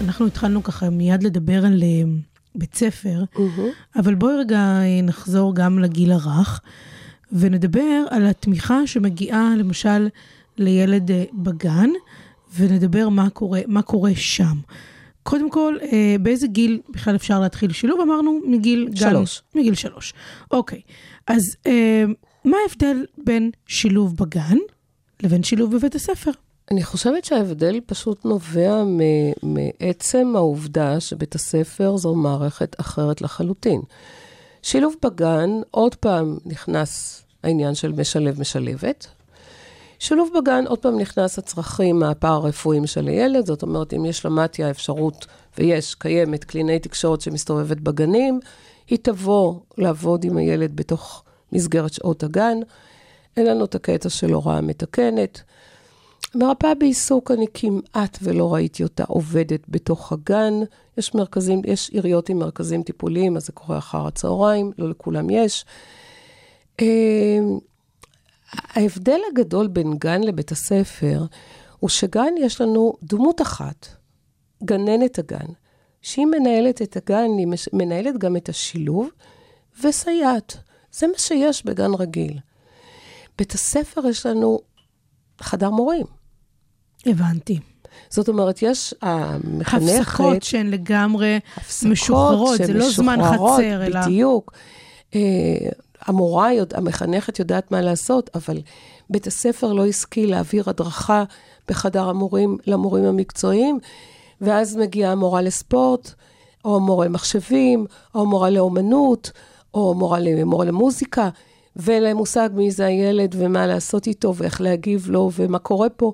אנחנו 0.05 0.27
התחלנו 0.27 0.63
ככה 0.63 0.89
מיד 0.89 1.23
לדבר 1.23 1.65
על 1.65 1.83
אה, 1.83 2.11
בית 2.55 2.75
ספר, 2.75 3.23
אבל 3.95 4.15
בואי 4.15 4.33
רגע 4.35 4.57
אה, 4.57 5.01
נחזור 5.03 5.55
גם 5.55 5.79
לגיל 5.79 6.11
הרך, 6.11 6.61
ונדבר 7.31 8.03
על 8.09 8.25
התמיכה 8.25 8.87
שמגיעה 8.87 9.53
למשל 9.57 10.09
לילד 10.57 11.11
אה, 11.11 11.23
בגן, 11.33 11.89
ונדבר 12.57 13.09
מה 13.09 13.29
קורה, 13.29 13.61
מה 13.67 13.81
קורה 13.81 14.11
שם. 14.15 14.57
קודם 15.23 15.49
כל, 15.49 15.75
אה, 15.81 16.15
באיזה 16.21 16.47
גיל 16.47 16.79
בכלל 16.89 17.15
אפשר 17.15 17.39
להתחיל 17.39 17.71
שילוב? 17.71 18.01
אמרנו 18.01 18.39
מגיל 18.45 18.87
גן. 18.89 18.95
שלוש. 19.09 19.41
מגיל 19.55 19.75
שלוש. 19.75 20.13
אוקיי. 20.51 20.81
אז 21.27 21.41
אה, 21.67 22.03
מה 22.45 22.57
ההבדל 22.67 23.05
בין 23.17 23.51
שילוב 23.67 24.17
בגן 24.17 24.57
לבין 25.23 25.43
שילוב 25.43 25.75
בבית 25.75 25.95
הספר? 25.95 26.31
אני 26.71 26.83
חושבת 26.83 27.25
שההבדל 27.25 27.79
פשוט 27.85 28.25
נובע 28.25 28.83
מ- 28.83 29.31
מעצם 29.55 30.33
העובדה 30.35 30.99
שבית 30.99 31.35
הספר 31.35 31.97
זו 31.97 32.15
מערכת 32.15 32.79
אחרת 32.79 33.21
לחלוטין. 33.21 33.81
שילוב 34.61 34.95
בגן, 35.05 35.49
עוד 35.71 35.95
פעם 35.95 36.37
נכנס 36.45 37.20
העניין 37.43 37.75
של 37.75 37.91
משלב-משלבת. 37.91 39.07
שילוב 39.99 40.29
בגן, 40.39 40.67
עוד 40.67 40.79
פעם 40.79 40.99
נכנס 40.99 41.39
הצרכים 41.39 42.03
הפארה-רפואיים 42.03 42.87
של 42.87 43.07
הילד, 43.07 43.45
זאת 43.45 43.61
אומרת, 43.61 43.93
אם 43.93 44.05
יש 44.05 44.25
למטיה 44.25 44.69
אפשרות, 44.69 45.25
ויש, 45.57 45.95
קיימת, 45.95 46.43
קלינאי 46.43 46.79
תקשורת 46.79 47.21
שמסתובבת 47.21 47.77
בגנים, 47.77 48.39
היא 48.87 48.99
תבוא 49.01 49.55
לעבוד 49.77 50.23
עם 50.23 50.37
הילד 50.37 50.75
בתוך 50.75 51.23
מסגרת 51.51 51.93
שעות 51.93 52.23
הגן. 52.23 52.57
אין 53.37 53.45
לנו 53.45 53.65
את 53.65 53.75
הקטע 53.75 54.09
של 54.09 54.33
הוראה 54.33 54.61
מתקנת. 54.61 55.41
מרפאה 56.35 56.75
בעיסוק, 56.75 57.31
אני 57.31 57.45
כמעט 57.53 58.17
ולא 58.21 58.53
ראיתי 58.53 58.83
אותה 58.83 59.03
עובדת 59.07 59.61
בתוך 59.69 60.11
הגן. 60.11 60.53
יש 60.97 61.15
מרכזים, 61.15 61.61
יש 61.65 61.89
עיריות 61.89 62.29
עם 62.29 62.39
מרכזים 62.39 62.83
טיפוליים, 62.83 63.37
אז 63.37 63.45
זה 63.45 63.51
קורה 63.51 63.77
אחר 63.77 64.07
הצהריים, 64.07 64.71
לא 64.77 64.89
לכולם 64.89 65.29
יש. 65.29 65.65
אה, 66.81 67.39
ההבדל 68.53 69.19
הגדול 69.31 69.67
בין 69.67 69.93
גן 69.97 70.21
לבית 70.21 70.51
הספר, 70.51 71.25
הוא 71.79 71.89
שגן 71.89 72.33
יש 72.39 72.61
לנו 72.61 72.93
דמות 73.03 73.41
אחת, 73.41 73.87
גננת 74.63 75.19
הגן, 75.19 75.45
שהיא 76.01 76.25
מנהלת 76.25 76.81
את 76.81 76.97
הגן, 76.97 77.29
היא 77.37 77.47
מנהלת 77.73 78.17
גם 78.17 78.37
את 78.37 78.49
השילוב, 78.49 79.09
וסייעת. 79.83 80.57
זה 80.91 81.07
מה 81.07 81.17
שיש 81.17 81.65
בגן 81.65 81.91
רגיל. 81.99 82.39
בית 83.37 83.51
הספר 83.51 84.07
יש 84.07 84.25
לנו 84.25 84.59
חדר 85.41 85.69
מורים. 85.69 86.05
הבנתי. 87.05 87.59
זאת 88.09 88.29
אומרת, 88.29 88.61
יש 88.61 88.93
המחנכת... 89.01 89.99
הפסקות 89.99 90.43
שהן 90.43 90.67
לגמרי 90.67 91.39
הפסקות 91.57 91.91
משוחררות, 91.91 92.57
זה 92.57 92.73
לא 92.73 92.89
זמן 92.89 93.19
חצר, 93.23 93.85
אלא... 93.85 94.01
בדיוק. 94.01 94.53
המורה, 96.01 96.49
המחנכת 96.73 97.39
יודעת 97.39 97.71
מה 97.71 97.81
לעשות, 97.81 98.29
אבל 98.35 98.57
בית 99.09 99.27
הספר 99.27 99.73
לא 99.73 99.85
השכיל 99.85 100.31
להעביר 100.31 100.69
הדרכה 100.69 101.23
בחדר 101.67 102.09
המורים 102.09 102.57
למורים 102.67 103.03
המקצועיים, 103.03 103.79
ואז 104.41 104.77
מגיעה 104.77 105.15
מורה 105.15 105.41
לספורט, 105.41 106.13
או 106.65 106.79
מורה 106.79 107.09
מחשבים, 107.09 107.85
או 108.15 108.25
מורה 108.25 108.49
לאומנות, 108.49 109.31
או 109.73 109.93
מורה, 109.93 110.19
מורה 110.45 110.65
למוזיקה, 110.65 111.29
ואין 111.75 112.03
להם 112.03 112.17
מושג 112.17 112.49
מי 112.53 112.71
זה 112.71 112.85
הילד 112.85 113.35
ומה 113.37 113.67
לעשות 113.67 114.07
איתו 114.07 114.35
ואיך 114.35 114.61
להגיב 114.61 115.09
לו 115.09 115.31
ומה 115.35 115.59
קורה 115.59 115.89
פה. 115.89 116.13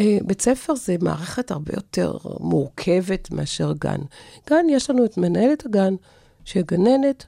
אה, 0.00 0.18
בית 0.22 0.42
ספר 0.42 0.74
זה 0.74 0.96
מערכת 1.00 1.50
הרבה 1.50 1.72
יותר 1.76 2.16
מורכבת 2.40 3.30
מאשר 3.30 3.72
גן. 3.72 4.00
גן, 4.50 4.66
יש 4.70 4.90
לנו 4.90 5.04
את 5.04 5.18
מנהלת 5.18 5.66
הגן, 5.66 5.94
שהיא 6.44 6.64
גננת, 6.66 7.24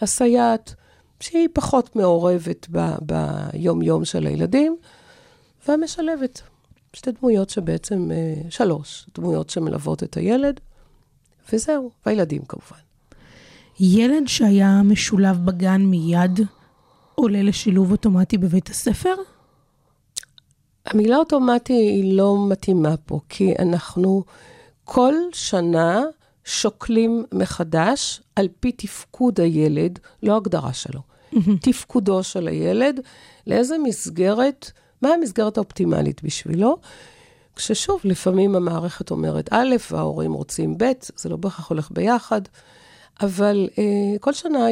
הסייעת, 0.00 0.74
שהיא 1.20 1.48
פחות 1.52 1.96
מעורבת 1.96 2.68
ביום-יום 3.00 4.04
של 4.04 4.26
הילדים, 4.26 4.76
והמשלבת. 5.68 6.42
שתי 6.92 7.10
דמויות 7.12 7.50
שבעצם, 7.50 8.10
אה, 8.12 8.50
שלוש 8.50 9.06
דמויות 9.14 9.50
שמלוות 9.50 10.02
את 10.02 10.16
הילד, 10.16 10.60
וזהו, 11.52 11.90
והילדים 12.06 12.42
כמובן. 12.42 12.82
ילד 13.80 14.28
שהיה 14.28 14.82
משולב 14.82 15.44
בגן 15.44 15.80
מיד 15.80 16.40
עולה 17.14 17.42
לשילוב 17.42 17.90
אוטומטי 17.90 18.38
בבית 18.38 18.68
הספר? 18.68 19.14
המילה 20.86 21.16
אוטומטי 21.16 21.72
היא 21.72 22.16
לא 22.16 22.48
מתאימה 22.48 22.96
פה, 22.96 23.20
כי 23.28 23.54
אנחנו 23.58 24.24
כל 24.84 25.14
שנה 25.32 26.02
שוקלים 26.44 27.24
מחדש 27.34 28.22
על 28.36 28.48
פי 28.60 28.72
תפקוד 28.72 29.40
הילד, 29.40 29.98
לא 30.22 30.36
הגדרה 30.36 30.72
שלו, 30.72 31.00
תפקודו 31.62 32.22
של 32.22 32.48
הילד, 32.48 33.00
לאיזה 33.46 33.78
מסגרת, 33.78 34.70
מה 35.02 35.08
המסגרת 35.08 35.56
האופטימלית 35.56 36.22
בשבילו. 36.22 36.76
כששוב, 37.56 38.00
לפעמים 38.04 38.54
המערכת 38.54 39.10
אומרת 39.10 39.48
א', 39.52 39.76
וההורים 39.90 40.32
רוצים 40.32 40.78
ב', 40.78 40.92
זה 41.16 41.28
לא 41.28 41.36
בהכרח 41.36 41.68
הולך 41.68 41.90
ביחד, 41.90 42.40
אבל 43.20 43.68
אה, 43.78 44.18
כל 44.20 44.32
שנה 44.32 44.66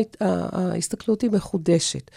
ההסתכלות 0.52 1.22
היא 1.22 1.30
מחודשת. 1.30 2.10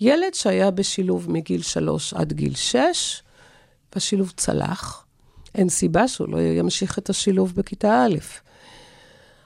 ילד 0.00 0.34
שהיה 0.34 0.70
בשילוב 0.70 1.30
מגיל 1.30 1.62
שלוש 1.62 2.14
עד 2.14 2.32
גיל 2.32 2.54
שש, 2.54 3.22
והשילוב 3.94 4.32
צלח, 4.36 5.04
אין 5.54 5.68
סיבה 5.68 6.08
שהוא 6.08 6.28
לא 6.28 6.40
ימשיך 6.40 6.98
את 6.98 7.10
השילוב 7.10 7.52
בכיתה 7.56 8.04
א'. 8.04 8.18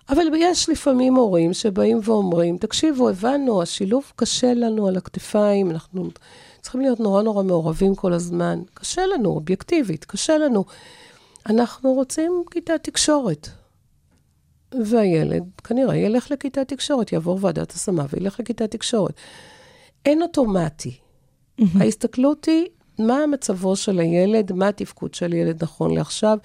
אבל 0.09 0.23
יש 0.37 0.69
לפעמים 0.69 1.15
הורים 1.15 1.53
שבאים 1.53 2.01
ואומרים, 2.03 2.59
תקשיבו, 2.59 3.09
הבנו, 3.09 3.63
השילוב 3.63 4.13
קשה 4.17 4.55
לנו 4.55 4.89
על 4.89 4.97
הכתפיים, 4.97 5.71
אנחנו 5.71 6.09
צריכים 6.61 6.81
להיות 6.81 7.01
נורא 7.01 7.23
נורא 7.23 7.43
מעורבים 7.43 7.95
כל 7.95 8.13
הזמן. 8.13 8.63
קשה 8.75 9.03
לנו, 9.07 9.29
אובייקטיבית, 9.29 10.05
קשה 10.05 10.39
לנו. 10.39 10.65
אנחנו 11.47 11.93
רוצים 11.93 12.43
כיתת 12.51 12.83
תקשורת. 12.83 13.49
והילד 14.85 15.45
כנראה 15.65 15.97
ילך 15.97 16.31
לכיתת 16.31 16.69
תקשורת, 16.69 17.13
יעבור 17.13 17.39
ועדת 17.41 17.73
השמה 17.73 18.07
וילך 18.13 18.41
לכיתת 18.41 18.71
תקשורת. 18.71 19.15
אין 20.07 20.23
אוטומטי. 20.23 20.97
ההסתכלות 21.81 22.45
היא, 22.45 22.67
מה 22.99 23.27
מצבו 23.27 23.77
של 23.77 23.99
הילד, 23.99 24.53
מה 24.53 24.69
התפקוד 24.69 25.15
של 25.15 25.33
ילד 25.33 25.63
נכון 25.63 25.95
לעכשיו, 25.95 26.39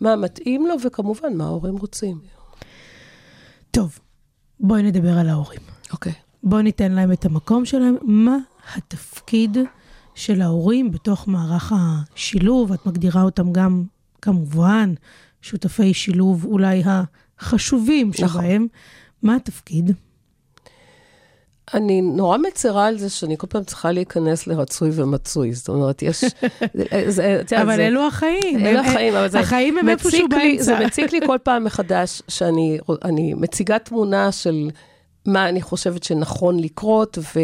מה 0.00 0.16
מתאים 0.16 0.66
לו, 0.66 0.74
וכמובן, 0.82 1.34
מה 1.34 1.44
ההורים 1.44 1.76
רוצים. 1.76 2.37
טוב, 3.78 3.98
בואי 4.60 4.82
נדבר 4.82 5.18
על 5.18 5.28
ההורים. 5.28 5.60
אוקיי. 5.92 6.12
בואי 6.42 6.62
ניתן 6.62 6.92
להם 6.92 7.12
את 7.12 7.24
המקום 7.24 7.64
שלהם. 7.64 7.96
מה 8.02 8.36
התפקיד 8.74 9.56
של 10.14 10.42
ההורים 10.42 10.90
בתוך 10.90 11.28
מערך 11.28 11.72
השילוב? 11.76 12.72
את 12.72 12.86
מגדירה 12.86 13.22
אותם 13.22 13.52
גם, 13.52 13.84
כמובן, 14.22 14.94
שותפי 15.42 15.94
שילוב 15.94 16.44
אולי 16.44 16.82
החשובים 16.86 18.10
נכון. 18.10 18.28
שבהם. 18.28 18.66
מה 19.22 19.36
התפקיד? 19.36 19.90
אני 21.74 22.00
נורא 22.02 22.38
מצרה 22.38 22.86
על 22.86 22.98
זה 22.98 23.08
שאני 23.10 23.34
כל 23.38 23.46
פעם 23.46 23.64
צריכה 23.64 23.92
להיכנס 23.92 24.46
לרצוי 24.46 24.90
ומצוי. 24.94 25.52
זאת 25.52 25.68
אומרת, 25.68 26.02
יש... 26.02 26.24
זה- 27.08 27.40
את 27.40 27.52
יודעת, 27.52 27.66
אבל 27.66 27.76
זה- 27.76 27.86
אלו 27.86 28.06
החיים. 28.06 28.66
אלו 28.66 28.78
החיים, 28.80 29.14
אבל 29.14 29.28
זה 29.28 29.40
החיים 29.40 29.78
הם 29.78 29.88
איפשהו 29.88 30.26
לי- 30.30 30.62
זה 30.62 30.72
באמצע. 30.72 30.86
מציק 30.86 31.12
לי 31.12 31.20
כל 31.26 31.36
פעם 31.42 31.64
מחדש 31.64 32.22
שאני 32.28 32.78
אני 33.04 33.34
מציגה 33.34 33.78
תמונה 33.78 34.32
של 34.32 34.70
מה 35.26 35.48
אני 35.48 35.62
חושבת 35.62 36.02
שנכון 36.02 36.60
לקרות, 36.60 37.18
ו, 37.18 37.40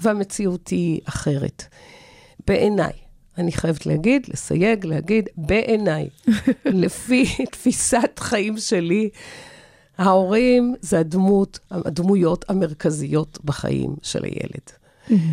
והמציאות 0.00 0.68
היא 0.68 1.00
אחרת. 1.08 1.64
בעיניי, 2.46 2.92
אני 3.38 3.52
חייבת 3.52 3.86
להגיד, 3.86 4.26
לסייג, 4.28 4.86
להגיד, 4.86 5.28
בעיניי, 5.36 6.08
לפי 6.64 7.24
תפיסת 7.52 8.18
חיים 8.18 8.58
שלי, 8.58 9.08
ההורים 9.98 10.74
זה 10.80 10.98
הדמות, 10.98 11.58
הדמויות 11.70 12.44
המרכזיות 12.48 13.38
בחיים 13.44 13.96
של 14.02 14.24
הילד. 14.24 14.70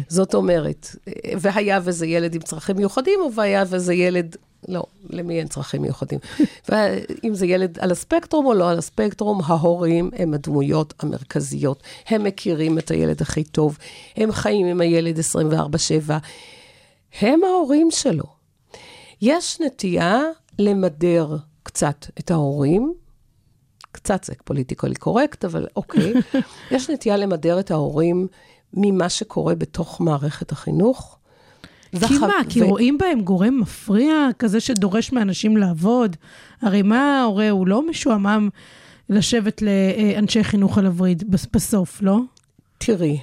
זאת 0.07 0.34
אומרת, 0.34 0.95
והיה 1.39 1.80
וזה 1.84 2.05
ילד 2.07 2.36
עם 2.36 2.41
צרכים 2.41 2.76
מיוחדים, 2.76 3.20
או 3.22 3.34
והיה 3.34 3.64
וזה 3.70 3.93
ילד 3.93 4.36
לא, 4.68 4.84
למי 5.09 5.39
אין 5.39 5.47
צרכים 5.47 5.82
מיוחדים. 5.82 6.20
ואם 6.70 7.36
זה 7.36 7.45
ילד 7.45 7.80
על 7.80 7.91
הספקטרום 7.91 8.45
או 8.45 8.53
לא 8.53 8.70
על 8.70 8.78
הספקטרום, 8.78 9.41
ההורים 9.45 10.09
הם 10.16 10.34
הדמויות 10.34 10.93
המרכזיות. 10.99 11.84
הם 12.07 12.24
מכירים 12.24 12.80
את 12.80 12.91
הילד 12.91 13.22
הכי 13.22 13.43
טוב, 13.43 13.78
הם 14.16 14.32
חיים 14.32 14.68
עם 14.68 14.82
הילד 14.82 15.20
24/7. 15.20 16.11
הם 17.22 17.43
ההורים 17.43 17.91
שלו. 17.91 18.26
יש 19.22 19.61
נטייה 19.61 20.22
למדר 20.59 21.38
קצת 21.64 22.05
את 22.20 22.32
ההורים, 22.32 22.93
קצת 23.93 24.23
זה 24.23 24.33
פוליטיקלי 24.45 24.95
קורקט, 24.95 25.45
אבל 25.45 25.67
אוקיי. 25.75 26.13
יש 26.71 26.89
נטייה 26.89 27.17
למדר 27.17 27.59
את 27.59 27.71
ההורים 27.71 28.27
ממה 28.73 29.09
שקורה 29.09 29.55
בתוך 29.55 30.01
מערכת 30.01 30.51
החינוך. 30.51 31.17
כי 32.07 32.17
מה? 32.17 32.33
כי 32.49 32.61
רואים 32.61 32.97
בהם 32.97 33.21
גורם 33.21 33.59
מפריע, 33.59 34.13
כזה 34.39 34.59
שדורש 34.59 35.11
מאנשים 35.11 35.57
לעבוד? 35.57 36.15
הרי 36.61 36.81
מה 36.81 37.19
ההורה, 37.21 37.49
הוא 37.49 37.67
לא 37.67 37.87
משועמם 37.87 38.49
לשבת 39.09 39.61
לאנשי 39.61 40.43
חינוך 40.43 40.77
על 40.77 40.85
הווריד 40.85 41.31
בס- 41.31 41.47
בסוף, 41.53 42.01
לא? 42.01 42.17
תראי. 42.77 43.19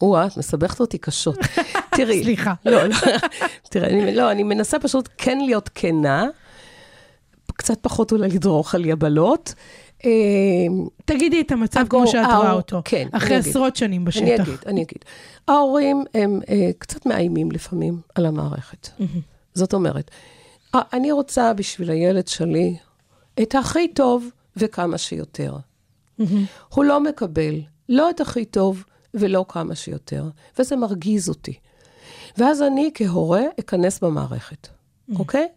או-אה, 0.00 0.26
את 0.26 0.36
מסבכת 0.36 0.80
אותי 0.80 0.98
קשות. 0.98 1.36
תראי. 1.96 2.22
סליחה. 2.24 2.54
לא, 2.66 2.84
לא. 2.86 2.96
תראה, 3.70 3.88
אני, 3.88 4.14
לא, 4.14 4.30
אני 4.30 4.42
מנסה 4.42 4.78
פשוט 4.78 5.08
כן 5.18 5.38
להיות 5.38 5.70
כנה, 5.74 6.24
קצת 7.60 7.78
פחות 7.80 8.12
אולי 8.12 8.28
לדרוך 8.28 8.74
על 8.74 8.84
יבלות. 8.84 9.54
אה, 10.04 10.10
תגידי 11.04 11.40
את 11.40 11.52
המצב 11.52 11.84
כמו 11.90 12.06
שאת 12.06 12.26
רואה 12.36 12.52
אותו. 12.52 12.82
כן, 12.84 13.08
אחרי. 13.12 13.36
עשרות 13.36 13.76
שנים 13.76 14.04
בשטח. 14.04 14.24
אני 14.24 14.34
אגיד, 14.34 14.58
אני 14.66 14.82
אגיד. 14.82 15.04
ההורים 15.48 16.04
הם 16.14 16.40
אה, 16.48 16.70
קצת 16.78 17.06
מאיימים 17.06 17.52
לפעמים 17.52 18.00
על 18.14 18.26
המערכת. 18.26 18.88
זאת 19.54 19.74
אומרת, 19.74 20.10
אני 20.74 21.12
רוצה 21.12 21.54
בשביל 21.54 21.90
הילד 21.90 22.28
שלי 22.28 22.76
את 23.42 23.54
הכי 23.54 23.88
טוב 23.88 24.28
וכמה 24.56 24.98
שיותר. 24.98 25.56
הוא 26.68 26.84
לא 26.84 27.00
מקבל 27.00 27.60
לא 27.88 28.10
את 28.10 28.20
הכי 28.20 28.44
טוב 28.44 28.84
ולא 29.14 29.44
כמה 29.48 29.74
שיותר, 29.74 30.24
וזה 30.58 30.76
מרגיז 30.76 31.28
אותי. 31.28 31.54
ואז 32.38 32.62
אני 32.62 32.90
כהורה 32.94 33.42
אכנס 33.60 34.00
במערכת, 34.00 34.68
אוקיי? 35.18 35.48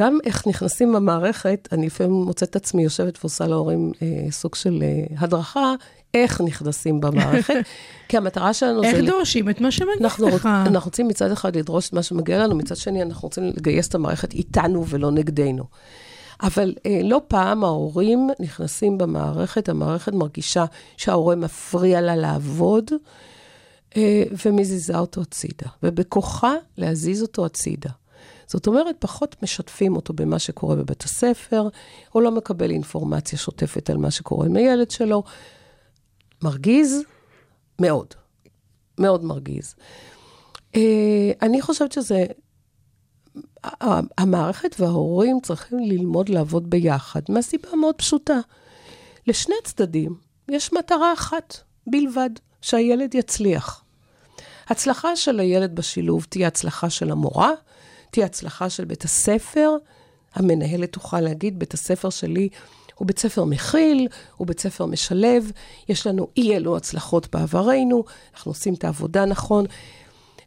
גם 0.00 0.18
איך 0.24 0.46
נכנסים 0.46 0.92
במערכת, 0.92 1.68
אני 1.72 1.86
לפעמים 1.86 2.12
מוצאת 2.12 2.50
את 2.50 2.56
עצמי 2.56 2.82
יושבת 2.82 3.18
ועושה 3.20 3.46
להורים 3.46 3.92
אה, 4.02 4.30
סוג 4.30 4.54
של 4.54 4.82
אה, 4.82 5.16
הדרכה, 5.18 5.74
איך 6.14 6.40
נכנסים 6.40 7.00
במערכת, 7.00 7.54
כי 8.08 8.16
המטרה 8.16 8.54
שלנו 8.54 8.82
איך 8.82 8.96
זה... 8.96 9.02
ל- 9.02 9.06
דורשים 9.06 9.50
את 9.50 9.60
מה 9.60 9.70
שמגיע 9.70 9.94
אנחנו, 10.00 10.26
רוצ, 10.26 10.34
לך? 10.34 10.46
אנחנו 10.46 10.88
רוצים 10.88 11.08
מצד 11.08 11.30
אחד 11.30 11.56
לדרוש 11.56 11.88
את 11.88 11.92
מה 11.92 12.02
שמגיע 12.02 12.38
לנו, 12.38 12.54
מצד 12.54 12.76
שני 12.76 13.02
אנחנו 13.02 13.26
רוצים 13.26 13.44
לגייס 13.44 13.88
את 13.88 13.94
המערכת 13.94 14.32
איתנו 14.32 14.86
ולא 14.86 15.10
נגדנו. 15.10 15.64
אבל 16.42 16.74
אה, 16.86 17.00
לא 17.04 17.20
פעם 17.28 17.64
ההורים 17.64 18.30
נכנסים 18.40 18.98
במערכת, 18.98 19.68
המערכת 19.68 20.12
מרגישה 20.12 20.64
שההורה 20.96 21.36
מפריע 21.36 22.00
לה 22.00 22.16
לעבוד, 22.16 22.90
אה, 23.96 24.22
ומזיזה 24.46 24.98
אותו 24.98 25.20
הצידה, 25.20 25.66
ובכוחה 25.82 26.54
להזיז 26.78 27.22
אותו 27.22 27.46
הצידה. 27.46 27.90
זאת 28.50 28.66
אומרת, 28.66 28.96
פחות 28.98 29.42
משתפים 29.42 29.96
אותו 29.96 30.12
במה 30.12 30.38
שקורה 30.38 30.76
בבית 30.76 31.02
הספר, 31.02 31.68
הוא 32.10 32.22
לא 32.22 32.30
מקבל 32.30 32.70
אינפורמציה 32.70 33.38
שוטפת 33.38 33.90
על 33.90 33.96
מה 33.96 34.10
שקורה 34.10 34.46
עם 34.46 34.56
הילד 34.56 34.90
שלו. 34.90 35.22
מרגיז 36.42 37.02
מאוד, 37.80 38.14
מאוד 38.98 39.24
מרגיז. 39.24 39.74
אה, 40.76 41.32
אני 41.42 41.62
חושבת 41.62 41.92
שזה, 41.92 42.24
המערכת 44.18 44.76
וההורים 44.80 45.38
צריכים 45.42 45.78
ללמוד 45.78 46.28
לעבוד 46.28 46.70
ביחד, 46.70 47.20
מהסיבה 47.28 47.76
מאוד 47.76 47.94
פשוטה. 47.94 48.38
לשני 49.26 49.54
צדדים 49.64 50.14
יש 50.48 50.72
מטרה 50.72 51.12
אחת 51.12 51.56
בלבד, 51.86 52.30
שהילד 52.62 53.14
יצליח. 53.14 53.84
הצלחה 54.66 55.16
של 55.16 55.40
הילד 55.40 55.74
בשילוב 55.74 56.26
תהיה 56.28 56.48
הצלחה 56.48 56.90
של 56.90 57.10
המורה, 57.10 57.50
תהיה 58.10 58.26
הצלחה 58.26 58.70
של 58.70 58.84
בית 58.84 59.04
הספר. 59.04 59.76
המנהלת 60.34 60.92
תוכל 60.92 61.20
להגיד, 61.20 61.58
בית 61.58 61.74
הספר 61.74 62.10
שלי 62.10 62.48
הוא 63.00 63.06
בית 63.06 63.18
ספר 63.18 63.44
מכיל, 63.44 64.08
הוא 64.36 64.46
בית 64.46 64.60
ספר 64.60 64.86
משלב, 64.86 65.50
יש 65.88 66.06
לנו 66.06 66.28
אי 66.36 66.56
אלו 66.56 66.76
הצלחות 66.76 67.28
בעברנו, 67.32 68.04
אנחנו 68.34 68.50
עושים 68.50 68.74
את 68.74 68.84
העבודה 68.84 69.24
נכון. 69.24 69.66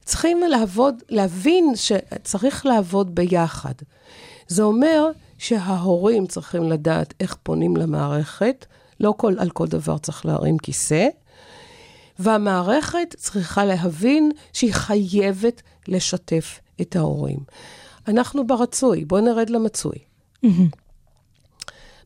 צריכים 0.06 0.40
לעבוד, 0.50 1.04
להבין 1.10 1.74
שצריך 1.76 2.66
לעבוד 2.66 3.16
ביחד. 3.16 3.74
זה 4.48 4.64
אומר 4.64 5.10
שההורים 5.38 6.28
צריכים 6.28 6.70
לדעת 6.70 7.14
איך 7.20 7.36
פונים 7.44 7.78
למערכת, 7.78 8.66
לא 9.00 9.14
כל, 9.18 9.36
על 9.40 9.50
כל 9.50 9.68
דבר 9.68 9.98
צריך 9.98 10.26
להרים 10.26 10.58
כיסא, 10.58 11.08
והמערכת 12.20 13.16
צריכה 13.18 13.66
להבין 13.66 14.32
שהיא 14.54 14.74
חייבת 14.74 15.62
לשתף 15.88 16.60
את 16.82 16.96
ההורים. 16.96 17.40
אנחנו 18.08 18.48
ברצוי, 18.48 19.06
בואו 19.06 19.22
נרד 19.22 19.50
למצוי. 19.50 19.98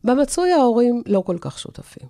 במצוי 0.04 0.52
ההורים 0.52 1.02
לא 1.06 1.22
כל 1.26 1.36
כך 1.40 1.58
שותפים. 1.58 2.08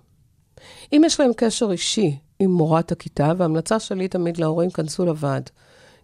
אם 0.93 1.01
יש 1.05 1.19
להם 1.19 1.31
קשר 1.37 1.71
אישי 1.71 2.17
עם 2.39 2.51
מורת 2.51 2.91
הכיתה, 2.91 3.33
וההמלצה 3.37 3.79
שלי 3.79 4.07
תמיד 4.07 4.37
להורים, 4.37 4.69
כנסו 4.69 5.05
לוועד. 5.05 5.49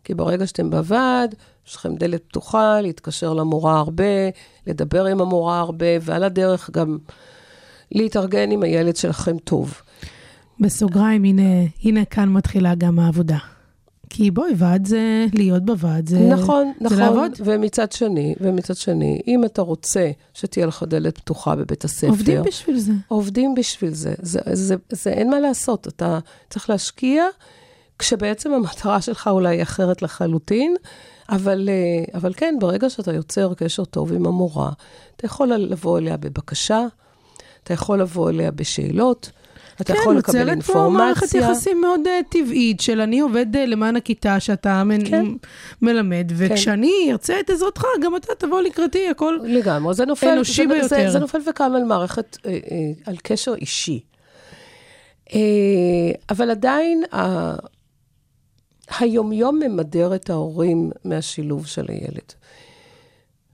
כי 0.04 0.14
ברגע 0.14 0.48
שאתם 0.48 0.70
בוועד, 0.70 1.36
יש 1.68 1.76
לכם 1.76 1.96
דלת 1.96 2.24
פתוחה, 2.24 2.82
להתקשר 2.82 3.34
למורה 3.34 3.80
הרבה, 3.80 4.04
לדבר 4.68 5.06
עם 5.06 5.22
המורה 5.22 5.60
הרבה, 5.60 5.86
ועל 6.02 6.24
הדרך 6.24 6.70
גם 6.70 6.98
להתארגן 7.92 8.52
עם 8.52 8.64
הילד 8.64 8.96
שלכם 8.96 9.38
טוב. 9.38 9.82
בסוגריים, 10.60 11.24
הנה, 11.24 11.66
הנה 11.84 12.06
כאן 12.06 12.30
מתחילה 12.30 12.76
גם 12.76 13.00
העבודה. 13.00 13.38
כי 14.18 14.32
בואי, 14.32 14.52
ועד 14.58 14.86
זה, 14.86 15.26
להיות 15.34 15.66
בוועד 15.66 16.10
זה... 16.10 16.20
נכון, 16.20 16.72
זה 16.80 16.86
נכון. 16.86 16.98
לעבוד. 17.00 17.32
ומצד 17.46 17.92
שני, 17.92 18.36
ומצד 18.42 18.76
שני, 18.76 19.22
אם 19.28 19.46
אתה 19.46 19.62
רוצה 19.62 20.12
שתהיה 20.34 20.66
לך 20.66 20.84
דלת 20.88 21.18
פתוחה 21.18 21.56
בבית 21.56 21.84
הספר... 21.84 22.08
עובדים 22.08 22.44
בשביל 22.44 22.78
זה. 22.78 22.92
עובדים 23.08 23.56
בשביל 23.56 23.94
זה. 23.94 24.14
זה, 24.22 24.40
זה, 24.54 24.76
זה 24.90 25.10
אין 25.10 25.30
מה 25.30 25.40
לעשות, 25.40 25.88
אתה 25.88 26.20
צריך 26.50 26.70
להשקיע, 26.70 27.26
כשבעצם 28.00 28.54
המטרה 28.54 29.02
שלך 29.02 29.28
אולי 29.28 29.62
אחרת 29.62 30.02
לחלוטין, 30.02 30.76
אבל, 31.30 31.70
אה, 31.70 32.18
אבל 32.18 32.34
כן, 32.34 32.56
ברגע 32.60 32.90
שאתה 32.90 33.14
יוצר 33.14 33.54
קשר 33.54 33.86
טוב 33.86 34.14
עם 34.14 34.26
המורה, 34.26 34.72
אתה 35.16 35.26
יכול 35.26 35.48
לבוא 35.48 36.00
אליה 36.00 36.18
בבקשה, 36.18 36.82
אתה 37.64 37.74
יכול 37.74 38.02
לבוא 38.02 38.30
אליה 38.30 38.52
בשאלות, 38.52 39.32
אתה 39.82 39.94
יכול 39.94 40.18
לקבל 40.18 40.34
כן, 40.34 40.56
נוצרת 40.56 40.76
פה 40.76 40.90
מערכת 40.90 41.22
אינפורמציה. 41.24 41.52
יחסים 41.52 41.82
מאוד 41.82 42.00
uh, 42.06 42.10
טבעית 42.30 42.80
של 42.80 43.02
אני 43.02 43.20
עובד 43.20 43.56
uh, 43.56 43.58
למען 43.58 43.96
הכיתה 43.96 44.40
שאתה 44.40 44.84
מ- 44.84 45.06
כן. 45.06 45.26
מלמד, 45.82 46.32
וכשאני 46.36 47.08
ארצה 47.12 47.40
את 47.40 47.50
עזרתך, 47.50 47.84
גם 48.02 48.16
אתה 48.16 48.36
תבוא 48.38 48.62
לקראתי, 48.62 49.10
הכל... 49.10 49.40
לגמרי, 49.44 49.94
זה 49.94 50.06
נופל, 50.06 50.28
אנושי 50.28 50.68
זה, 50.68 50.68
ביותר. 50.68 50.88
זה, 50.88 51.12
זה 51.12 51.20
נופל 51.20 51.40
וקם 51.50 51.72
על 51.76 51.84
מערכת, 51.84 52.38
אה, 52.46 52.52
אה, 52.52 52.58
על 53.06 53.16
קשר 53.24 53.54
אישי. 53.54 54.00
אה, 55.34 55.40
אבל 56.30 56.52
עדיין, 56.52 57.04
ה, 57.14 57.54
היומיום 59.00 59.60
ממדר 59.60 60.16
את 60.16 60.30
ההורים 60.30 60.92
מהשילוב 61.06 61.68
של 61.68 61.86
הילד. 61.88 62.34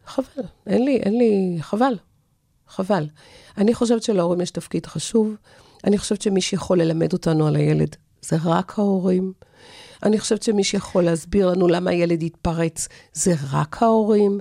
חבל, 0.06 0.44
אין 0.68 0.86
לי, 0.86 0.98
אין 0.98 1.18
לי, 1.18 1.58
חבל, 1.62 1.96
חבל. 2.68 3.08
אני 3.58 3.74
חושבת 3.74 4.04
שלהורים 4.04 4.42
יש 4.42 4.52
תפקיד 4.52 4.86
חשוב. 4.86 5.36
אני 5.84 5.98
חושבת 5.98 6.22
שמי 6.22 6.42
שיכול 6.42 6.82
ללמד 6.82 7.14
אותנו 7.14 7.48
על 7.48 7.56
הילד 7.56 7.96
זה 8.22 8.38
רק 8.44 8.80
ההורים. 8.80 9.34
אני 10.04 10.20
חושבת 10.20 10.44
שמי 10.44 10.64
שיכול 10.64 11.04
להסביר 11.04 11.50
לנו 11.50 11.68
למה 11.68 11.92
הילד 11.92 12.24
יתפרץ 12.24 12.88
זה 13.14 13.34
רק 13.52 13.84
ההורים. 13.84 14.40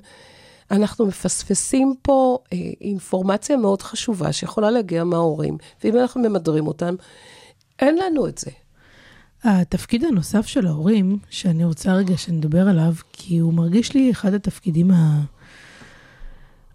אנחנו 0.70 1.06
מפספסים 1.06 1.94
פה 2.02 2.38
אה, 2.52 2.58
אינפורמציה 2.80 3.56
מאוד 3.56 3.82
חשובה 3.82 4.32
שיכולה 4.32 4.70
להגיע 4.70 5.04
מההורים, 5.04 5.58
ואם 5.84 5.96
אנחנו 5.96 6.20
ממדרים 6.20 6.66
אותם, 6.66 6.94
אין 7.78 7.98
לנו 7.98 8.28
את 8.28 8.38
זה. 8.38 8.50
התפקיד 9.44 10.04
הנוסף 10.04 10.46
של 10.46 10.66
ההורים, 10.66 11.18
שאני 11.30 11.64
רוצה 11.64 11.92
רגע 11.94 12.16
שנדבר 12.16 12.68
עליו, 12.68 12.94
כי 13.12 13.38
הוא 13.38 13.54
מרגיש 13.54 13.94
לי 13.94 14.10
אחד 14.10 14.34
התפקידים 14.34 14.90
ה... 14.90 15.20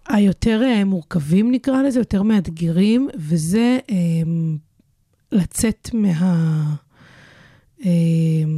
היותר 0.08 0.62
אה, 0.64 0.84
מורכבים 0.84 1.52
נקרא 1.52 1.82
לזה, 1.82 2.00
יותר 2.00 2.22
מאתגרים, 2.22 3.08
וזה 3.16 3.78
אה, 3.90 3.96
לצאת 5.32 5.90
מה... 5.94 6.74
אה, 7.84 7.90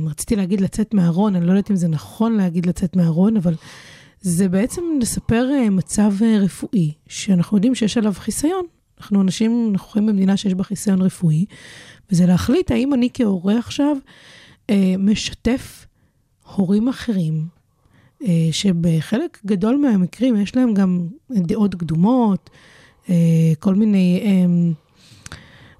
רציתי 0.07 0.37
להגיד 0.37 0.61
לצאת 0.61 0.95
מהארון, 0.95 1.37
אני 1.37 1.47
לא 1.47 1.51
יודעת 1.51 1.71
אם 1.71 1.77
זה 1.77 1.89
נכון 1.89 2.37
להגיד 2.37 2.67
לצאת 2.67 2.97
מהארון, 2.97 3.37
אבל 3.37 3.55
זה 4.21 4.49
בעצם 4.49 4.83
לספר 5.01 5.49
מצב 5.71 6.13
רפואי, 6.41 6.93
שאנחנו 7.09 7.57
יודעים 7.57 7.75
שיש 7.75 7.97
עליו 7.97 8.13
חיסיון. 8.13 8.65
אנחנו 9.01 9.23
אנשים, 9.23 9.69
אנחנו 9.73 9.89
חיים 9.89 10.07
במדינה 10.07 10.37
שיש 10.37 10.55
בה 10.55 10.65
חיסיון 10.65 11.03
רפואי, 11.03 11.45
וזה 12.11 12.27
להחליט 12.27 12.71
האם 12.71 12.95
אני 12.95 13.09
כהורה 13.15 13.59
עכשיו 13.59 13.97
משתף 14.99 15.87
הורים 16.55 16.89
אחרים 16.89 17.58
שבחלק 18.53 19.39
גדול 19.47 19.77
מהמקרים 19.77 20.37
יש 20.37 20.57
להם 20.57 20.75
גם 20.75 21.07
דעות 21.31 21.75
קדומות, 21.75 22.51
אה, 23.11 23.15
כל 23.59 23.75
מיני, 23.75 24.21
אה, 24.25 24.73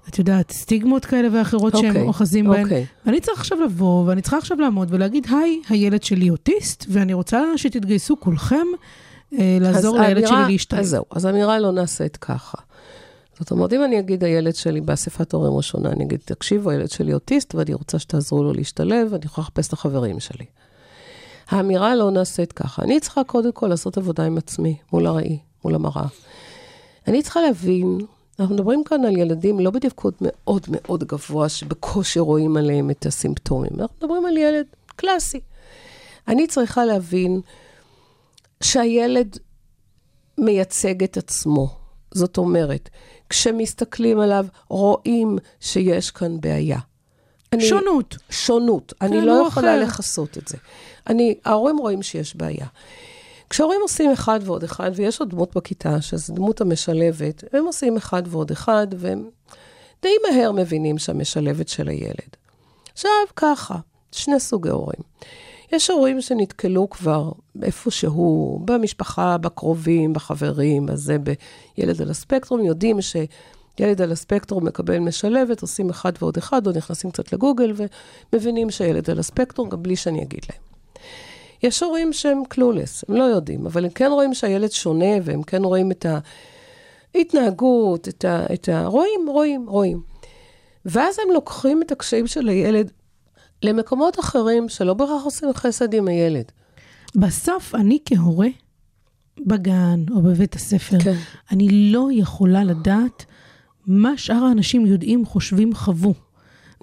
את 0.09 0.19
יודעת, 0.19 0.51
סטיגמות 0.51 1.05
כאלה 1.05 1.27
ואחרות 1.31 1.73
שהם 1.77 1.87
אוקיי, 1.89 2.01
אוחזים 2.01 2.47
בהן. 2.47 2.63
אוקיי. 2.63 2.85
ואני 3.05 3.19
צריך 3.19 3.39
עכשיו 3.39 3.61
לבוא, 3.61 4.05
ואני 4.07 4.21
צריכה 4.21 4.37
עכשיו 4.37 4.61
לעמוד 4.61 4.87
ולהגיד, 4.91 5.27
היי, 5.29 5.61
הילד 5.69 6.03
שלי 6.03 6.29
אוטיסט, 6.29 6.85
ואני 6.89 7.13
רוצה 7.13 7.43
שתתגייסו 7.55 8.19
כולכם 8.19 8.65
אה, 9.39 9.57
לעזור 9.61 9.97
לילד 9.99 10.23
האמירה- 10.23 10.43
שלי 10.45 10.51
להשתלב. 10.53 10.79
אז 10.79 10.89
זהו, 10.89 11.05
אז 11.11 11.25
האמירה 11.25 11.59
לא 11.59 11.71
נעשית 11.71 12.17
ככה. 12.17 12.57
זאת 13.39 13.51
אומרת, 13.51 13.73
אם 13.73 13.83
אני 13.83 13.99
אגיד, 13.99 14.23
הילד 14.23 14.55
שלי 14.55 14.81
באספת 14.81 15.33
הורים 15.33 15.53
ראשונה, 15.53 15.89
אני 15.89 16.03
אגיד, 16.03 16.19
תקשיבו, 16.25 16.69
הילד 16.69 16.89
שלי 16.89 17.13
אוטיסט, 17.13 17.55
ואני 17.55 17.73
רוצה 17.73 17.99
שתעזרו 17.99 18.43
לו 18.43 18.53
להשתלב, 18.53 19.07
ואני 19.11 19.25
יכולה 19.25 19.43
לחפש 19.45 19.67
את 19.67 19.73
החברים 19.73 20.19
שלי. 20.19 20.45
האמירה 21.49 21.95
לא 21.95 22.11
נעשית 22.11 22.51
ככה. 22.51 22.81
אני 22.81 22.99
צריכה 22.99 23.23
קודם 23.23 23.51
כל 23.51 23.67
לעשות 23.67 23.97
עבודה 23.97 24.25
עם 24.25 24.37
עצמי, 24.37 24.77
מול 24.93 25.07
הראי, 25.07 25.39
מול 25.63 25.75
המראה. 25.75 26.05
אני 27.07 27.23
צריכה 27.23 27.41
להבין, 27.41 27.97
אנחנו 28.39 28.55
מדברים 28.55 28.83
כאן 28.83 29.05
על 29.05 29.17
ילדים 29.17 29.59
לא 29.59 29.71
בתפקוד 29.71 30.13
מאוד 30.21 30.65
מאוד 30.69 31.03
גבוה, 31.03 31.49
שבקושי 31.49 32.19
רואים 32.19 32.57
עליהם 32.57 32.89
את 32.89 33.05
הסימפטומים. 33.05 33.71
אנחנו 33.79 33.95
מדברים 34.01 34.25
על 34.25 34.37
ילד 34.37 34.65
קלאסי. 34.95 35.39
אני 36.27 36.47
צריכה 36.47 36.85
להבין 36.85 37.41
שהילד 38.61 39.37
מייצג 40.37 41.03
את 41.03 41.17
עצמו. 41.17 41.69
זאת 42.11 42.37
אומרת, 42.37 42.89
כשמסתכלים 43.29 44.19
עליו, 44.19 44.45
רואים 44.69 45.37
שיש 45.59 46.11
כאן 46.11 46.41
בעיה. 46.41 46.79
אני- 47.53 47.65
שונות. 47.65 48.17
שונות. 48.29 48.93
אני 49.01 49.21
לא 49.21 49.39
הוא 49.39 49.47
יכולה 49.47 49.75
אחר. 49.75 49.83
לכסות 49.83 50.37
את 50.37 50.47
זה. 50.47 50.57
אני, 51.07 51.35
ההורים 51.45 51.77
רואים 51.77 52.01
שיש 52.01 52.35
בעיה. 52.35 52.67
כשהורים 53.49 53.79
עושים 53.81 54.11
אחד 54.11 54.39
ועוד 54.43 54.63
אחד, 54.63 54.91
ויש 54.95 55.19
עוד 55.19 55.29
דמות 55.29 55.55
בכיתה, 55.57 56.01
שזו 56.01 56.33
דמות 56.33 56.61
המשלבת, 56.61 57.43
הם 57.53 57.65
עושים 57.65 57.97
אחד 57.97 58.23
ועוד 58.27 58.51
אחד, 58.51 58.87
והם 58.97 59.29
די 60.01 60.09
מהר 60.29 60.51
מבינים 60.51 60.97
שהמשלבת 60.97 61.67
של 61.67 61.87
הילד. 61.87 62.35
עכשיו, 62.93 63.11
ככה, 63.35 63.75
שני 64.11 64.39
סוגי 64.39 64.69
הורים. 64.69 65.01
יש 65.71 65.89
הורים 65.89 66.21
שנתקלו 66.21 66.89
כבר 66.89 67.31
איפשהו, 67.63 68.59
במשפחה, 68.65 69.37
בקרובים, 69.37 70.13
בחברים, 70.13 70.85
בזה, 70.85 71.17
בילד 71.77 72.01
על 72.01 72.09
הספקטרום, 72.09 72.65
יודעים 72.65 72.97
שילד 73.79 74.01
על 74.01 74.11
הספקטרום 74.11 74.65
מקבל 74.65 74.99
משלבת, 74.99 75.61
עושים 75.61 75.89
אחד 75.89 76.11
ועוד 76.21 76.37
אחד, 76.37 76.67
או 76.67 76.71
נכנסים 76.71 77.11
קצת 77.11 77.33
לגוגל, 77.33 77.73
ומבינים 78.33 78.69
שהילד 78.69 79.09
על 79.09 79.19
הספקטרום, 79.19 79.69
גם 79.69 79.83
בלי 79.83 79.95
שאני 79.95 80.23
אגיד 80.23 80.45
להם. 80.49 80.61
יש 81.63 81.83
הורים 81.83 82.13
שהם 82.13 82.41
קלולס, 82.49 83.03
הם 83.09 83.15
לא 83.15 83.23
יודעים, 83.23 83.65
אבל 83.65 83.85
הם 83.85 83.91
כן 83.91 84.09
רואים 84.11 84.33
שהילד 84.33 84.71
שונה, 84.71 85.15
והם 85.23 85.43
כן 85.43 85.63
רואים 85.63 85.91
את 85.91 86.05
ההתנהגות, 87.15 88.07
את 88.07 88.25
ה... 88.25 88.45
את 88.53 88.69
ה... 88.69 88.85
רואים, 88.85 89.19
רואים, 89.27 89.65
רואים. 89.67 90.01
ואז 90.85 91.19
הם 91.19 91.33
לוקחים 91.33 91.81
את 91.81 91.91
הקשיים 91.91 92.27
של 92.27 92.49
הילד 92.49 92.91
למקומות 93.63 94.19
אחרים 94.19 94.69
שלא 94.69 94.93
בהכרח 94.93 95.23
עושים 95.23 95.49
חסד 95.53 95.93
עם 95.93 96.07
הילד. 96.07 96.51
בסוף, 97.15 97.75
אני 97.75 97.99
כהורה, 98.05 98.47
בגן 99.47 100.05
או 100.11 100.21
בבית 100.21 100.55
הספר, 100.55 100.99
כן. 100.99 101.15
אני 101.51 101.91
לא 101.91 102.07
יכולה 102.11 102.63
לדעת 102.63 103.25
מה 103.89 104.17
שאר 104.17 104.43
האנשים 104.43 104.85
יודעים, 104.85 105.25
חושבים, 105.25 105.75
חוו. 105.75 106.13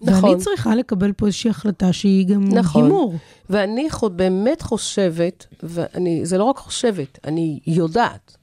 נכון. 0.02 0.30
ואני 0.30 0.40
צריכה 0.40 0.74
לקבל 0.74 1.12
פה 1.12 1.26
איזושהי 1.26 1.50
החלטה 1.50 1.92
שהיא 1.92 2.26
גם 2.26 2.44
נכון. 2.48 2.84
הימור. 2.84 3.14
ואני 3.50 3.88
באמת 4.12 4.62
חושבת, 4.62 5.46
ואני, 5.62 6.26
זה 6.26 6.38
לא 6.38 6.44
רק 6.44 6.58
חושבת, 6.58 7.18
אני 7.24 7.60
יודעת, 7.66 8.36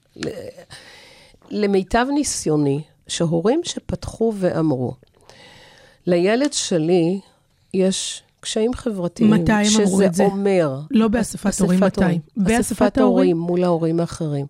למיטב 1.50 2.06
ניסיוני, 2.14 2.82
שהורים 3.08 3.60
שפתחו 3.64 4.32
ואמרו, 4.36 4.94
לילד 6.06 6.52
שלי 6.52 7.20
יש 7.74 8.22
קשיים 8.40 8.74
חברתיים. 8.74 9.30
מתי 9.30 9.52
הם 9.52 9.82
אמרו 9.82 10.02
את 10.02 10.14
זה? 10.14 10.24
שזה 10.24 10.32
אומר... 10.32 10.80
לא 10.90 11.08
באספת 11.08 11.60
הורים, 11.60 11.80
מתי? 11.80 12.18
באספת 12.36 12.98
ההורים, 12.98 13.38
מול 13.38 13.64
ההורים 13.64 14.00
האחרים. 14.00 14.46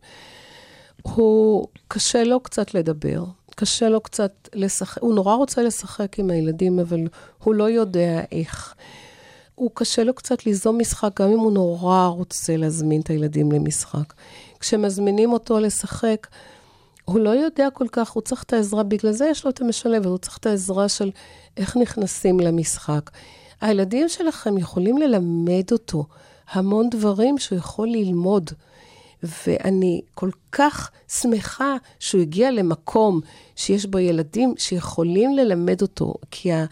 הוא, 1.03 1.67
קשה 1.89 2.25
לו 2.25 2.41
קצת 2.41 2.75
לדבר, 2.75 3.25
קשה 3.55 3.89
לו 3.89 4.01
קצת 4.01 4.49
לשחק, 4.55 5.03
הוא 5.03 5.15
נורא 5.15 5.35
רוצה 5.35 5.63
לשחק 5.63 6.19
עם 6.19 6.31
הילדים, 6.31 6.79
אבל 6.79 7.01
הוא 7.43 7.55
לא 7.55 7.71
יודע 7.71 8.21
איך. 8.33 8.75
הוא 9.55 9.71
קשה 9.75 10.05
לו 10.05 10.15
קצת 10.15 10.47
ליזום 10.47 10.79
משחק, 10.79 11.21
גם 11.21 11.29
אם 11.29 11.39
הוא 11.39 11.53
נורא 11.53 12.07
רוצה 12.07 12.57
להזמין 12.57 13.01
את 13.01 13.09
הילדים 13.11 13.53
למשחק. 13.53 14.15
כשמזמינים 14.61 15.33
אותו 15.33 15.61
לשחק, 15.61 16.27
הוא 17.05 17.21
לא 17.21 17.31
יודע 17.31 17.69
כל 17.71 17.87
כך, 17.93 18.11
הוא 18.11 18.23
צריך 18.23 18.43
את 18.43 18.53
העזרה, 18.53 18.83
בגלל 18.83 19.13
זה 19.13 19.27
יש 19.27 19.45
לו 19.45 19.51
את 19.51 19.61
המשלב, 19.61 20.07
הוא 20.07 20.19
צריך 20.19 20.39
את 20.39 20.47
העזרה 20.47 20.89
של 20.89 21.11
איך 21.57 21.77
נכנסים 21.77 22.41
למשחק. 22.41 23.11
הילדים 23.61 24.09
שלכם 24.09 24.59
יכולים 24.59 24.99
ללמד 24.99 25.73
אותו 25.73 26.05
המון 26.51 26.91
דברים 26.91 27.39
שהוא 27.39 27.59
יכול 27.59 27.89
ללמוד. 27.89 28.51
ואני 29.47 30.01
כל 30.15 30.31
כך 30.53 30.91
שמחה 31.09 31.77
שהוא 31.99 32.21
הגיע 32.21 32.51
למקום 32.51 33.21
שיש 33.57 33.87
בו 33.87 33.99
ילדים 33.99 34.55
שיכולים 34.59 35.35
ללמד 35.35 35.83
אותו, 35.83 36.15
כי 36.31 36.53
ה... 36.53 36.65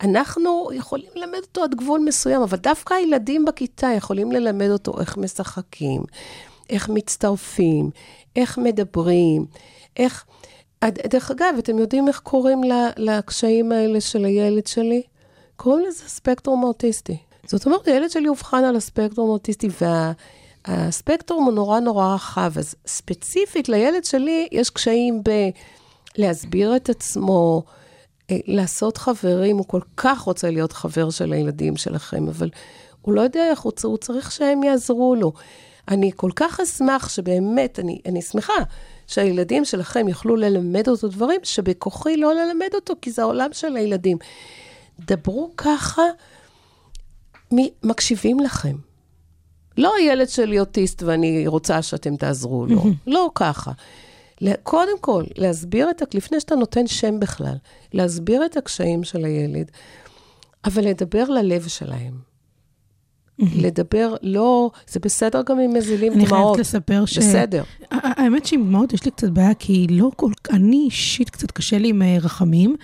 אנחנו 0.00 0.68
יכולים 0.72 1.10
ללמד 1.14 1.38
אותו 1.42 1.62
עד 1.62 1.74
גבול 1.74 2.00
מסוים, 2.00 2.42
אבל 2.42 2.58
דווקא 2.58 2.94
הילדים 2.94 3.44
בכיתה 3.44 3.88
יכולים 3.96 4.32
ללמד 4.32 4.70
אותו 4.70 5.00
איך 5.00 5.16
משחקים, 5.16 6.02
איך 6.70 6.88
מצטרפים, 6.88 7.90
איך 8.36 8.58
מדברים, 8.58 9.46
איך... 9.96 10.24
דרך 10.84 11.30
אגב, 11.30 11.54
אתם 11.58 11.78
יודעים 11.78 12.08
איך 12.08 12.20
קוראים 12.20 12.60
לקשיים 12.96 13.72
האלה 13.72 14.00
של 14.00 14.24
הילד 14.24 14.66
שלי? 14.66 15.02
קוראים 15.56 15.86
לזה 15.86 16.08
ספקטרום 16.08 16.62
אוטיסטי. 16.62 17.16
זאת 17.46 17.66
אומרת, 17.66 17.88
הילד 17.88 18.10
שלי 18.10 18.28
אובחן 18.28 18.64
על 18.64 18.76
הספקטרום 18.76 19.30
האוטיסטי, 19.30 19.68
והספקטרום 20.68 21.44
הוא 21.44 21.52
נורא 21.52 21.80
נורא 21.80 22.14
רחב. 22.14 22.58
אז 22.58 22.74
ספציפית 22.86 23.68
לילד 23.68 24.04
שלי 24.04 24.48
יש 24.52 24.70
קשיים 24.70 25.22
בלהסביר 26.16 26.76
את 26.76 26.88
עצמו, 26.88 27.62
אה, 28.30 28.36
לעשות 28.46 28.98
חברים, 28.98 29.56
הוא 29.56 29.66
כל 29.68 29.80
כך 29.96 30.20
רוצה 30.20 30.50
להיות 30.50 30.72
חבר 30.72 31.10
של 31.10 31.32
הילדים 31.32 31.76
שלכם, 31.76 32.28
אבל 32.28 32.50
הוא 33.02 33.14
לא 33.14 33.20
יודע 33.20 33.50
איך, 33.50 33.60
הוא, 33.60 33.72
הוא 33.84 33.96
צריך 33.96 34.32
שהם 34.32 34.62
יעזרו 34.62 35.14
לו. 35.14 35.32
אני 35.88 36.10
כל 36.16 36.30
כך 36.36 36.60
אשמח 36.60 37.08
שבאמת, 37.08 37.78
אני, 37.78 38.00
אני 38.06 38.22
שמחה 38.22 38.52
שהילדים 39.06 39.64
שלכם 39.64 40.08
יוכלו 40.08 40.36
ללמד 40.36 40.88
אותו 40.88 41.08
דברים 41.08 41.40
שבכוחי 41.42 42.16
לא 42.16 42.34
ללמד 42.34 42.68
אותו, 42.74 42.94
כי 43.02 43.10
זה 43.10 43.22
העולם 43.22 43.52
של 43.52 43.76
הילדים. 43.76 44.18
דברו 45.00 45.50
ככה, 45.56 46.02
מקשיבים 47.82 48.40
לכם. 48.40 48.76
לא 49.78 49.92
הילד 49.98 50.28
שלי 50.28 50.60
אוטיסט 50.60 51.02
ואני 51.02 51.46
רוצה 51.46 51.82
שאתם 51.82 52.16
תעזרו 52.16 52.66
לו, 52.66 52.84
לא 53.06 53.30
ככה. 53.34 53.72
קודם 54.62 54.98
כל, 55.00 55.24
להסביר 55.36 55.90
את, 55.90 56.14
לפני 56.14 56.40
שאתה 56.40 56.54
נותן 56.54 56.86
שם 56.86 57.20
בכלל, 57.20 57.54
להסביר 57.92 58.44
את 58.44 58.56
הקשיים 58.56 59.04
של 59.04 59.24
הילד, 59.24 59.70
אבל 60.64 60.84
לדבר 60.84 61.24
ללב 61.24 61.68
שלהם. 61.68 62.34
לדבר, 63.38 64.14
לא, 64.22 64.70
זה 64.88 65.00
בסדר 65.00 65.42
גם 65.46 65.60
אם 65.60 65.72
מזילים 65.74 66.12
אני 66.12 66.24
דמעות. 66.24 66.42
חייבת 66.42 66.58
לספר 66.58 67.04
ש... 67.06 67.18
בסדר. 67.18 67.62
האמת 67.90 68.46
שעם 68.46 68.64
דמעות 68.64 68.92
יש 68.92 69.04
לי 69.04 69.10
קצת 69.10 69.28
בעיה, 69.28 69.54
כי 69.54 69.86
לא 69.90 70.10
כל... 70.16 70.30
אני 70.50 70.82
אישית 70.84 71.30
קצת 71.30 71.50
קשה 71.50 71.78
לי 71.78 71.88
עם 71.88 72.02
אה, 72.02 72.16
רחמים. 72.20 72.76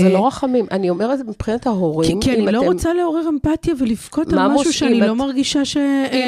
זה 0.00 0.08
לא 0.12 0.26
רחמים, 0.26 0.66
אני 0.70 0.90
אומרת 0.90 1.18
מבחינת 1.28 1.66
ההורים, 1.66 2.20
כי 2.20 2.32
אני 2.34 2.52
לא 2.52 2.58
אתם- 2.60 2.66
רוצה 2.72 2.94
לעורר 2.94 3.28
אמפתיה 3.28 3.74
ולבכות 3.78 4.32
על 4.32 4.48
משהו 4.48 4.72
שאני 4.72 5.00
לא 5.00 5.14
מרגישה 5.14 5.64
ש... 5.64 5.76
אם 5.76 5.82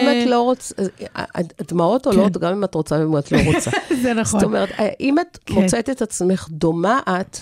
אה, 0.08 0.22
את 0.22 0.28
לא 0.28 0.40
רוצה, 0.42 0.74
הדמעות 1.58 2.06
עולות 2.06 2.36
כן. 2.36 2.40
גם 2.40 2.52
אם 2.52 2.64
את 2.64 2.74
רוצה 2.74 2.94
ואם 3.00 3.18
את 3.18 3.32
לא 3.32 3.38
רוצה. 3.54 3.70
זה 4.02 4.14
נכון. 4.14 4.40
זאת 4.40 4.46
אומרת, 4.46 4.68
אם 5.00 5.18
את 5.18 5.38
כן. 5.46 5.54
מוצאת 5.54 5.90
את 5.90 6.02
עצמך 6.02 6.48
דומה 6.50 7.00
את, 7.20 7.38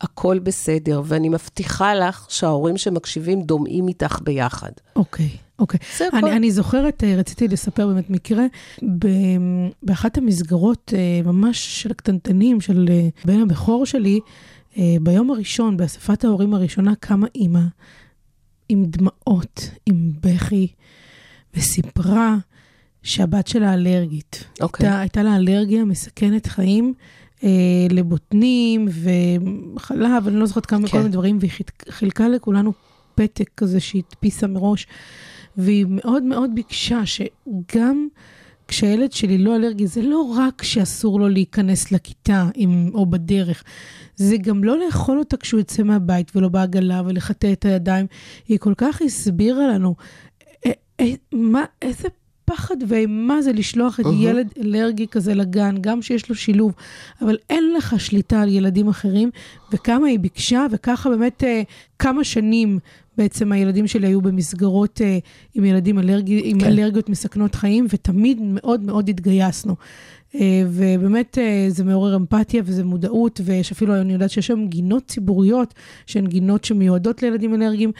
הכל 0.00 0.38
בסדר, 0.38 1.02
ואני 1.04 1.28
מבטיחה 1.28 1.94
לך 1.94 2.26
שההורים 2.28 2.76
שמקשיבים 2.76 3.42
דומעים 3.42 3.88
איתך 3.88 4.18
ביחד. 4.22 4.70
אוקיי, 4.96 5.28
אוקיי. 5.58 5.80
זה 5.98 6.08
הכל. 6.08 6.16
אני, 6.16 6.36
אני 6.36 6.50
זוכרת, 6.50 7.04
אה, 7.04 7.14
רציתי 7.16 7.48
לספר 7.48 7.86
באמת 7.86 8.10
מקרה, 8.10 8.44
ב- 8.98 9.06
באחת 9.82 10.18
המסגרות 10.18 10.92
אה, 10.96 11.20
ממש 11.32 11.82
של 11.82 11.90
הקטנטנים, 11.90 12.60
של 12.60 12.86
אה, 12.90 13.08
בן 13.24 13.40
הבכור 13.40 13.86
שלי, 13.86 14.14
אה, 14.14 14.20
ביום 15.02 15.30
הראשון, 15.30 15.76
באספת 15.76 16.24
ההורים 16.24 16.54
הראשונה, 16.54 16.92
קמה 17.00 17.26
אימא 17.34 17.60
עם 18.68 18.84
דמעות, 18.84 19.70
עם 19.86 20.12
בכי, 20.20 20.66
וסיפרה 21.56 22.36
שהבת 23.02 23.46
שלה 23.46 23.74
אלרגית. 23.74 24.44
אוקיי. 24.60 24.86
הייתה, 24.86 25.00
הייתה 25.00 25.22
לה 25.22 25.36
אלרגיה 25.36 25.84
מסכנת 25.84 26.46
חיים 26.46 26.94
אה, 27.44 27.48
לבוטנים 27.90 28.88
וחלב, 29.76 30.26
אני 30.28 30.36
לא 30.36 30.46
זוכרת 30.46 30.66
כמה 30.66 30.86
כן. 30.86 30.92
כל 30.92 30.98
מיני 30.98 31.10
דברים, 31.10 31.38
והיא 31.40 31.50
חילק- 31.50 31.84
חילקה 31.90 32.28
לכולנו 32.28 32.72
פתק 33.14 33.50
כזה 33.56 33.80
שהיא 33.80 34.02
הדפיסה 34.08 34.46
מראש, 34.46 34.86
והיא 35.56 35.86
מאוד 35.88 36.22
מאוד 36.22 36.50
ביקשה 36.54 37.00
שגם 37.06 38.08
כשהילד 38.68 39.12
שלי 39.12 39.38
לא 39.38 39.56
אלרגי, 39.56 39.86
זה 39.86 40.02
לא 40.02 40.34
רק 40.36 40.62
שאסור 40.62 41.20
לו 41.20 41.28
להיכנס 41.28 41.92
לכיתה 41.92 42.48
עם, 42.54 42.90
או 42.94 43.06
בדרך, 43.06 43.64
זה 44.16 44.36
גם 44.36 44.64
לא 44.64 44.78
לאכול 44.78 45.18
אותה 45.18 45.36
כשהוא 45.36 45.58
יוצא 45.60 45.82
מהבית 45.82 46.36
ולא 46.36 46.48
בעגלה 46.48 47.02
ולחטא 47.06 47.52
את 47.52 47.64
הידיים. 47.64 48.06
היא 48.48 48.58
כל 48.58 48.74
כך 48.76 49.02
הסבירה 49.02 49.68
לנו 49.68 49.94
אה, 50.66 50.72
אה, 51.00 51.12
מה, 51.32 51.64
איזה 51.82 52.08
פחד 52.44 52.76
ואימה 52.88 53.42
זה 53.42 53.52
לשלוח 53.52 54.00
את 54.00 54.06
אהה. 54.06 54.14
ילד 54.14 54.48
אלרגי 54.60 55.06
כזה 55.08 55.34
לגן, 55.34 55.76
גם 55.80 56.02
שיש 56.02 56.28
לו 56.28 56.34
שילוב, 56.34 56.72
אבל 57.22 57.36
אין 57.50 57.72
לך 57.72 58.00
שליטה 58.00 58.42
על 58.42 58.48
ילדים 58.48 58.88
אחרים, 58.88 59.30
וכמה 59.72 60.06
היא 60.06 60.18
ביקשה, 60.18 60.66
וככה 60.70 61.10
באמת 61.10 61.44
אה, 61.44 61.62
כמה 61.98 62.24
שנים 62.24 62.78
בעצם 63.18 63.52
הילדים 63.52 63.86
שלי 63.86 64.06
היו 64.06 64.20
במסגרות 64.20 65.00
אה, 65.04 65.18
עם 65.54 65.64
ילדים 65.64 65.98
אלרגי, 65.98 66.40
עם 66.44 66.60
כן. 66.60 66.66
אלרגיות 66.66 67.08
מסכנות 67.08 67.54
חיים, 67.54 67.86
ותמיד 67.90 68.38
מאוד 68.40 68.80
מאוד 68.82 69.08
התגייסנו. 69.08 69.76
אה, 70.34 70.62
ובאמת 70.66 71.38
אה, 71.38 71.66
זה 71.68 71.84
מעורר 71.84 72.16
אמפתיה 72.16 72.62
וזה 72.64 72.84
מודעות, 72.84 73.40
ויש 73.44 73.72
אפילו, 73.72 74.00
אני 74.00 74.12
יודעת 74.12 74.30
שיש 74.30 74.50
היום 74.50 74.68
גינות 74.68 75.06
ציבוריות, 75.06 75.74
שהן 76.06 76.26
גינות 76.26 76.64
שמיועדות 76.64 77.22
לילדים 77.22 77.54
אלרגיים, 77.54 77.92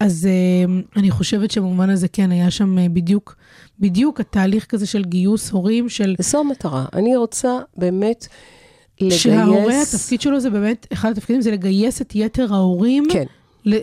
אז 0.00 0.26
אה, 0.26 0.74
אני 0.96 1.10
חושבת 1.10 1.50
שבמובן 1.50 1.90
הזה 1.90 2.08
כן, 2.08 2.30
היה 2.30 2.50
שם 2.50 2.78
אה, 2.78 2.88
בדיוק, 2.88 3.36
בדיוק 3.80 4.20
התהליך 4.20 4.66
כזה 4.66 4.86
של 4.86 5.04
גיוס 5.04 5.50
הורים, 5.50 5.88
של... 5.88 6.14
זו 6.20 6.40
המטרה. 6.40 6.84
אני 6.92 7.16
רוצה 7.16 7.58
באמת 7.76 8.26
לגייס... 9.00 9.22
שההורה, 9.22 9.82
התפקיד 9.82 10.20
שלו 10.20 10.40
זה 10.40 10.50
באמת, 10.50 10.86
אחד 10.92 11.10
התפקידים 11.10 11.42
זה 11.42 11.50
לגייס 11.50 12.02
את 12.02 12.12
יתר 12.14 12.54
ההורים, 12.54 13.04
כן, 13.12 13.24
ל- 13.64 13.76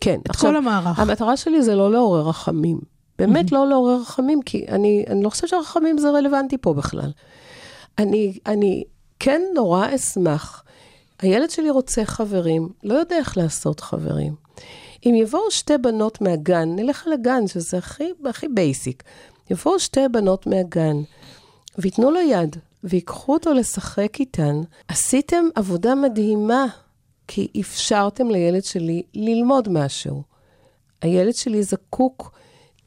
כן. 0.00 0.20
את 0.30 0.36
כל 0.36 0.56
המערך. 0.56 0.98
המטרה 0.98 1.36
שלי 1.36 1.62
זה 1.62 1.74
לא 1.74 1.92
לעורר 1.92 2.28
רחמים. 2.28 2.78
באמת 3.18 3.52
לא 3.52 3.68
לעורר 3.68 4.00
רחמים, 4.00 4.42
כי 4.42 4.64
אני, 4.68 5.04
אני 5.08 5.22
לא 5.22 5.30
חושבת 5.30 5.50
שרחמים 5.50 5.98
זה 5.98 6.10
רלוונטי 6.10 6.58
פה 6.58 6.74
בכלל. 6.74 7.10
אני, 7.98 8.38
אני 8.46 8.84
כן 9.20 9.42
נורא 9.54 9.86
אשמח. 9.94 10.64
הילד 11.20 11.50
שלי 11.50 11.70
רוצה 11.70 12.04
חברים, 12.04 12.68
לא 12.84 12.94
יודע 12.94 13.16
איך 13.16 13.38
לעשות 13.38 13.80
חברים. 13.80 14.34
אם 15.06 15.14
יבואו 15.14 15.50
שתי 15.50 15.78
בנות 15.78 16.20
מהגן, 16.20 16.68
נלך 16.76 17.06
לגן, 17.12 17.46
שזה 17.46 17.78
הכי, 17.78 18.04
הכי 18.24 18.48
basic. 18.48 19.02
יבואו 19.50 19.78
שתי 19.80 20.08
בנות 20.12 20.46
מהגן, 20.46 20.96
וייתנו 21.78 22.10
לו 22.10 22.20
יד, 22.20 22.56
ויקחו 22.84 23.32
אותו 23.32 23.52
לשחק 23.54 24.20
איתן, 24.20 24.60
עשיתם 24.88 25.44
עבודה 25.54 25.94
מדהימה, 25.94 26.66
כי 27.28 27.48
אפשרתם 27.60 28.30
לילד 28.30 28.64
שלי 28.64 29.02
ללמוד 29.14 29.68
משהו. 29.68 30.22
הילד 31.02 31.34
שלי 31.34 31.62
זקוק 31.62 32.32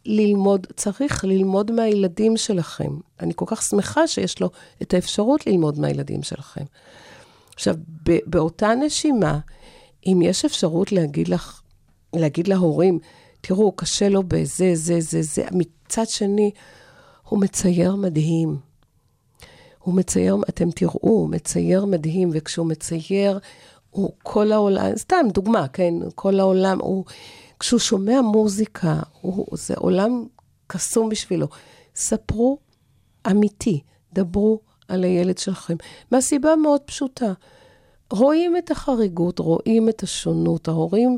ללמוד, 0.05 0.67
צריך 0.75 1.25
ללמוד 1.25 1.71
מהילדים 1.71 2.37
שלכם. 2.37 2.97
אני 3.19 3.33
כל 3.35 3.45
כך 3.47 3.61
שמחה 3.61 4.07
שיש 4.07 4.41
לו 4.41 4.49
את 4.81 4.93
האפשרות 4.93 5.47
ללמוד 5.47 5.79
מהילדים 5.79 6.23
שלכם. 6.23 6.63
עכשיו, 7.55 7.75
באותה 8.25 8.75
נשימה, 8.75 9.39
אם 10.05 10.19
יש 10.23 10.45
אפשרות 10.45 10.91
להגיד 10.91 11.27
לך, 11.27 11.61
להגיד 12.13 12.47
להורים, 12.47 12.99
תראו, 13.41 13.71
קשה 13.71 14.09
לו 14.09 14.23
בזה, 14.23 14.71
זה, 14.73 15.01
זה, 15.01 15.21
זה, 15.21 15.43
מצד 15.51 16.07
שני, 16.07 16.51
הוא 17.23 17.39
מצייר 17.39 17.95
מדהים. 17.95 18.57
הוא 19.79 19.95
מצייר, 19.95 20.37
אתם 20.49 20.71
תראו, 20.71 20.99
הוא 21.01 21.29
מצייר 21.29 21.85
מדהים, 21.85 22.29
וכשהוא 22.33 22.67
מצייר, 22.67 23.39
הוא 23.97 24.11
כל 24.23 24.51
העולם, 24.51 24.95
סתם 24.95 25.25
דוגמה, 25.33 25.67
כן? 25.67 25.93
כל 26.15 26.39
העולם, 26.39 26.79
הוא, 26.81 27.05
כשהוא 27.59 27.79
שומע 27.79 28.21
מוזיקה, 28.21 28.99
הוא, 29.21 29.45
זה 29.51 29.73
עולם 29.77 30.25
קסום 30.67 31.09
בשבילו. 31.09 31.47
ספרו 31.95 32.57
אמיתי, 33.31 33.81
דברו 34.13 34.59
על 34.87 35.03
הילד 35.03 35.37
שלכם, 35.37 35.75
מהסיבה 36.11 36.55
מאוד 36.55 36.81
פשוטה. 36.81 37.33
רואים 38.11 38.57
את 38.57 38.71
החריגות, 38.71 39.39
רואים 39.39 39.89
את 39.89 40.03
השונות. 40.03 40.67
ההורים, 40.67 41.17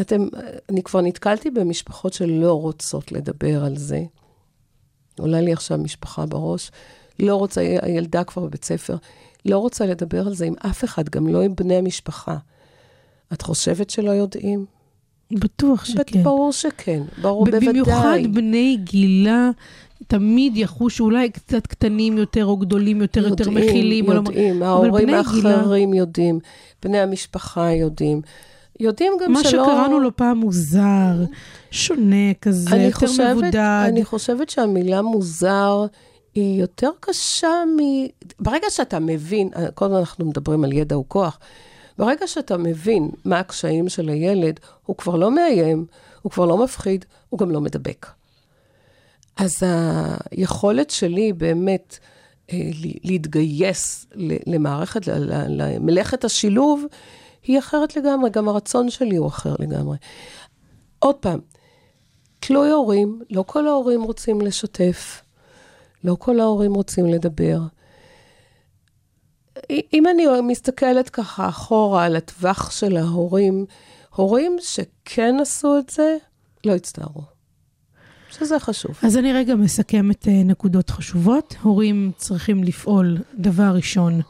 אתם, 0.00 0.28
אני 0.68 0.82
כבר 0.82 1.00
נתקלתי 1.00 1.50
במשפחות 1.50 2.12
שלא 2.12 2.60
רוצות 2.60 3.12
לדבר 3.12 3.64
על 3.64 3.76
זה. 3.76 4.02
עולה 5.18 5.40
לי 5.40 5.52
עכשיו 5.52 5.78
משפחה 5.78 6.26
בראש, 6.26 6.70
לא 7.18 7.36
רוצה, 7.36 7.60
הילדה 7.82 8.24
כבר 8.24 8.42
בבית 8.42 8.64
ספר, 8.64 8.96
לא 9.48 9.58
רוצה 9.58 9.86
לדבר 9.86 10.26
על 10.26 10.34
זה 10.34 10.44
עם 10.44 10.54
אף 10.66 10.84
אחד, 10.84 11.08
גם 11.08 11.26
לא 11.28 11.40
עם 11.42 11.54
בני 11.56 11.74
המשפחה. 11.76 12.36
את 13.32 13.42
חושבת 13.42 13.90
שלא 13.90 14.10
יודעים? 14.10 14.64
בטוח 15.32 15.84
שכן. 15.84 16.22
ברור 16.22 16.52
שכן, 16.52 17.02
ברור, 17.22 17.44
בוודאי. 17.44 17.68
במיוחד 17.68 18.18
בני 18.32 18.78
גילה, 18.84 19.50
תמיד 20.06 20.56
יחושו 20.56 21.04
אולי 21.04 21.30
קצת 21.30 21.66
קטנים 21.66 22.18
יותר 22.18 22.44
או 22.46 22.56
גדולים 22.56 23.00
יותר, 23.02 23.26
יותר 23.28 23.50
מכילים. 23.50 24.04
יודעים, 24.04 24.54
אבל 24.62 24.66
ההורים 24.66 24.92
בני 24.92 25.22
גילה- 25.32 25.56
האחרים 25.56 25.94
יודעים, 25.94 26.38
בני 26.82 26.98
המשפחה 26.98 27.70
יודעים. 27.72 28.20
יודעים 28.80 29.12
גם 29.24 29.32
מה 29.32 29.40
שלא... 29.44 29.50
שקראנו 29.50 30.00
לו 30.00 30.16
פעם 30.16 30.38
מוזר, 30.38 31.24
שונה 31.70 32.34
כזה, 32.42 32.76
יותר 32.76 32.96
חושבת, 33.06 33.30
מבודד. 33.36 33.84
אני 33.88 34.04
חושבת 34.04 34.50
שהמילה 34.50 35.02
מוזר 35.02 35.86
היא 36.38 36.60
יותר 36.60 36.90
קשה 37.00 37.64
מ... 37.66 38.06
ברגע 38.40 38.66
שאתה 38.70 38.98
מבין, 38.98 39.50
כל 39.74 39.84
הזמן 39.84 39.98
אנחנו 39.98 40.24
מדברים 40.24 40.64
על 40.64 40.72
ידע 40.72 40.98
וכוח, 40.98 41.38
ברגע 41.98 42.26
שאתה 42.26 42.56
מבין 42.56 43.10
מה 43.24 43.38
הקשיים 43.38 43.88
של 43.88 44.08
הילד, 44.08 44.60
הוא 44.86 44.96
כבר 44.96 45.16
לא 45.16 45.30
מאיים, 45.30 45.86
הוא 46.22 46.32
כבר 46.32 46.46
לא 46.46 46.64
מפחיד, 46.64 47.04
הוא 47.28 47.38
גם 47.38 47.50
לא 47.50 47.60
מדבק. 47.60 48.06
אז 49.36 49.52
היכולת 50.30 50.90
שלי 50.90 51.32
באמת 51.32 51.98
אה, 52.52 52.58
להתגייס 53.04 54.06
למערכת, 54.46 55.00
למלאכת 55.48 56.24
השילוב, 56.24 56.84
היא 57.42 57.58
אחרת 57.58 57.96
לגמרי, 57.96 58.30
גם 58.30 58.48
הרצון 58.48 58.90
שלי 58.90 59.16
הוא 59.16 59.26
אחר 59.26 59.54
לגמרי. 59.58 59.96
עוד 60.98 61.14
פעם, 61.14 61.40
תלוי 62.40 62.70
הורים, 62.70 63.20
לא 63.30 63.44
כל 63.46 63.66
ההורים 63.66 64.02
רוצים 64.02 64.40
לשתף, 64.40 65.22
לא 66.04 66.16
כל 66.18 66.40
ההורים 66.40 66.74
רוצים 66.74 67.06
לדבר. 67.06 67.58
אם 69.92 70.06
אני 70.06 70.26
מסתכלת 70.42 71.10
ככה 71.10 71.48
אחורה 71.48 72.04
על 72.04 72.16
הטווח 72.16 72.70
של 72.70 72.96
ההורים, 72.96 73.66
הורים 74.14 74.56
שכן 74.60 75.36
עשו 75.40 75.78
את 75.78 75.90
זה, 75.90 76.16
לא 76.64 76.74
הצטערו. 76.74 77.22
שזה 78.30 78.58
חשוב. 78.58 78.98
אז 79.02 79.16
אני 79.16 79.32
רגע 79.32 79.54
מסכמת 79.54 80.28
אה, 80.28 80.42
נקודות 80.44 80.90
חשובות. 80.90 81.54
הורים 81.62 82.12
צריכים 82.16 82.64
לפעול, 82.64 83.18
דבר 83.34 83.70
ראשון, 83.74 84.20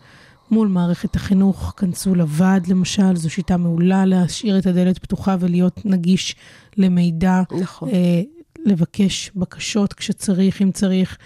מול 0.50 0.68
מערכת 0.68 1.16
החינוך, 1.16 1.74
כנסו 1.76 2.14
לוועד 2.14 2.66
למשל, 2.66 3.16
זו 3.16 3.30
שיטה 3.30 3.56
מעולה 3.56 4.04
להשאיר 4.04 4.58
את 4.58 4.66
הדלת 4.66 4.98
פתוחה 4.98 5.36
ולהיות 5.40 5.86
נגיש 5.86 6.36
למידע, 6.76 7.42
נכון. 7.60 7.88
אה, 7.88 8.22
לבקש 8.64 9.30
בקשות 9.36 9.92
כשצריך, 9.92 10.62
אם 10.62 10.72
צריך, 10.72 11.18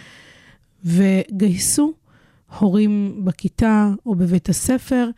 וגייסו 0.85 1.93
הורים 2.59 3.21
בכיתה 3.25 3.91
או 4.07 4.15
בבית 4.15 4.49
הספר, 4.49 5.09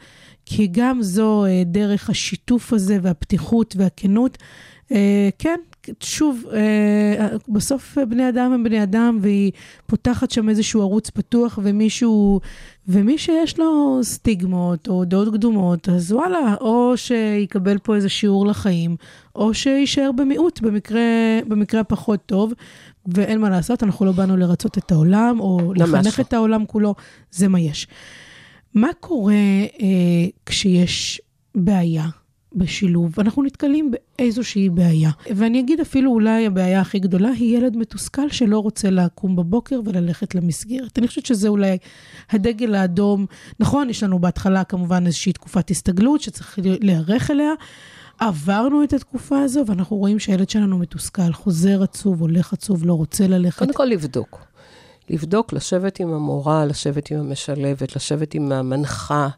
כי 0.46 0.66
גם 0.66 1.02
זו 1.02 1.44
אה, 1.44 1.62
דרך 1.66 2.10
השיתוף 2.10 2.72
הזה 2.72 2.98
והפתיחות 3.02 3.74
והכנות. 3.78 4.38
אה, 4.92 5.28
כן, 5.38 5.60
שוב, 6.00 6.44
אה, 6.52 7.28
בסוף 7.48 7.98
בני 8.08 8.28
אדם 8.28 8.52
הם 8.52 8.64
בני 8.64 8.82
אדם, 8.82 9.18
והיא 9.20 9.52
פותחת 9.86 10.30
שם 10.30 10.48
איזשהו 10.48 10.80
ערוץ 10.80 11.10
פתוח, 11.10 11.58
ומישהו, 11.62 12.40
ומי 12.88 13.18
שיש 13.18 13.58
לו 13.58 14.00
סטיגמות 14.02 14.88
או 14.88 15.04
דעות 15.04 15.34
קדומות, 15.34 15.88
אז 15.88 16.12
וואלה, 16.12 16.54
או 16.60 16.92
שיקבל 16.96 17.78
פה 17.78 17.96
איזה 17.96 18.08
שיעור 18.08 18.46
לחיים, 18.46 18.96
או 19.37 19.55
שיישאר 19.55 20.11
במיעוט 20.12 20.61
במקרה, 20.61 21.01
במקרה 21.49 21.80
הפחות 21.80 22.20
טוב, 22.26 22.53
ואין 23.07 23.41
מה 23.41 23.51
לעשות, 23.51 23.82
אנחנו 23.82 24.07
לא 24.07 24.12
באנו 24.12 24.37
לרצות 24.37 24.78
את 24.78 24.93
העולם, 24.93 25.41
או 25.41 25.72
לחנך 25.76 26.18
לא. 26.18 26.24
את 26.24 26.32
העולם 26.32 26.66
כולו, 26.66 26.95
זה 27.30 27.49
מה 27.49 27.61
יש. 27.61 27.87
מה 28.74 28.89
קורה 29.01 29.35
אה, 29.80 30.26
כשיש 30.47 31.20
בעיה 31.55 32.07
בשילוב? 32.55 33.20
אנחנו 33.20 33.43
נתקלים 33.43 33.91
באיזושהי 33.91 34.68
בעיה. 34.68 35.11
ואני 35.35 35.61
אגיד 35.61 35.80
אפילו 35.80 36.11
אולי 36.11 36.47
הבעיה 36.47 36.80
הכי 36.80 36.99
גדולה 36.99 37.30
היא 37.30 37.57
ילד 37.57 37.76
מתוסכל 37.76 38.28
שלא 38.30 38.59
רוצה 38.59 38.91
לקום 38.91 39.37
בבוקר 39.37 39.80
וללכת 39.85 40.35
למסגרת. 40.35 40.99
אני 40.99 41.09
חושבת 41.09 41.26
שזה 41.26 41.49
אולי 41.49 41.78
הדגל 42.30 42.74
האדום. 42.74 43.26
נכון, 43.61 43.91
יש 43.91 44.03
לנו 44.03 44.18
בהתחלה 44.18 44.64
כמובן 44.64 45.07
איזושהי 45.07 45.32
תקופת 45.32 45.70
הסתגלות 45.70 46.20
שצריך 46.20 46.59
להיערך 46.80 47.30
אליה. 47.30 47.53
עברנו 48.18 48.84
את 48.84 48.92
התקופה 48.92 49.40
הזו, 49.40 49.64
ואנחנו 49.66 49.96
רואים 49.96 50.18
שהילד 50.18 50.50
שלנו 50.50 50.78
מתוסכל, 50.78 51.32
חוזר 51.32 51.82
עצוב, 51.82 52.20
הולך 52.20 52.52
עצוב, 52.52 52.86
לא 52.86 52.94
רוצה 52.94 53.26
ללכת. 53.26 53.58
קודם 53.58 53.74
כל 53.74 53.84
לבדוק. 53.84 54.46
לבדוק, 55.10 55.52
לשבת 55.52 56.00
עם 56.00 56.12
המורה, 56.12 56.66
לשבת 56.66 57.10
עם 57.10 57.18
המשלבת, 57.18 57.96
לשבת 57.96 58.34
עם 58.34 58.52
המנחה, 58.52 59.28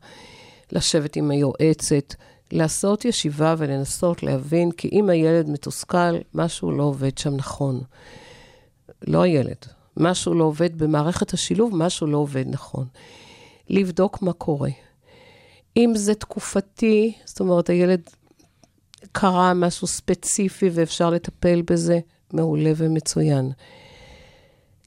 לשבת 0.72 1.16
עם 1.16 1.31
היועצת, 1.31 2.14
לעשות 2.53 3.05
ישיבה 3.05 3.55
ולנסות 3.59 4.22
להבין, 4.22 4.70
כי 4.70 4.89
אם 4.93 5.11
הילד 5.11 5.51
מתוסכל, 5.51 6.16
משהו 6.35 6.72
לא 6.72 6.83
עובד 6.83 7.18
שם 7.18 7.37
נכון. 7.37 7.81
לא 9.07 9.22
הילד, 9.22 9.66
משהו 9.97 10.35
לא 10.35 10.45
עובד 10.45 10.79
במערכת 10.79 11.33
השילוב, 11.33 11.77
משהו 11.77 12.07
לא 12.07 12.18
עובד 12.18 12.45
נכון. 12.49 12.87
לבדוק 13.68 14.22
מה 14.22 14.33
קורה. 14.33 14.70
אם 15.77 15.93
זה 15.97 16.14
תקופתי, 16.14 17.12
זאת 17.24 17.41
אומרת, 17.41 17.70
הילד 17.70 18.01
קרה 19.13 19.55
משהו 19.55 19.87
ספציפי 19.87 20.71
ואפשר 20.73 21.11
לטפל 21.11 21.63
בזה, 21.63 21.99
מעולה 22.33 22.73
ומצוין. 22.77 23.53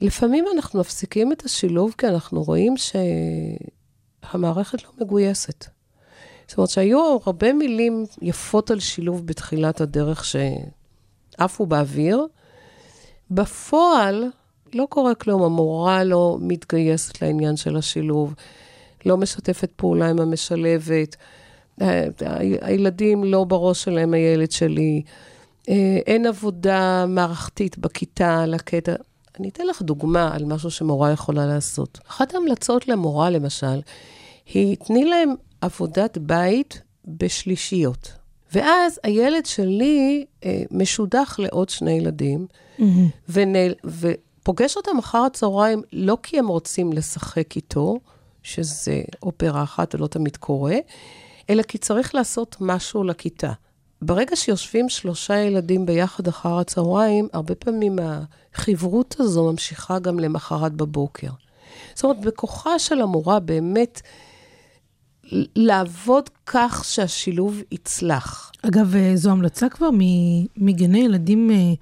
לפעמים 0.01 0.45
אנחנו 0.55 0.80
מפסיקים 0.80 1.32
את 1.32 1.45
השילוב 1.45 1.95
כי 1.97 2.07
אנחנו 2.07 2.43
רואים 2.43 2.74
שהמערכת 2.78 4.84
לא 4.84 4.89
מגויסת. 5.01 5.66
זאת 6.47 6.57
אומרת 6.57 6.70
שהיו 6.70 7.18
הרבה 7.26 7.53
מילים 7.53 8.05
יפות 8.22 8.72
על 8.72 8.80
שילוב 8.80 9.28
בתחילת 9.28 9.82
הדרך 9.82 10.26
שעפו 10.26 11.66
באוויר. 11.66 12.28
בפועל 13.32 14.26
לא 14.74 14.88
קורה 14.89 15.16
כלום, 15.16 15.43
המורה 15.43 16.03
לא 16.03 16.38
מתגייסת 16.41 17.22
לעניין 17.22 17.57
של 17.57 17.78
השילוב, 17.78 18.36
לא 19.05 19.18
משתפת 19.18 19.72
פעולה 19.76 20.10
עם 20.10 20.20
המשלבת, 20.20 21.16
הילדים 22.61 23.23
לא 23.23 23.43
בראש 23.43 23.84
שלהם, 23.84 24.13
הילד 24.13 24.51
שלי, 24.51 25.01
אה, 25.69 25.99
אין 26.05 26.25
עבודה 26.25 27.05
מערכתית 27.07 27.77
בכיתה 27.77 28.43
על 28.43 28.53
הקטע. 28.53 28.93
אני 29.39 29.49
אתן 29.49 29.67
לך 29.67 29.82
דוגמה 29.82 30.36
על 30.36 30.45
משהו 30.45 30.71
שמורה 30.71 31.11
יכולה 31.11 31.45
לעשות. 31.45 31.99
אחת 32.07 32.34
ההמלצות 32.34 32.88
למורה, 32.88 33.30
למשל, 33.30 33.82
היא 34.53 34.77
תני 34.77 35.05
להם 35.05 35.34
עבודת 35.61 36.17
בית 36.17 36.82
בשלישיות. 37.05 38.11
ואז 38.53 38.99
הילד 39.03 39.45
שלי 39.45 40.25
אה, 40.45 40.61
משודך 40.71 41.36
לעוד 41.39 41.69
שני 41.69 41.91
ילדים, 41.91 42.47
ונל... 43.30 43.73
ופוגש 43.86 44.77
אותם 44.77 44.97
אחר 44.99 45.17
הצהריים 45.17 45.82
לא 45.93 46.17
כי 46.23 46.39
הם 46.39 46.47
רוצים 46.47 46.93
לשחק 46.93 47.55
איתו, 47.55 47.99
שזה 48.43 49.01
אופרה 49.23 49.63
אחת 49.63 49.95
ולא 49.95 50.07
תמיד 50.07 50.38
קורה, 50.38 50.75
אלא 51.49 51.63
כי 51.63 51.77
צריך 51.77 52.15
לעשות 52.15 52.55
משהו 52.59 53.03
לכיתה. 53.03 53.51
ברגע 54.01 54.35
שיושבים 54.35 54.89
שלושה 54.89 55.37
ילדים 55.37 55.85
ביחד 55.85 56.27
אחר 56.27 56.59
הצהריים, 56.59 57.27
הרבה 57.33 57.55
פעמים 57.55 57.95
החברות 58.01 59.15
הזו 59.19 59.51
ממשיכה 59.51 59.99
גם 59.99 60.19
למחרת 60.19 60.73
בבוקר. 60.73 61.29
זאת 61.93 62.03
אומרת, 62.03 62.19
בכוחה 62.19 62.79
של 62.79 63.01
המורה 63.01 63.39
באמת 63.39 64.01
לעבוד 65.55 66.29
כך 66.45 66.85
שהשילוב 66.85 67.61
יצלח. 67.71 68.51
אגב, 68.61 68.95
אה, 68.95 69.11
זו 69.15 69.31
המלצה 69.31 69.69
כבר 69.69 69.89
מגני 70.57 70.99
ילדים 70.99 71.51
אה, 71.51 71.73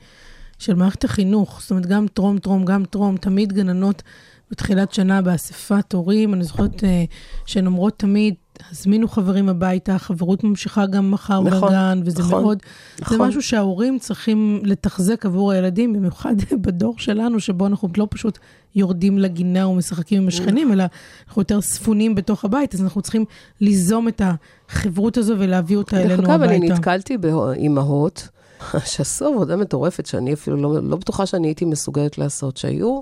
של 0.60 0.74
מערכת 0.74 1.04
החינוך. 1.04 1.62
זאת 1.62 1.72
אומרת, 1.72 1.86
גם 1.86 2.08
טרום, 2.08 2.40
טרום, 2.40 2.66
גם 2.66 2.86
טרום, 2.86 3.18
תמיד 3.18 3.54
גננות 3.54 4.04
בתחילת 4.52 4.94
שנה 4.94 5.22
באספת 5.22 5.94
הורים. 5.94 6.34
אני 6.34 6.44
זוכרת 6.44 6.84
אה, 6.84 7.04
שהן 7.46 7.66
אומרות 7.66 8.00
תמיד, 8.00 8.34
הזמינו 8.72 9.08
חברים 9.08 9.50
הביתה, 9.50 9.96
החברות 9.96 10.44
ממשיכה 10.44 10.86
גם 10.86 11.12
מחר 11.12 11.42
נכון, 11.42 11.70
בגן, 11.70 12.02
וזה 12.06 12.20
נכון, 12.20 12.44
מאוד, 12.44 12.60
נכון. 13.02 13.18
זה 13.18 13.24
משהו 13.24 13.42
שההורים 13.42 14.00
צריכים 14.00 14.62
לתחזק 14.64 15.26
עבור 15.26 15.52
הילדים, 15.52 15.94
במיוחד 15.94 16.36
בדור 16.64 17.00
שלנו, 17.00 17.40
שבו 17.40 17.68
אנחנו 17.68 17.90
לא 17.98 18.08
פשוט 18.12 18.38
יורדים 18.76 19.18
לגינה 19.18 19.68
ומשחקים 19.68 20.22
עם 20.22 20.28
השכנים, 20.28 20.74
אלא 20.74 20.84
אנחנו 21.28 21.42
יותר 21.42 21.62
ספונים 21.62 22.16
בתוך 22.16 22.46
הבית, 22.46 22.74
אז 22.74 22.82
אנחנו 22.82 23.02
צריכים 23.02 23.26
ליזום 23.62 24.08
את 24.08 24.22
החברות 24.70 25.18
הזו 25.18 25.36
ולהביא 25.40 25.78
אותה 25.78 25.98
אלינו 25.98 26.22
דרך 26.22 26.30
הביתה. 26.30 26.54
אגב, 26.54 26.64
אני 26.64 26.70
נתקלתי 26.70 27.18
באימהות 27.18 28.28
שעשו 28.92 29.26
עבודה 29.26 29.56
מטורפת, 29.56 30.06
שאני 30.06 30.34
אפילו 30.34 30.58
לא, 30.58 30.84
לא 30.84 30.98
בטוחה 30.98 31.26
שאני 31.26 31.48
הייתי 31.48 31.66
מסוגלת 31.66 32.18
לעשות, 32.18 32.58
שהיו, 32.58 33.02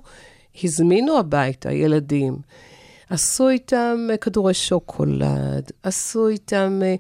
הזמינו 0.64 1.18
הביתה 1.18 1.72
ילדים, 1.72 2.38
עשו 3.10 3.50
איתם 3.50 4.08
אה, 4.12 4.18
כדורי 4.18 4.54
שוקולד, 4.54 5.72
עשו 5.84 6.28
איתם 6.28 6.82
אה, 6.84 6.96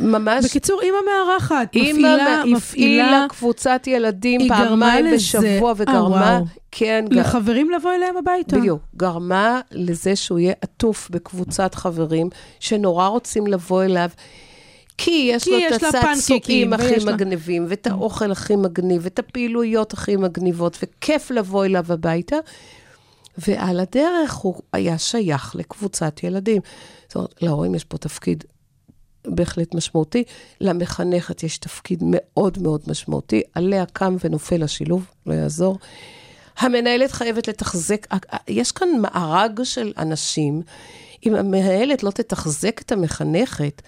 ממש... 0.00 0.44
בקיצור, 0.44 0.80
אימא 0.82 0.96
מארחת, 1.06 1.68
מפעילה, 1.76 2.42
מפעילה 2.46 3.26
קבוצת 3.28 3.82
ילדים 3.86 4.48
פעמיים 4.48 5.06
בשבוע, 5.14 5.68
אה, 5.68 5.74
וגרמה. 5.76 6.40
כן, 6.70 7.04
לחברים 7.10 7.70
לבוא 7.70 7.92
אליהם 7.92 8.16
הביתה. 8.16 8.58
בדיוק, 8.58 8.80
גרמה 8.96 9.60
לזה 9.72 10.16
שהוא 10.16 10.38
יהיה 10.38 10.54
עטוף 10.60 11.10
בקבוצת 11.10 11.74
חברים 11.74 12.28
שנורא 12.60 13.06
רוצים 13.06 13.46
לבוא 13.46 13.82
אליו. 13.82 14.08
כי 14.98 15.30
יש 15.32 15.44
כי 15.44 15.50
לו 15.50 15.56
יש 15.58 15.72
את 15.76 15.80
פנקקים, 16.28 16.72
הכי 16.72 16.96
לה- 16.96 17.12
מגניבים, 17.12 17.66
ואת 17.68 17.86
האוכל 17.86 18.32
הכי 18.32 18.56
מגניב, 18.56 19.00
ואת 19.04 19.18
הפעילויות 19.18 19.92
הכי 19.92 20.16
מגניבות, 20.16 20.78
וכיף 20.82 21.30
לבוא 21.30 21.64
אליו 21.64 21.84
הביתה. 21.88 22.36
ועל 23.38 23.80
הדרך 23.80 24.34
הוא 24.34 24.62
היה 24.72 24.98
שייך 24.98 25.56
לקבוצת 25.56 26.20
ילדים. 26.22 26.62
זאת 27.06 27.16
אומרת, 27.16 27.42
להורים 27.42 27.74
יש 27.74 27.84
פה 27.84 27.98
תפקיד 27.98 28.44
בהחלט 29.26 29.74
משמעותי, 29.74 30.24
למחנכת 30.60 31.42
יש 31.42 31.58
תפקיד 31.58 32.02
מאוד 32.06 32.58
מאוד 32.58 32.80
משמעותי, 32.86 33.42
עליה 33.54 33.86
קם 33.86 34.16
ונופל 34.24 34.62
השילוב, 34.62 35.06
לא 35.26 35.34
יעזור. 35.34 35.78
המנהלת 36.58 37.12
חייבת 37.12 37.48
לתחזק, 37.48 38.06
יש 38.48 38.72
כאן 38.72 38.88
מארג 39.00 39.62
של 39.62 39.92
אנשים, 39.98 40.62
אם 41.26 41.34
המנהלת 41.34 42.02
לא 42.02 42.10
תתחזק 42.10 42.80
את 42.80 42.92
המחנכת, 42.92 43.82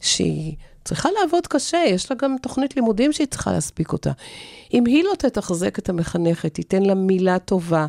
שהיא 0.00 0.56
צריכה 0.84 1.08
לעבוד 1.20 1.46
קשה, 1.46 1.82
יש 1.86 2.10
לה 2.10 2.16
גם 2.16 2.36
תוכנית 2.42 2.76
לימודים 2.76 3.12
שהיא 3.12 3.26
צריכה 3.26 3.52
להספיק 3.52 3.92
אותה. 3.92 4.10
אם 4.74 4.86
היא 4.86 5.04
לא 5.04 5.12
תתחזק 5.18 5.78
את 5.78 5.88
המחנכת, 5.88 6.54
תיתן 6.54 6.82
לה 6.82 6.94
מילה 6.94 7.38
טובה. 7.38 7.86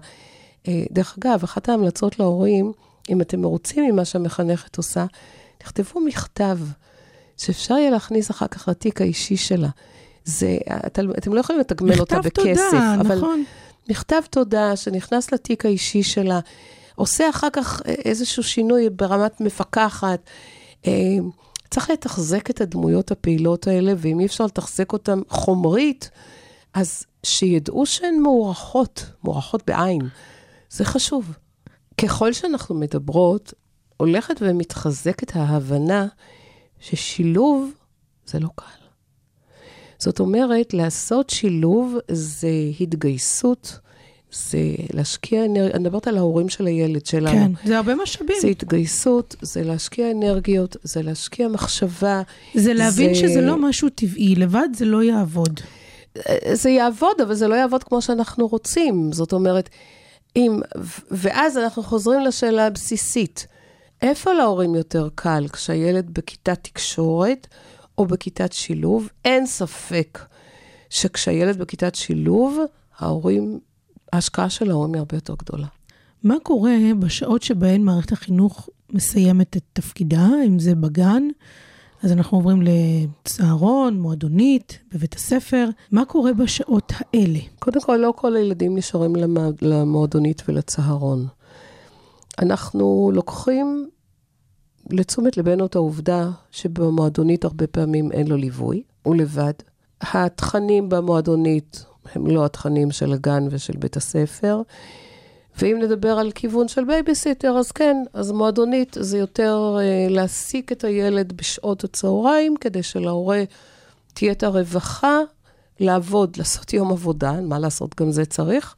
אה, 0.68 0.84
דרך 0.92 1.18
אגב, 1.20 1.44
אחת 1.44 1.70
ההמלצות 1.70 2.20
להורים, 2.20 2.72
אם 3.10 3.22
אתם 3.22 3.42
מרוצים 3.42 3.92
ממה 3.92 4.06
שהמחנכת 4.06 4.78
עושה, 4.78 5.06
תכתבו 5.58 6.00
מכתב, 6.00 6.58
שאפשר 7.38 7.74
יהיה 7.74 7.90
להכניס 7.90 8.32
אחר 8.32 8.48
כך 8.48 8.68
לתיק 8.68 9.02
האישי 9.02 9.38
שלה. 9.38 9.70
זה, 10.26 10.58
אתם, 10.86 11.12
אתם 11.12 11.34
לא 11.34 11.40
יכולים 11.40 11.60
לתגמל 11.60 12.00
אותה 12.00 12.20
מכתב 12.20 12.42
בכסף, 12.42 12.72
תודה, 12.72 12.96
אבל 13.02 13.18
נכון. 13.18 13.44
מכתב 13.90 14.22
תודה 14.30 14.76
שנכנס 14.76 15.32
לתיק 15.32 15.66
האישי 15.66 16.04
שלה, 16.04 16.40
עושה 16.96 17.30
אחר 17.30 17.48
כך 17.54 17.82
איזשהו 17.86 18.44
שינוי 18.44 18.90
ברמת 18.90 19.42
מפקחת. 19.42 20.20
אה, 20.88 20.92
צריך 21.70 21.90
לתחזק 21.90 22.50
את 22.50 22.62
הדמויות 22.62 23.12
הפעילות 23.12 23.68
האלה, 23.68 23.94
ואם 23.98 24.20
אי 24.20 24.26
אפשר 24.26 24.46
לתחזק 24.46 24.94
אותן 24.94 25.20
חומרית, 25.30 26.10
אז 26.74 27.04
שידעו 27.24 27.86
שהן 27.86 28.22
מוערכות, 28.22 29.06
מוערכות 29.24 29.64
בעין. 29.68 30.02
זה 30.74 30.86
חשוב. 30.86 31.32
ככל 32.02 32.34
שאנחנו 32.34 32.76
מדברות, 32.76 33.54
הולכת 33.98 34.36
ומתחזקת 34.42 35.36
ההבנה 35.36 36.08
ששילוב 36.80 37.72
זה 38.26 38.40
לא 38.40 38.50
קל. 38.56 38.66
זאת 40.00 40.20
אומרת, 40.20 40.74
לעשות 40.74 41.30
שילוב 41.30 41.96
זה 42.12 42.50
התגייסות, 42.80 43.80
זה 44.32 44.58
להשקיע 44.94 45.46
אנרגיה, 45.46 45.72
אני 45.76 45.80
מדברת 45.84 46.08
על 46.08 46.18
ההורים 46.18 46.50
של 46.50 46.66
הילד 46.66 47.06
שלנו. 47.06 47.56
כן, 47.56 47.68
זה 47.68 47.78
הרבה 47.78 47.96
משאבים. 47.96 48.36
זה 48.42 48.48
התגייסות, 48.48 49.36
זה 49.42 49.64
להשקיע 49.64 50.12
אנרגיות, 50.12 50.78
זה 50.84 51.02
להשקיע 51.02 51.48
מחשבה. 51.48 52.22
זה 52.56 52.74
להבין 52.74 53.14
זה- 53.14 53.20
שזה 53.20 53.42
לא 53.42 53.58
משהו 53.58 53.90
טבעי, 53.90 54.36
לבד 54.36 54.68
זה 54.76 54.86
לא 54.86 55.04
יעבוד. 55.04 55.60
זה 56.54 56.70
יעבוד, 56.70 57.22
אבל 57.24 57.36
זה 57.36 57.48
לא 57.48 57.56
יעבוד 57.56 57.84
כמו 57.84 58.02
שאנחנו 58.02 58.48
רוצים. 58.48 59.10
זאת 59.14 59.34
אומרת, 59.34 59.70
אם, 60.36 60.60
ואז 61.12 61.58
אנחנו 61.58 61.84
חוזרים 61.84 62.20
לשאלה 62.20 62.68
הבסיסית, 62.68 63.48
איפה 64.02 64.34
להורים 64.34 64.76
יותר 64.76 65.10
קל, 65.16 65.48
כשהילד 65.54 66.10
בכיתת 66.14 66.60
תקשורת 66.62 67.48
או 67.98 68.06
בכיתת 68.06 68.54
שילוב? 68.54 69.10
אין 69.26 69.46
ספק 69.46 70.20
שכשהילד 70.90 71.58
בכיתת 71.58 71.96
שילוב, 71.96 72.60
ההורים, 72.98 73.60
ההשקעה 74.14 74.50
של 74.50 74.72
ההורים 74.72 74.94
היא 74.94 75.00
הרבה 75.00 75.18
יותר 75.18 75.36
גדולה. 75.36 75.68
מה 76.24 76.36
קורה 76.44 76.76
בשעות 77.00 77.44
שבהן 77.44 77.82
מערכת 77.82 78.12
החינוך 78.12 78.70
מסיימת 78.90 79.58
את 79.58 79.64
תפקידה, 79.74 80.28
אם 80.48 80.60
זה 80.60 80.76
בגן, 80.76 81.24
אז 82.04 82.12
אנחנו 82.12 82.38
עוברים 82.38 82.62
לצהרון, 82.62 84.00
מועדונית, 84.00 84.80
בבית 84.94 85.14
הספר. 85.16 85.70
מה 85.92 86.06
קורה 86.06 86.34
בשעות 86.34 86.94
האלה? 86.98 87.40
קודם 87.60 87.82
כל, 87.82 87.96
לא 87.96 88.14
כל 88.16 88.36
הילדים 88.36 88.78
נשארים 88.78 89.16
למועדונית 89.62 90.42
ולצהרון. 90.48 91.28
אנחנו 92.40 93.12
לוקחים 93.14 93.90
לתשומת 94.90 95.38
ליבנו 95.38 95.66
את 95.66 95.76
העובדה 95.76 96.32
שבמועדונית 96.52 97.46
הרבה 97.46 97.68
פעמים 97.68 98.12
אין 98.12 98.28
לו 98.28 98.38
ליווי, 98.38 98.84
הוא 99.04 99.16
לבד. 99.16 99.54
התכנים 100.02 100.90
במועדונית 100.90 101.86
הם 102.16 102.28
לא 102.28 102.46
התכנים 102.46 102.92
של 102.92 103.14
הגן 103.14 103.48
ושל 103.52 103.78
בית 103.78 103.98
הספר, 103.98 104.62
ואם 105.62 105.80
נדבר 105.82 106.20
על 106.20 106.32
כיוון 106.32 106.68
של 106.68 106.84
בייביסיטר, 106.84 107.58
אז 107.58 107.72
כן, 107.72 107.98
אז 108.14 108.32
מועדונית 108.32 108.98
זה 109.00 109.18
יותר 109.18 109.78
אה, 109.80 110.08
להעסיק 110.10 110.72
את 110.72 110.84
הילד 110.84 111.34
בשעות 111.34 111.84
הצהריים, 111.84 112.56
כדי 112.56 112.84
שלהורה 112.84 113.44
תהיה 114.14 114.32
את 114.32 114.44
הרווחה 114.44 115.20
לעבוד, 115.80 116.38
לעשות 116.38 116.74
יום 116.74 116.92
עבודה, 116.92 117.42
מה 117.42 117.60
לעשות, 117.60 118.02
גם 118.02 118.12
זה 118.12 118.26
צריך, 118.26 118.76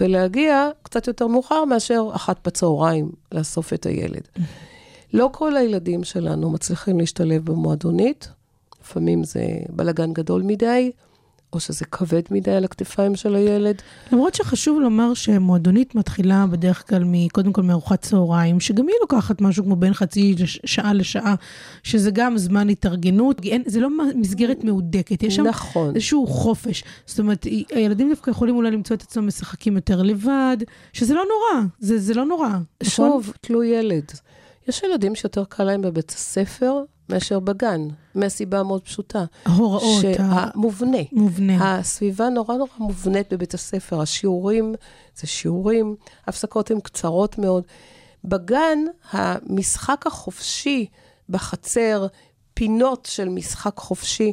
ולהגיע 0.00 0.70
קצת 0.82 1.06
יותר 1.06 1.26
מאוחר 1.26 1.64
מאשר 1.64 2.10
אחת 2.12 2.46
בצהריים 2.46 3.12
לאסוף 3.32 3.72
את 3.72 3.86
הילד. 3.86 4.28
לא 5.12 5.30
כל 5.32 5.56
הילדים 5.56 6.04
שלנו 6.04 6.50
מצליחים 6.50 7.00
להשתלב 7.00 7.44
במועדונית, 7.44 8.28
לפעמים 8.82 9.24
זה 9.24 9.44
בלגן 9.68 10.12
גדול 10.12 10.42
מדי, 10.42 10.92
או 11.52 11.60
שזה 11.60 11.84
כבד 11.84 12.22
מדי 12.30 12.50
על 12.50 12.64
הכתפיים 12.64 13.16
של 13.16 13.34
הילד. 13.34 13.82
למרות 14.12 14.34
שחשוב 14.34 14.80
לומר 14.80 15.14
שמועדונית 15.14 15.94
מתחילה 15.94 16.46
בדרך 16.46 16.88
כלל 16.88 17.04
קודם 17.32 17.52
כל 17.52 17.62
מארוחת 17.62 18.02
צהריים, 18.02 18.60
שגם 18.60 18.88
היא 18.88 18.96
לוקחת 19.00 19.40
משהו 19.40 19.64
כמו 19.64 19.76
בין 19.76 19.94
חצי 19.94 20.34
שעה 20.46 20.92
לשעה, 20.92 21.34
שזה 21.82 22.10
גם 22.10 22.38
זמן 22.38 22.68
התארגנות, 22.68 23.40
אין, 23.44 23.62
זה 23.66 23.80
לא 23.80 23.88
מסגרת 24.14 24.64
מהודקת, 24.64 25.22
יש 25.22 25.36
שם 25.36 25.46
נכון. 25.46 25.94
איזשהו 25.94 26.26
חופש. 26.26 26.84
זאת 27.06 27.18
אומרת, 27.18 27.46
הילדים 27.70 28.08
דווקא 28.10 28.30
יכולים 28.30 28.56
אולי 28.56 28.70
למצוא 28.70 28.96
את 28.96 29.02
עצמם 29.02 29.26
משחקים 29.26 29.76
יותר 29.76 30.02
לבד, 30.02 30.56
שזה 30.92 31.14
לא 31.14 31.22
נורא, 31.22 31.66
זה, 31.80 31.98
זה 31.98 32.14
לא 32.14 32.24
נורא. 32.24 32.48
נכון? 32.48 32.62
שוב, 32.82 33.32
תלוי 33.40 33.66
ילד. 33.66 34.04
יש 34.68 34.82
ילדים 34.82 35.14
שיותר 35.14 35.44
קל 35.44 35.64
להם 35.64 35.82
בבית 35.82 36.10
הספר 36.10 36.82
מאשר 37.12 37.40
בגן, 37.40 37.88
מהסיבה 38.14 38.62
מאוד 38.62 38.82
פשוטה. 38.82 39.24
ההוראות, 39.46 39.82
ה- 40.04 40.14
שהמובנה. 40.16 40.98
מובנה. 41.12 41.78
הסביבה 41.78 42.28
נורא 42.28 42.56
נורא 42.56 42.70
מובנית 42.78 43.32
בבית 43.32 43.54
הספר. 43.54 44.00
השיעורים 44.00 44.74
זה 45.16 45.26
שיעורים, 45.26 45.96
ההפסקות 46.26 46.70
הן 46.70 46.80
קצרות 46.80 47.38
מאוד. 47.38 47.64
בגן, 48.24 48.78
המשחק 49.10 50.06
החופשי 50.06 50.86
בחצר, 51.28 52.06
פינות 52.54 53.08
של 53.10 53.28
משחק 53.28 53.76
חופשי, 53.76 54.32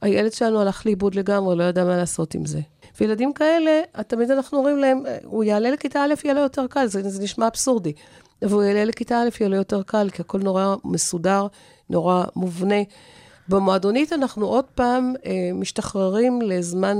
הילד 0.00 0.32
שלנו 0.32 0.60
הלך 0.60 0.86
לאיבוד 0.86 1.14
לגמרי, 1.14 1.56
לא 1.56 1.64
ידע 1.64 1.84
מה 1.84 1.96
לעשות 1.96 2.34
עם 2.34 2.46
זה. 2.46 2.60
וילדים 3.00 3.32
כאלה, 3.32 3.80
תמיד 4.06 4.30
אנחנו 4.30 4.58
אומרים 4.58 4.78
להם, 4.78 5.02
הוא 5.24 5.44
יעלה 5.44 5.70
לכיתה 5.70 6.00
א', 6.04 6.14
יהיה 6.24 6.34
לו 6.34 6.40
יותר 6.40 6.66
קל, 6.66 6.86
זה, 6.86 7.08
זה 7.10 7.22
נשמע 7.22 7.46
אבסורדי. 7.46 7.92
והוא 8.42 8.62
יעלה 8.62 8.84
לכיתה 8.84 9.22
א', 9.22 9.28
יהיה 9.40 9.48
לו 9.48 9.56
יותר 9.56 9.82
קל, 9.82 10.10
כי 10.12 10.22
הכל 10.22 10.38
נורא 10.38 10.74
מסודר, 10.84 11.46
נורא 11.90 12.24
מובנה. 12.36 12.82
במועדונית 13.48 14.12
אנחנו 14.12 14.46
עוד 14.46 14.64
פעם 14.64 15.14
אה, 15.26 15.50
משתחררים 15.54 16.42
לזמן 16.42 16.96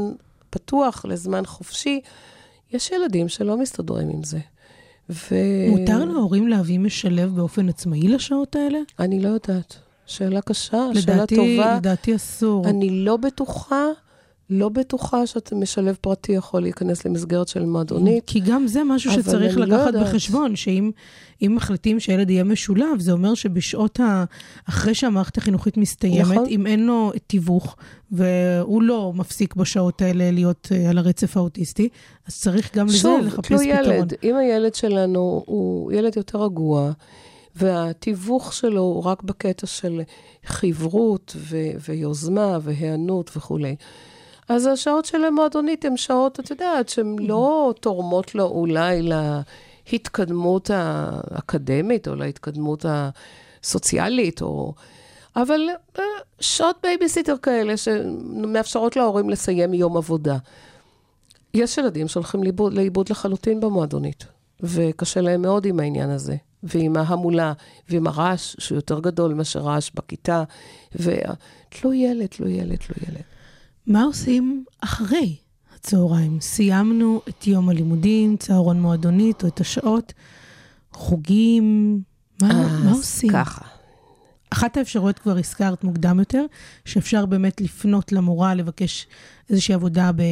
פתוח, 0.50 1.04
לזמן 1.04 1.46
חופשי. 1.46 2.00
יש 2.72 2.90
ילדים 2.90 3.28
שלא 3.28 3.56
מסתדרים 3.56 4.08
עם 4.08 4.24
זה. 4.24 4.38
ו... 5.10 5.34
מותר 5.68 6.04
להורים 6.04 6.48
להביא 6.48 6.78
משלב 6.78 7.36
באופן 7.36 7.68
עצמאי 7.68 8.08
לשעות 8.08 8.56
האלה? 8.56 8.78
אני 8.98 9.20
לא 9.20 9.28
יודעת. 9.28 9.76
שאלה 10.06 10.40
קשה, 10.40 10.88
שאלה 10.94 11.14
לדעתי, 11.14 11.36
טובה. 11.36 11.76
לדעתי 11.76 12.16
אסור. 12.16 12.68
אני 12.68 12.90
לא 12.90 13.16
בטוחה, 13.16 13.84
לא 14.50 14.68
בטוחה 14.68 15.26
שאתה 15.26 15.54
משלב 15.54 15.96
פרטי 16.00 16.32
יכול 16.32 16.62
להיכנס 16.62 17.04
למסגרת 17.04 17.48
של 17.48 17.64
מועדונית. 17.64 18.24
כי 18.26 18.40
גם 18.40 18.66
זה 18.66 18.84
משהו 18.84 19.12
שצריך 19.12 19.58
לא 19.58 19.64
לקחת 19.64 19.86
יודעת. 19.86 20.08
בחשבון, 20.08 20.56
שאם 20.56 20.90
אם 21.42 21.54
מחליטים 21.56 22.00
שילד 22.00 22.30
יהיה 22.30 22.44
משולב, 22.44 22.98
זה 22.98 23.12
אומר 23.12 23.34
שבשעות 23.34 24.00
ה... 24.00 24.24
אחרי 24.68 24.94
שהמערכת 24.94 25.38
החינוכית 25.38 25.76
מסתיימת, 25.76 26.30
נכון. 26.30 26.46
אם 26.48 26.66
אין 26.66 26.86
לו 26.86 27.12
תיווך, 27.26 27.76
והוא 28.10 28.82
לא 28.82 29.12
מפסיק 29.14 29.54
בשעות 29.54 30.02
האלה 30.02 30.30
להיות 30.30 30.68
אה, 30.72 30.90
על 30.90 30.98
הרצף 30.98 31.36
האוטיסטי, 31.36 31.88
אז 32.26 32.40
צריך 32.40 32.76
גם 32.76 32.86
לזה 32.86 32.98
שוב, 32.98 33.20
לחפש 33.20 33.48
תלוי 33.48 33.72
פתרון. 33.72 33.94
ילד. 33.94 34.12
אם 34.22 34.36
הילד 34.36 34.74
שלנו 34.74 35.42
הוא 35.46 35.92
ילד 35.92 36.16
יותר 36.16 36.42
רגוע, 36.42 36.92
והתיווך 37.56 38.52
שלו 38.52 38.80
הוא 38.80 39.02
רק 39.02 39.22
בקטע 39.22 39.66
של 39.66 40.02
חברות 40.44 41.36
ו- 41.38 41.70
ויוזמה 41.88 42.58
והיענות 42.62 43.30
וכולי. 43.36 43.76
אז 44.48 44.66
השעות 44.66 45.04
של 45.04 45.24
המועדונית 45.24 45.84
הן 45.84 45.96
שעות, 45.96 46.40
את 46.40 46.50
יודעת, 46.50 46.88
שהן 46.88 47.16
לא 47.18 47.74
תורמות 47.80 48.34
לו 48.34 48.44
אולי 48.44 49.08
להתקדמות 49.92 50.70
האקדמית 50.74 52.08
או 52.08 52.14
להתקדמות 52.14 52.84
הסוציאלית, 52.88 54.42
או... 54.42 54.74
אבל 55.36 55.60
אה, 55.98 56.04
שעות 56.40 56.76
בייביסיטר 56.82 57.36
כאלה 57.42 57.76
שמאפשרות 57.76 58.96
להורים 58.96 59.30
לסיים 59.30 59.74
יום 59.74 59.96
עבודה. 59.96 60.36
יש 61.54 61.78
ילדים 61.78 62.08
שהולכים 62.08 62.42
לאיבוד, 62.42 62.74
לאיבוד 62.74 63.10
לחלוטין 63.10 63.60
במועדונית, 63.60 64.24
וקשה 64.60 65.20
להם 65.20 65.42
מאוד 65.42 65.66
עם 65.66 65.80
העניין 65.80 66.10
הזה, 66.10 66.36
ועם 66.62 66.96
ההמולה, 66.96 67.52
ועם 67.88 68.06
הרעש, 68.06 68.56
שהוא 68.58 68.76
יותר 68.76 69.00
גדול 69.00 69.34
מאשר 69.34 69.60
רעש 69.60 69.90
בכיתה, 69.94 70.44
ותלוי 70.94 71.96
ילד, 71.96 72.26
תלוי 72.26 72.52
ילד, 72.52 72.76
תלוי 72.76 73.08
ילד. 73.08 73.35
מה 73.86 74.04
עושים 74.04 74.64
אחרי 74.80 75.36
הצהריים? 75.74 76.40
סיימנו 76.40 77.20
את 77.28 77.46
יום 77.46 77.68
הלימודים, 77.68 78.36
צהרון 78.36 78.80
מועדונית, 78.80 79.42
או 79.42 79.48
את 79.48 79.60
השעות, 79.60 80.12
חוגים, 80.92 82.00
מה, 82.42 82.48
מה 82.48 82.90
אז 82.90 82.96
עושים? 82.96 83.30
ככה. 83.32 83.64
אחת 84.50 84.76
האפשרויות 84.76 85.18
כבר 85.18 85.38
הזכרת 85.38 85.84
מוקדם 85.84 86.18
יותר, 86.18 86.44
שאפשר 86.84 87.26
באמת 87.26 87.60
לפנות 87.60 88.12
למורה, 88.12 88.54
לבקש 88.54 89.06
איזושהי 89.50 89.74
עבודה 89.74 90.10
ב, 90.16 90.22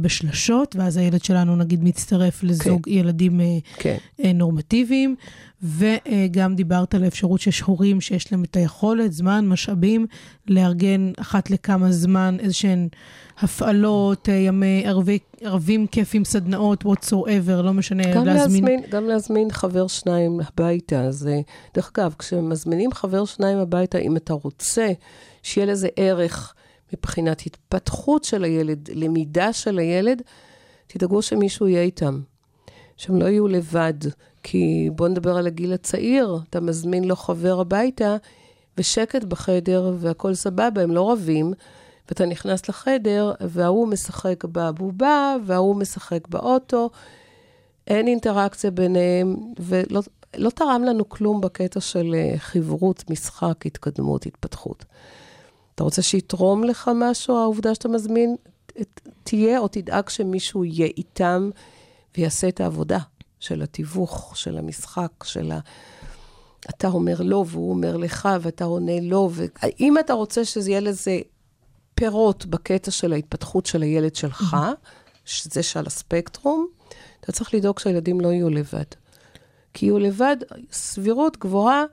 בשלשות, 0.00 0.76
ואז 0.76 0.96
הילד 0.96 1.24
שלנו 1.24 1.56
נגיד 1.56 1.84
מצטרף 1.84 2.42
לזוג 2.42 2.88
ילדים 2.88 3.40
אה, 3.40 3.58
כן. 3.76 3.96
אה, 4.24 4.32
נורמטיביים, 4.32 5.16
וגם 5.62 6.54
דיברת 6.54 6.94
על 6.94 7.04
האפשרות 7.04 7.40
שיש 7.40 7.60
הורים 7.60 8.00
שיש 8.00 8.32
להם 8.32 8.44
את 8.44 8.56
היכולת, 8.56 9.12
זמן, 9.12 9.46
משאבים, 9.48 10.06
לארגן 10.48 11.12
אחת 11.20 11.50
לכמה 11.50 11.92
זמן 11.92 12.36
איזשהן 12.40 12.88
הפעלות, 13.38 14.28
אה, 14.28 14.34
ימי 14.34 14.82
ערבי, 14.86 15.18
ערבים 15.40 15.86
כיפים, 15.86 16.24
סדנאות, 16.24 16.84
whatsoever, 16.84 17.62
לא 17.62 17.72
משנה, 17.72 18.02
גם 18.14 18.24
להזמין, 18.24 18.80
גם 18.90 19.04
להזמין 19.04 19.50
חבר 19.50 19.86
שניים 19.86 20.40
הביתה. 20.48 21.00
אז 21.00 21.26
אה, 21.26 21.40
דרך 21.74 21.90
אגב, 21.94 22.14
כשמזמינים 22.18 22.92
חבר 22.92 23.24
שניים 23.24 23.58
הביתה, 23.58 23.98
אם 23.98 24.16
אתה 24.16 24.32
רוצה 24.32 24.88
שיהיה 25.42 25.66
לזה 25.66 25.88
ערך 25.96 26.54
מבחינת 26.92 27.42
התפתחות 27.46 28.24
של 28.24 28.44
הילד, 28.44 28.88
למידה 28.94 29.52
של 29.52 29.78
הילד, 29.78 30.22
תדאגו 30.86 31.22
שמישהו 31.22 31.68
יהיה 31.68 31.82
איתם. 31.82 32.20
שהם 32.96 33.20
לא 33.20 33.24
יהיו 33.24 33.48
לבד. 33.48 33.94
כי 34.42 34.90
בואו 34.96 35.08
נדבר 35.08 35.36
על 35.36 35.46
הגיל 35.46 35.72
הצעיר, 35.72 36.38
אתה 36.50 36.60
מזמין 36.60 37.04
לו 37.04 37.16
חבר 37.16 37.60
הביתה, 37.60 38.16
ושקט 38.78 39.24
בחדר, 39.24 39.94
והכול 39.98 40.34
סבבה, 40.34 40.82
הם 40.82 40.90
לא 40.90 41.12
רבים, 41.12 41.52
ואתה 42.08 42.26
נכנס 42.26 42.68
לחדר, 42.68 43.32
וההוא 43.40 43.88
משחק 43.88 44.44
בבובה, 44.44 45.36
וההוא 45.46 45.76
משחק 45.76 46.28
באוטו, 46.28 46.90
אין 47.86 48.06
אינטראקציה 48.06 48.70
ביניהם, 48.70 49.36
ולא 49.60 50.02
לא 50.36 50.50
תרם 50.50 50.84
לנו 50.84 51.08
כלום 51.08 51.40
בקטע 51.40 51.80
של 51.80 52.14
אה, 52.14 52.34
חברות, 52.38 53.10
משחק, 53.10 53.66
התקדמות, 53.66 54.26
התפתחות. 54.26 54.84
אתה 55.74 55.84
רוצה 55.84 56.02
שיתרום 56.02 56.64
לך 56.64 56.90
משהו, 56.94 57.38
העובדה 57.38 57.74
שאתה 57.74 57.88
מזמין, 57.88 58.36
תהיה 59.24 59.58
או 59.58 59.68
תדאג 59.68 60.08
שמישהו 60.08 60.64
יהיה 60.64 60.86
איתם 60.86 61.50
ויעשה 62.16 62.48
את 62.48 62.60
העבודה 62.60 62.98
של 63.40 63.62
התיווך, 63.62 64.36
של 64.36 64.58
המשחק, 64.58 65.24
של 65.24 65.52
ה... 65.52 65.58
אתה 66.70 66.88
אומר 66.88 67.16
לא 67.20 67.44
והוא 67.46 67.70
אומר 67.70 67.96
לך 67.96 68.28
ואתה 68.40 68.64
עונה 68.64 69.00
לא. 69.02 69.30
ואם 69.32 69.98
אתה 69.98 70.12
רוצה 70.12 70.44
שזה 70.44 70.70
יהיה 70.70 70.80
לזה 70.80 71.20
פירות 71.94 72.46
בקטע 72.46 72.90
של 72.90 73.12
ההתפתחות 73.12 73.66
של 73.66 73.82
הילד 73.82 74.14
שלך, 74.14 74.56
שזה 75.24 75.62
שעל 75.62 75.86
הספקטרום, 75.86 76.66
אתה 77.20 77.32
צריך 77.32 77.54
לדאוג 77.54 77.78
שהילדים 77.78 78.20
לא 78.20 78.28
יהיו 78.28 78.50
לבד. 78.50 78.84
כי 79.74 79.86
יהיו 79.86 79.98
לבד, 79.98 80.36
סבירות 80.72 81.36
גבוהה 81.36 81.84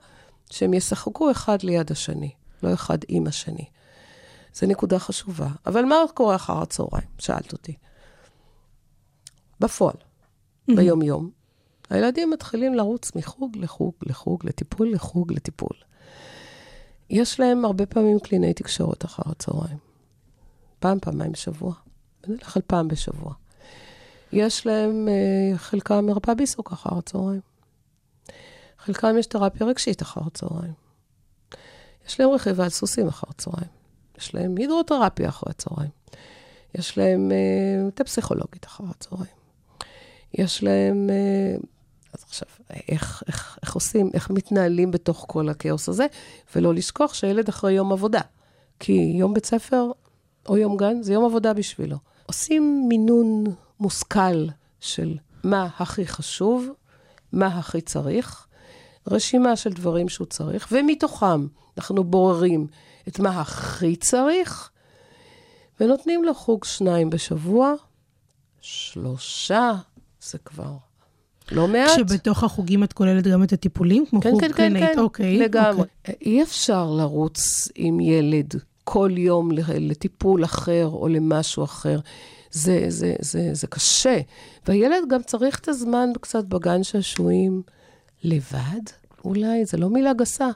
שהם 0.50 0.74
ישחקו 0.74 1.30
אחד 1.30 1.62
ליד 1.62 1.90
השני, 1.90 2.30
לא 2.62 2.74
אחד 2.74 2.98
עם 3.08 3.26
השני. 3.26 3.64
זו 4.54 4.66
נקודה 4.66 4.98
חשובה. 4.98 5.48
אבל 5.66 5.84
מה 5.84 5.96
קורה 6.14 6.36
אחר 6.36 6.62
הצהריים? 6.62 7.08
שאלת 7.18 7.52
אותי. 7.52 7.74
בפועל, 9.60 9.94
ביום-יום, 10.76 11.30
הילדים 11.90 12.30
מתחילים 12.30 12.74
לרוץ 12.74 13.16
מחוג 13.16 13.56
לחוג 13.56 13.94
לחוג, 14.02 14.46
לטיפול 14.46 14.92
לחוג 14.92 15.32
לטיפול. 15.32 15.76
יש 17.10 17.40
להם 17.40 17.64
הרבה 17.64 17.86
פעמים 17.86 18.18
קלינאי 18.18 18.54
תקשורת 18.54 19.04
אחר 19.04 19.22
הצהריים. 19.26 19.78
פעם, 20.78 20.98
פעמיים 21.00 21.32
בשבוע. 21.32 21.74
בדרך 22.22 22.54
כלל 22.54 22.62
פעם 22.66 22.88
בשבוע. 22.88 23.34
יש 24.32 24.66
להם, 24.66 25.08
אה, 25.08 25.58
חלקם 25.58 26.06
מרפאה 26.06 26.34
בעיסוק 26.34 26.72
אחר 26.72 26.98
הצהריים. 26.98 27.40
חלקם 28.78 29.18
יש 29.18 29.26
תרפיה 29.26 29.66
רגשית 29.66 30.02
אחר 30.02 30.20
הצהריים. 30.26 30.72
יש 32.10 32.20
להם 32.20 32.30
רכיבה 32.30 32.64
על 32.64 32.70
סוסים 32.70 33.08
אחר 33.08 33.26
הצהריים. 33.30 33.70
יש 34.18 34.34
להם 34.34 34.56
הידרותרפיה 34.56 35.28
אחר 35.28 35.46
הצהריים. 35.50 35.90
יש 36.74 36.98
להם 36.98 37.32
אה, 37.32 37.88
את 37.88 38.00
הפסיכולוגית 38.00 38.66
אחר 38.66 38.84
הצהריים. 38.90 39.32
יש 40.34 40.62
להם... 40.62 41.10
אה, 41.10 41.56
אז 42.12 42.24
עכשיו, 42.28 42.48
איך, 42.88 43.22
איך, 43.26 43.58
איך 43.62 43.74
עושים, 43.74 44.10
איך 44.14 44.30
מתנהלים 44.30 44.90
בתוך 44.90 45.24
כל 45.28 45.48
הכאוס 45.48 45.88
הזה, 45.88 46.06
ולא 46.56 46.74
לשכוח 46.74 47.14
שילד 47.14 47.48
אחרי 47.48 47.72
יום 47.72 47.92
עבודה. 47.92 48.20
כי 48.78 49.12
יום 49.14 49.34
בית 49.34 49.46
ספר 49.46 49.90
או 50.48 50.56
יום 50.56 50.76
גן 50.76 51.02
זה 51.02 51.12
יום 51.12 51.24
עבודה 51.24 51.52
בשבילו. 51.52 51.96
עושים 52.26 52.84
מינון 52.88 53.44
מושכל 53.80 54.46
של 54.80 55.16
מה 55.44 55.68
הכי 55.78 56.06
חשוב, 56.06 56.68
מה 57.32 57.46
הכי 57.46 57.80
צריך, 57.80 58.46
רשימה 59.06 59.56
של 59.56 59.72
דברים 59.72 60.08
שהוא 60.08 60.26
צריך, 60.26 60.68
ומתוכם 60.72 61.46
אנחנו 61.78 62.04
בוררים 62.04 62.66
את 63.08 63.18
מה 63.18 63.40
הכי 63.40 63.96
צריך, 63.96 64.70
ונותנים 65.80 66.24
לו 66.24 66.34
חוג 66.34 66.64
שניים 66.64 67.10
בשבוע, 67.10 67.74
שלושה, 68.60 69.72
זה 70.20 70.38
כבר 70.38 70.72
לא 71.52 71.68
מעט. 71.68 71.90
שבתוך 71.96 72.44
החוגים 72.44 72.84
את 72.84 72.92
כוללת 72.92 73.26
גם 73.26 73.42
את 73.42 73.52
הטיפולים, 73.52 74.06
כמו 74.06 74.20
כן, 74.20 74.30
חוג 74.30 74.40
כן, 74.40 74.48
כן, 74.48 74.54
קלינאית? 74.54 74.94
כן, 74.94 74.98
אוקיי. 74.98 75.38
לגמרי. 75.38 75.80
אוקיי. 75.80 76.14
אי 76.20 76.42
אפשר 76.42 76.90
לרוץ 76.90 77.68
עם 77.74 78.00
ילד 78.00 78.54
כל 78.84 79.10
יום 79.16 79.50
לטיפול 79.78 80.44
אחר 80.44 80.88
או 80.92 81.08
למשהו 81.08 81.64
אחר. 81.64 82.00
זה, 82.50 82.84
זה, 82.88 83.14
זה, 83.20 83.48
זה 83.52 83.66
קשה. 83.66 84.20
והילד 84.66 85.08
גם 85.08 85.22
צריך 85.22 85.58
את 85.58 85.68
הזמן 85.68 86.10
קצת 86.20 86.44
בגן 86.44 86.82
שעשועים 86.82 87.62
לבד, 88.24 88.82
אולי, 89.24 89.64
זה 89.64 89.76
לא 89.76 89.90
מילה 89.90 90.12
גסה, 90.12 90.48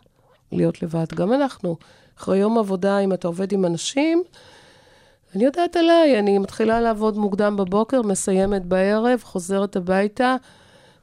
להיות 0.56 0.82
לבד. 0.82 1.04
גם 1.14 1.32
אנחנו, 1.32 1.76
אחרי 2.18 2.38
יום 2.38 2.58
עבודה, 2.58 2.98
אם 2.98 3.12
אתה 3.12 3.28
עובד 3.28 3.52
עם 3.52 3.64
אנשים, 3.64 4.22
אני 5.34 5.44
יודעת 5.44 5.76
עליי, 5.76 6.18
אני 6.18 6.38
מתחילה 6.38 6.80
לעבוד 6.80 7.16
מוקדם 7.18 7.56
בבוקר, 7.56 8.02
מסיימת 8.02 8.64
בערב, 8.66 9.20
חוזרת 9.24 9.76
הביתה, 9.76 10.36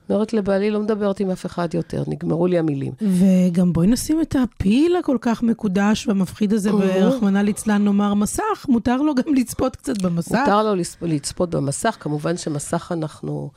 אומרת 0.10 0.34
לבעלי, 0.34 0.70
לא 0.72 0.80
מדברת 0.80 1.20
עם 1.20 1.30
אף 1.30 1.46
אחד 1.46 1.74
יותר, 1.74 2.04
נגמרו 2.08 2.48
לי 2.48 2.58
המילים. 2.60 2.92
וגם 3.02 3.74
בואי 3.74 3.88
נשים 3.88 4.22
את 4.22 4.36
הפיל 4.44 4.96
הכל 4.96 5.18
כך 5.22 5.44
מקודש 5.44 6.08
והמפחיד 6.08 6.54
הזה, 6.54 6.76
ורחמנא 6.76 7.40
ליצלן 7.40 7.84
נאמר 7.86 8.14
מסך, 8.14 8.66
מותר 8.70 8.98
לו 8.98 9.16
גם 9.16 9.34
לצפות 9.36 9.76
קצת 9.76 10.02
במסך. 10.02 10.36
מותר 10.40 10.64
לו 10.64 10.82
לצפ- 10.82 11.06
לצפות 11.06 11.50
במסך, 11.50 11.98
כמובן 12.00 12.38
שמסך 12.38 12.92
אנחנו 12.92 13.50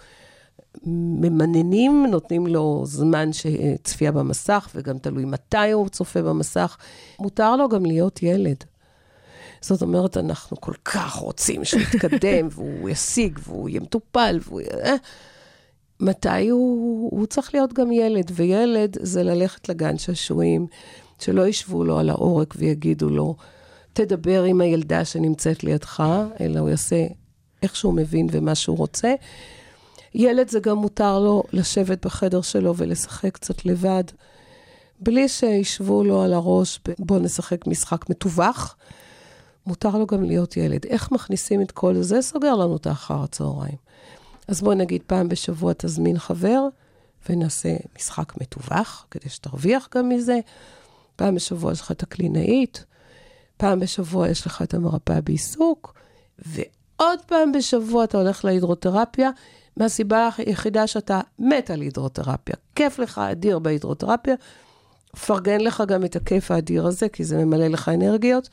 ממננים, 0.87 2.07
נותנים 2.11 2.47
לו 2.47 2.83
זמן 2.87 3.31
צפייה 3.83 4.13
במסך, 4.13 4.69
וגם 4.75 4.99
תלוי 4.99 5.25
מתי 5.25 5.71
הוא 5.71 5.89
צופה 5.89 6.23
במסך. 6.23 6.77
מותר 7.19 7.57
לו 7.57 7.69
גם 7.69 7.87
להיות 7.87 8.23
ילד. 8.23 8.65
זאת 9.61 9.83
אומרת, 9.83 10.17
אנחנו 10.17 10.61
כל 10.61 10.75
כך 10.85 11.15
רוצים 11.15 11.65
שהוא 11.65 11.83
יתקדם, 11.83 12.49
והוא 12.55 12.89
ישיג, 12.89 13.39
והוא 13.43 13.69
יהיה 13.69 13.81
מטופל, 13.81 14.39
והוא. 14.43 14.61
אה, 14.61 14.95
מתי 16.01 16.49
הוא, 16.49 17.11
הוא 17.11 17.27
צריך 17.27 17.55
להיות 17.55 17.73
גם 17.73 17.93
ילד, 17.93 18.31
וילד 18.35 18.97
זה 19.01 19.23
ללכת 19.23 19.69
לגן 19.69 19.99
שעשועים, 19.99 20.67
שלא 21.19 21.47
ישבו 21.47 21.85
לו 21.85 21.99
על 21.99 22.11
העורק 22.11 22.55
ויגידו 22.59 23.09
לו, 23.09 23.37
תדבר 23.93 24.43
עם 24.43 24.61
הילדה 24.61 25.05
שנמצאת 25.05 25.65
לידך, 25.65 26.05
אלא 26.41 26.61
הוא 26.61 26.69
יעשה 26.69 27.07
איך 27.63 27.77
שהוא 27.77 27.95
מבין 27.95 28.27
ומה 28.31 28.55
שהוא 28.55 28.77
רוצה. 28.77 29.15
ילד 30.15 30.49
זה 30.49 30.61
גם 30.61 30.77
מותר 30.77 31.19
לו 31.19 31.43
לשבת 31.53 32.07
בחדר 32.07 32.41
שלו 32.41 32.77
ולשחק 32.77 33.35
קצת 33.35 33.65
לבד, 33.65 34.05
בלי 35.01 35.29
שישבו 35.29 36.05
לו 36.05 36.23
על 36.23 36.33
הראש, 36.33 36.81
בוא 36.99 37.19
נשחק 37.19 37.67
משחק 37.67 38.11
מתווך. 38.11 38.75
מותר 39.67 39.99
לו 39.99 40.07
גם 40.07 40.23
להיות 40.23 40.57
ילד. 40.57 40.87
איך 40.87 41.13
מכניסים 41.13 41.63
את 41.63 41.71
כל 41.71 42.03
זה? 42.03 42.23
סוגר 42.23 42.55
לנו 42.55 42.77
את 42.77 42.87
האחר 42.87 43.23
הצהריים. 43.23 43.77
אז 44.49 44.63
בוא 44.63 44.75
נגיד 44.75 45.03
פעם 45.07 45.29
בשבוע 45.29 45.73
תזמין 45.79 46.19
חבר 46.19 46.61
ונעשה 47.29 47.77
משחק 47.97 48.33
מתווך, 48.41 49.07
כדי 49.11 49.29
שתרוויח 49.29 49.89
גם 49.95 50.09
מזה. 50.09 50.41
פעם 51.17 51.35
בשבוע 51.35 51.73
יש 51.73 51.81
לך 51.81 51.91
את 51.91 52.03
הקלינאית, 52.03 52.85
פעם 53.57 53.81
בשבוע 53.81 54.29
יש 54.29 54.47
לך 54.47 54.63
את 54.63 54.75
המרפאה 54.75 55.21
בעיסוק, 55.21 55.95
ועוד 56.39 57.19
פעם 57.27 57.53
בשבוע 57.53 58.05
אתה 58.05 58.19
הולך 58.19 58.45
להידרותרפיה, 58.45 59.31
מהסיבה 59.77 60.29
היחידה 60.39 60.87
שאתה 60.87 61.21
מת 61.39 61.71
על 61.71 61.81
הידרותרפיה. 61.81 62.55
כיף 62.75 62.99
לך 62.99 63.19
אדיר 63.19 63.59
בהידרותרפיה, 63.59 64.35
פרגן 65.27 65.61
לך 65.61 65.83
גם 65.89 66.05
את 66.05 66.17
הכיף 66.17 66.51
האדיר 66.51 66.87
הזה, 66.87 67.09
כי 67.09 67.25
זה 67.25 67.45
ממלא 67.45 67.67
לך 67.67 67.89
אנרגיות. 67.89 68.49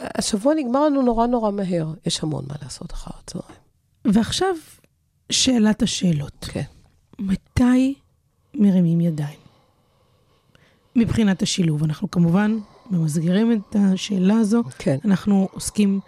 השבוע 0.00 0.54
נגמר 0.54 0.84
לנו 0.84 1.02
נורא 1.02 1.26
נורא 1.26 1.50
מהר, 1.50 1.86
יש 2.06 2.22
המון 2.22 2.44
מה 2.48 2.54
לעשות 2.62 2.92
אחר 2.92 3.10
הצהריים. 3.22 3.60
ועכשיו, 4.04 4.54
שאלת 5.32 5.82
השאלות. 5.82 6.46
כן. 6.50 6.62
מתי 7.18 7.94
מרימים 8.54 9.00
ידיים? 9.00 9.38
מבחינת 10.96 11.42
השילוב, 11.42 11.84
אנחנו 11.84 12.10
כמובן 12.10 12.58
ממסגרים 12.90 13.52
את 13.52 13.76
השאלה 13.78 14.34
הזו, 14.34 14.62
כן. 14.78 14.96
אנחנו 15.04 15.48
עוסקים 15.52 16.00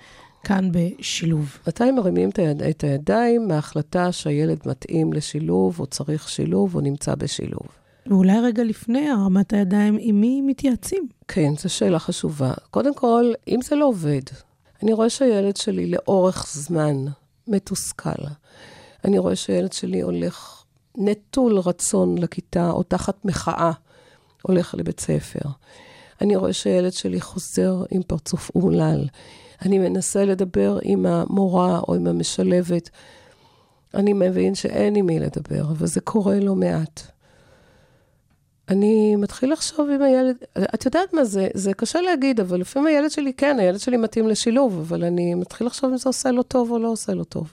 כאן 0.45 0.69
בשילוב. 0.73 1.59
מתי 1.69 1.91
מרימים 1.91 2.29
את, 2.31 2.39
היד, 2.39 2.63
את 2.63 2.85
הידיים 2.85 3.49
מההחלטה 3.49 4.13
שהילד 4.13 4.59
מתאים 4.67 5.13
לשילוב, 5.13 5.81
או 5.81 5.87
צריך 5.87 6.29
שילוב, 6.29 6.75
או 6.75 6.81
נמצא 6.81 7.15
בשילוב? 7.15 7.67
ואולי 8.07 8.41
רגע 8.41 8.65
לפני 8.65 9.09
הרמת 9.09 9.53
הידיים, 9.53 9.97
עם 10.01 10.21
מי 10.21 10.41
מתייעצים? 10.41 11.09
כן, 11.29 11.57
זו 11.57 11.69
שאלה 11.69 11.99
חשובה. 11.99 12.53
קודם 12.71 12.95
כל, 12.95 13.33
אם 13.49 13.59
זה 13.63 13.77
לא 13.77 13.87
עובד, 13.87 14.23
אני 14.83 14.93
רואה 14.93 15.11
שהילד 15.11 15.57
שלי 15.57 15.87
לאורך 15.87 16.47
זמן 16.49 17.05
מתוסכל. 17.49 18.25
אני 19.05 19.19
רואה 19.19 19.37
שהילד 19.37 19.73
שלי 19.73 20.01
הולך 20.01 20.65
נטול 20.97 21.59
רצון 21.59 22.19
לכיתה, 22.19 22.71
או 22.71 22.83
תחת 22.83 23.25
מחאה, 23.25 23.73
הולך 24.43 24.75
לבית 24.75 25.01
ספר. 25.01 25.49
אני 26.21 26.37
רואה 26.37 26.53
שהילד 26.53 26.93
שלי 26.93 27.21
חוזר 27.21 27.85
עם 27.91 28.03
פרצוף 28.03 28.51
אומלל. 28.55 29.05
אני 29.63 29.79
מנסה 29.79 30.25
לדבר 30.25 30.79
עם 30.83 31.07
המורה 31.07 31.81
או 31.89 31.95
עם 31.95 32.07
המשלבת. 32.07 32.91
אני 33.95 34.13
מבין 34.13 34.55
שאין 34.55 34.97
עם 34.97 35.07
מי 35.07 35.21
לדבר, 35.21 35.65
וזה 35.77 36.01
קורה 36.01 36.41
לא 36.41 36.55
מעט. 36.55 37.01
אני 38.69 39.17
מתחיל 39.17 39.53
לחשוב 39.53 39.91
עם 39.91 40.03
הילד, 40.03 40.37
את 40.75 40.85
יודעת 40.85 41.15
מה 41.15 41.25
זה, 41.25 41.49
זה 41.55 41.75
קשה 41.75 42.01
להגיד, 42.01 42.41
אבל 42.41 42.61
לפעמים 42.61 42.89
הילד 42.89 43.11
שלי, 43.11 43.33
כן, 43.33 43.59
הילד 43.59 43.81
שלי 43.81 43.97
מתאים 43.97 44.29
לשילוב, 44.29 44.79
אבל 44.79 45.05
אני 45.05 45.35
מתחיל 45.35 45.67
לחשוב 45.67 45.91
אם 45.91 45.97
זה 45.97 46.09
עושה 46.09 46.31
לו 46.31 46.43
טוב 46.43 46.71
או 46.71 46.79
לא 46.79 46.89
עושה 46.89 47.15
לו 47.15 47.25
טוב. 47.25 47.53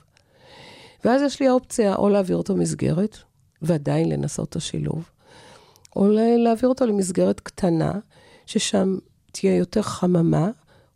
ואז 1.04 1.22
יש 1.22 1.40
לי 1.40 1.48
האופציה 1.48 1.94
או 1.94 2.08
להעביר 2.08 2.36
אותו 2.36 2.56
מסגרת, 2.56 3.18
ועדיין 3.62 4.08
לנסות 4.08 4.48
את 4.48 4.56
השילוב, 4.56 5.10
או 5.96 6.08
להעביר 6.38 6.68
אותו 6.68 6.86
למסגרת 6.86 7.40
קטנה, 7.40 7.92
ששם 8.46 8.96
תהיה 9.32 9.56
יותר 9.56 9.82
חממה, 9.82 10.50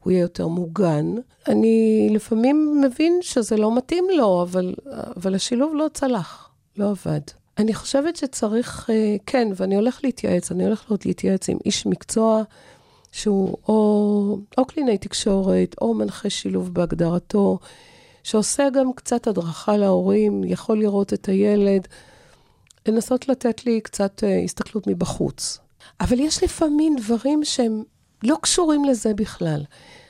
הוא 0.06 0.12
יהיה 0.12 0.20
יותר 0.20 0.46
מוגן. 0.46 1.14
אני 1.48 2.08
לפעמים 2.10 2.80
מבין 2.84 3.18
שזה 3.20 3.56
לא 3.56 3.76
מתאים 3.76 4.04
לו, 4.16 4.42
אבל, 4.42 4.74
אבל 5.16 5.34
השילוב 5.34 5.74
לא 5.74 5.86
צלח, 5.94 6.50
לא 6.76 6.90
עבד. 6.90 7.20
אני 7.58 7.74
חושבת 7.74 8.16
שצריך, 8.16 8.90
אה, 8.90 9.16
כן, 9.26 9.48
ואני 9.56 9.76
הולך 9.76 10.00
להתייעץ, 10.04 10.52
אני 10.52 10.64
הולך 10.64 10.92
להתייעץ 11.04 11.48
עם 11.48 11.58
איש 11.64 11.86
מקצוע 11.86 12.42
שהוא 13.12 13.56
או, 13.68 14.38
או 14.58 14.64
קלינאי 14.64 14.98
תקשורת, 14.98 15.76
או 15.80 15.94
מנחה 15.94 16.30
שילוב 16.30 16.74
בהגדרתו, 16.74 17.58
שעושה 18.22 18.70
גם 18.70 18.92
קצת 18.92 19.26
הדרכה 19.26 19.76
להורים, 19.76 20.44
יכול 20.44 20.78
לראות 20.78 21.12
את 21.12 21.28
הילד, 21.28 21.88
לנסות 22.88 23.28
לתת 23.28 23.66
לי 23.66 23.80
קצת 23.80 24.24
אה, 24.24 24.40
הסתכלות 24.44 24.86
מבחוץ. 24.86 25.58
אבל 26.00 26.20
יש 26.20 26.42
לפעמים 26.42 26.96
דברים 26.96 27.44
שהם 27.44 27.82
לא 28.26 28.36
קשורים 28.42 28.84
לזה 28.84 29.14
בכלל. 29.14 29.64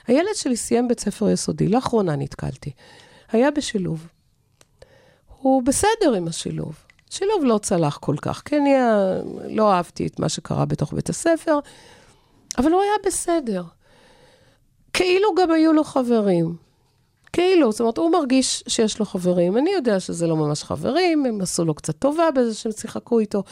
הילד 0.06 0.34
שלי 0.34 0.56
סיים 0.56 0.88
בית 0.88 1.01
ספר 1.01 1.30
יסודי, 1.30 1.68
לאחרונה 1.68 2.16
נתקלתי. 2.16 2.70
היה 3.32 3.51
בשילוב. 3.51 4.09
הוא 5.40 5.62
בסדר 5.62 6.14
עם 6.16 6.28
השילוב. 6.28 6.74
שילוב 7.10 7.44
לא 7.44 7.59
צלח 7.59 7.97
כל 7.97 8.16
כך, 8.22 8.43
כי 8.44 8.56
אני 8.56 8.76
אה, 8.76 9.20
לא 9.48 9.72
אהבתי 9.72 10.06
את 10.06 10.20
מה 10.20 10.28
שקרה 10.28 10.64
בתוך 10.64 10.93
בית 10.93 11.09
הספר, 11.09 11.59
אבל 12.59 12.72
הוא 12.72 12.82
היה 12.82 12.93
בסדר. 13.06 13.62
כאילו 14.93 15.34
גם 15.34 15.51
היו 15.51 15.72
לו 15.72 15.84
חברים. 15.84 16.56
כאילו, 17.32 17.72
זאת 17.72 17.80
אומרת, 17.80 17.98
הוא 17.98 18.10
מרגיש 18.10 18.64
שיש 18.68 18.98
לו 18.98 19.06
חברים. 19.06 19.56
אני 19.56 19.70
יודע 19.70 20.01
שזה 20.01 20.26
לא 20.26 20.36
ממש 20.36 20.62
חברים, 20.62 21.26
הם 21.26 21.40
עשו 21.40 21.64
לו 21.64 21.74
קצת 21.74 21.98
טובה 21.98 22.30
בזה 22.30 22.55
שהם 22.55 22.72
שיחקו 22.72 23.18
איתו. 23.18 23.43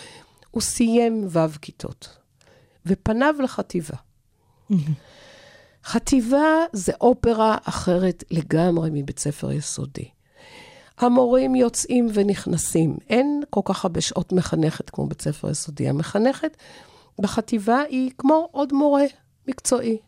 הוא 0.51 0.63
סיים 0.63 1.27
ו' 1.31 1.47
כיתות, 1.63 2.09
ופניו 2.87 3.35
לחטיבה. 3.43 3.97
חטיבה 5.85 6.65
זה 6.73 6.93
אופרה 7.01 7.57
אחרת 7.65 8.25
לגמרי 8.31 8.91
מבית 8.93 9.19
ספר 9.19 9.53
יסודי. 9.53 10.09
המורים 10.99 11.55
יוצאים 11.55 12.09
ונכנסים. 12.15 12.97
אין 13.11 13.43
כל 13.51 13.61
כך 13.65 13.85
הרבה 13.85 14.01
שעות 14.01 14.33
מחנכת 14.33 14.91
כמו 14.91 15.07
בית 15.07 15.23
ספר 15.23 15.51
יסודי. 15.51 15.89
המחנכת 15.89 16.57
בחטיבה 17.21 17.81
היא 17.81 18.11
כמו 18.19 18.49
עוד 18.51 18.73
מורה 18.73 19.05
מקצועי. 19.49 19.99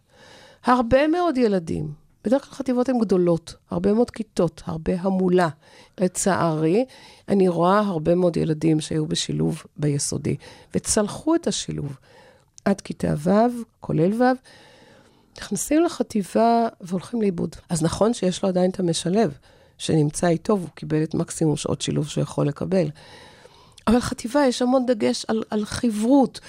הרבה 0.65 1.07
מאוד 1.07 1.39
ילדים 1.39 2.07
בדרך 2.27 2.45
כלל 2.45 2.55
חטיבות 2.55 2.89
הן 2.89 2.99
גדולות, 2.99 3.55
הרבה 3.71 3.93
מאוד 3.93 4.11
כיתות, 4.11 4.63
הרבה 4.67 4.93
המולה. 5.01 5.49
לצערי, 6.01 6.85
אני 7.29 7.49
רואה 7.49 7.79
הרבה 7.79 8.15
מאוד 8.15 8.37
ילדים 8.37 8.81
שהיו 8.81 9.07
בשילוב 9.07 9.63
ביסודי, 9.77 10.37
וצלחו 10.75 11.35
את 11.35 11.47
השילוב 11.47 11.97
עד 12.67 12.81
כיתה 12.81 13.15
ו', 13.19 13.31
כולל 13.81 14.23
ו', 14.23 14.25
נכנסים 15.39 15.85
לחטיבה 15.85 16.69
והולכים 16.81 17.23
לאיבוד. 17.23 17.57
אז 17.69 17.83
נכון 17.83 18.15
שיש 18.15 18.43
לו 18.43 18.49
עדיין 18.49 18.71
את 18.71 18.81
המשלב, 18.81 19.33
שנמצא 19.79 20.27
איתו, 20.29 20.59
והוא 20.59 20.69
קיבל 20.75 21.03
את 21.03 21.15
מקסימום 21.15 21.57
שעות 21.57 21.83
שילוב 21.83 22.09
שהוא 22.09 22.23
יכול 22.23 22.49
לקבל. 22.49 22.87
אבל 23.87 24.01
חטיבה, 24.01 24.47
יש 24.47 24.63
המון 24.63 24.87
דגש 24.87 25.25
על, 25.29 25.43
על 25.51 25.65
חברות, 25.65 26.41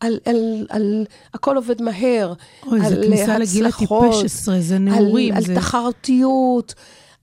על, 0.00 0.18
על, 0.24 0.66
על 0.68 1.06
הכל 1.34 1.56
עובד 1.56 1.82
מהר, 1.82 2.32
אוי, 2.66 2.80
זה 2.80 2.86
על 2.86 3.04
כניסה 3.04 3.38
לגיל 3.38 3.66
הצלחות, 3.66 4.04
הטיפש 4.04 4.24
עשרה, 4.24 4.60
זה 4.60 4.78
נעורים. 4.78 5.34
על, 5.34 5.42
זה... 5.42 5.52
על 5.52 5.58
תחרותיות, 5.58 6.74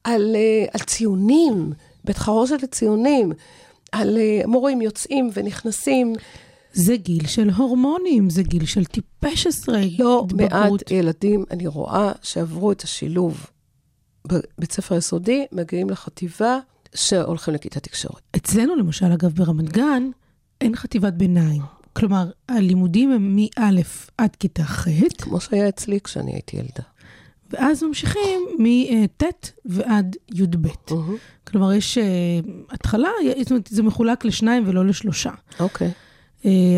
על, 0.03 0.35
אה, 0.35 0.65
על 0.73 0.79
ציונים, 0.79 1.73
בית 2.03 2.17
חרושת 2.17 2.63
לציונים, 2.63 3.31
על 3.91 4.17
אה, 4.17 4.41
מורים 4.47 4.81
יוצאים 4.81 5.29
ונכנסים. 5.33 6.13
זה 6.73 6.97
גיל 6.97 7.27
של 7.27 7.49
הורמונים, 7.49 8.29
זה 8.29 8.43
גיל 8.43 8.65
של 8.65 8.85
טיפש 8.85 9.47
עשרה, 9.47 9.81
לא 9.99 10.23
התבגרות. 10.25 10.51
מעט 10.81 10.91
ילדים, 10.91 11.45
אני 11.51 11.67
רואה, 11.67 12.11
שעברו 12.21 12.71
את 12.71 12.81
השילוב 12.81 13.45
בבית 14.27 14.71
ספר 14.71 14.95
יסודי, 14.95 15.45
מגיעים 15.51 15.89
לחטיבה, 15.89 16.59
שהולכים 16.95 17.53
לכיתת 17.53 17.83
תקשורת. 17.83 18.21
אצלנו, 18.35 18.75
למשל, 18.75 19.11
אגב, 19.11 19.31
ברמת 19.31 19.69
גן, 19.69 20.03
אין 20.61 20.75
חטיבת 20.75 21.13
ביניים. 21.13 21.61
כלומר, 21.93 22.29
הלימודים 22.49 23.11
הם 23.11 23.35
מא' 23.35 23.81
עד 24.17 24.35
כיתה 24.35 24.63
ח', 24.63 24.87
כמו 25.17 25.41
שהיה 25.41 25.69
אצלי 25.69 25.99
כשאני 26.01 26.31
הייתי 26.31 26.57
ילדה. 26.57 26.83
ואז 27.49 27.83
ממשיכים 27.83 28.41
מט' 28.59 29.51
ועד 29.65 30.15
י"ב. 30.33 30.67
כלומר, 31.47 31.73
יש 31.73 31.97
אה, 31.97 32.03
התחלה, 32.69 33.09
זאת 33.39 33.51
אומרת, 33.51 33.67
זה 33.71 33.83
מחולק 33.83 34.25
לשניים 34.25 34.63
ולא 34.67 34.85
לשלושה. 34.85 35.31
אוקיי. 35.59 35.87
אה, 35.87 35.93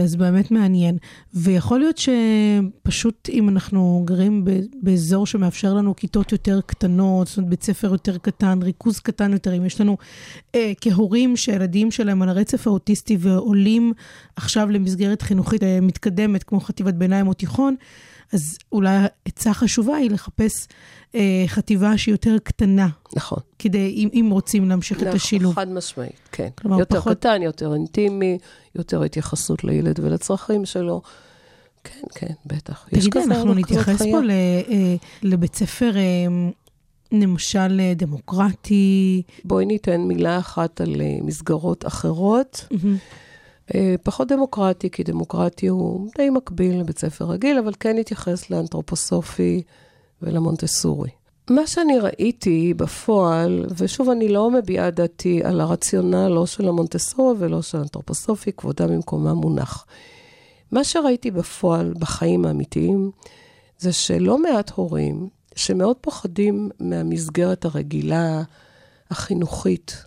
אז 0.03 0.15
באמת 0.15 0.51
מעניין. 0.51 0.97
ויכול 1.33 1.79
להיות 1.79 1.97
שפשוט 1.97 3.29
אם 3.29 3.49
אנחנו 3.49 4.03
גרים 4.05 4.45
באזור 4.83 5.27
שמאפשר 5.27 5.73
לנו 5.73 5.95
כיתות 5.95 6.31
יותר 6.31 6.59
קטנות, 6.65 7.27
זאת 7.27 7.37
אומרת 7.37 7.49
בית 7.49 7.63
ספר 7.63 7.91
יותר 7.91 8.17
קטן, 8.17 8.59
ריכוז 8.61 8.99
קטן 8.99 9.33
יותר, 9.33 9.57
אם 9.57 9.65
יש 9.65 9.81
לנו 9.81 9.97
אה, 10.55 10.71
כהורים 10.81 11.37
שהילדים 11.37 11.91
שלהם 11.91 12.21
על 12.21 12.29
הרצף 12.29 12.67
האוטיסטי 12.67 13.17
ועולים 13.19 13.93
עכשיו 14.35 14.69
למסגרת 14.69 15.21
חינוכית 15.21 15.63
אה, 15.63 15.81
מתקדמת, 15.81 16.43
כמו 16.43 16.59
חטיבת 16.59 16.93
ביניים 16.93 17.27
או 17.27 17.33
תיכון, 17.33 17.75
אז 18.33 18.57
אולי 18.71 18.97
עצה 19.25 19.53
חשובה 19.53 19.95
היא 19.95 20.11
לחפש 20.11 20.67
אה, 21.15 21.43
חטיבה 21.47 21.97
שהיא 21.97 22.13
יותר 22.13 22.37
קטנה, 22.43 22.87
נכון. 23.15 23.39
כדי, 23.59 23.93
אם, 23.95 24.09
אם 24.13 24.29
רוצים 24.31 24.69
להמשיך 24.69 25.01
את 25.01 25.07
השילוב. 25.07 25.55
חד 25.55 25.69
משמעית, 25.69 26.24
כן. 26.35 26.49
כלומר, 26.57 26.79
יותר 26.79 26.99
פחות- 26.99 27.17
קטן, 27.17 27.41
יותר 27.41 27.73
אינטימי, 27.73 28.37
יותר 28.75 29.03
התייחסות 29.03 29.63
לילד 29.63 29.99
ולצרכים 29.99 30.65
שלו. 30.65 31.01
כן, 31.83 32.01
כן, 32.15 32.33
בטח. 32.45 32.87
תגידי, 32.89 33.19
אנחנו 33.23 33.53
נתייחס 33.53 33.95
חיה. 34.01 34.11
פה 34.11 34.21
ל, 34.21 34.31
אה, 34.31 34.95
לבית 35.23 35.55
ספר, 35.55 35.91
אה, 35.97 36.01
למשל, 37.11 37.79
אה, 37.79 37.93
דמוקרטי. 37.95 39.21
בואי 39.45 39.65
ניתן 39.65 40.01
מילה 40.01 40.37
אחת 40.39 40.81
על 40.81 40.95
מסגרות 41.21 41.85
אחרות. 41.85 42.67
אה, 43.75 43.95
פחות 44.03 44.27
דמוקרטי, 44.27 44.89
כי 44.89 45.03
דמוקרטי 45.03 45.67
הוא 45.67 46.09
די 46.17 46.29
מקביל 46.29 46.79
לבית 46.79 46.99
ספר 46.99 47.25
רגיל, 47.25 47.57
אבל 47.59 47.73
כן 47.79 47.97
התייחס 47.97 48.49
לאנתרופוסופי 48.49 49.61
ולמונטסורי. 50.21 51.09
מה 51.49 51.67
שאני 51.67 51.99
ראיתי 51.99 52.73
בפועל, 52.73 53.65
ושוב, 53.77 54.09
אני 54.09 54.27
לא 54.27 54.51
מביעה 54.51 54.91
דעתי 54.91 55.43
על 55.43 55.61
הרציונל 55.61 56.27
לא 56.27 56.45
של 56.45 56.67
המונטסורי 56.67 57.35
ולא 57.39 57.61
של 57.61 57.77
האנתרופוסופי, 57.77 58.51
כבודם 58.51 58.87
במקומם 58.87 59.37
מונח. 59.37 59.85
מה 60.71 60.83
שראיתי 60.83 61.31
בפועל, 61.31 61.93
בחיים 61.99 62.45
האמיתיים, 62.45 63.11
זה 63.77 63.93
שלא 63.93 64.37
מעט 64.37 64.69
הורים 64.69 65.29
שמאוד 65.55 65.95
פוחדים 66.01 66.69
מהמסגרת 66.79 67.65
הרגילה, 67.65 68.43
החינוכית, 69.11 70.05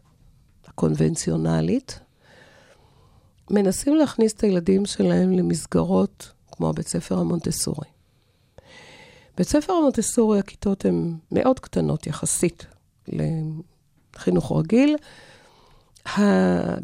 הקונבנציונלית, 0.66 2.01
מנסים 3.51 3.97
להכניס 3.97 4.32
את 4.32 4.40
הילדים 4.40 4.86
שלהם 4.86 5.32
למסגרות 5.32 6.32
כמו 6.52 6.69
הבית 6.69 6.89
ספר 6.89 7.19
המונטסורי. 7.19 7.98
בית 9.39 9.48
ספר 9.48 9.73
המונטסורי, 9.73 10.39
הכיתות 10.39 10.85
הן 10.85 11.15
מאוד 11.32 11.60
קטנות 11.60 12.06
יחסית 12.06 12.66
לחינוך 13.09 14.52
רגיל. 14.52 14.97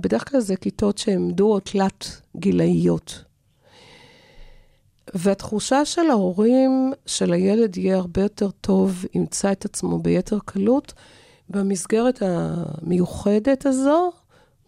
בדרך 0.01 0.31
כלל 0.31 0.41
זה 0.41 0.57
כיתות 0.57 0.99
שהן 0.99 1.31
דו 1.31 1.53
או 1.53 1.61
תלת 1.61 2.21
גילאיות. 2.37 3.25
והתחושה 5.15 5.85
של 5.85 6.11
ההורים 6.11 6.93
של 7.07 7.33
הילד 7.33 7.77
יהיה 7.77 7.97
הרבה 7.97 8.23
יותר 8.23 8.51
טוב, 8.51 9.05
ימצא 9.15 9.53
את 9.53 9.65
עצמו 9.65 9.99
ביתר 9.99 10.39
קלות 10.45 10.93
במסגרת 11.49 12.23
המיוחדת 12.23 13.67
הזו, 13.67 14.13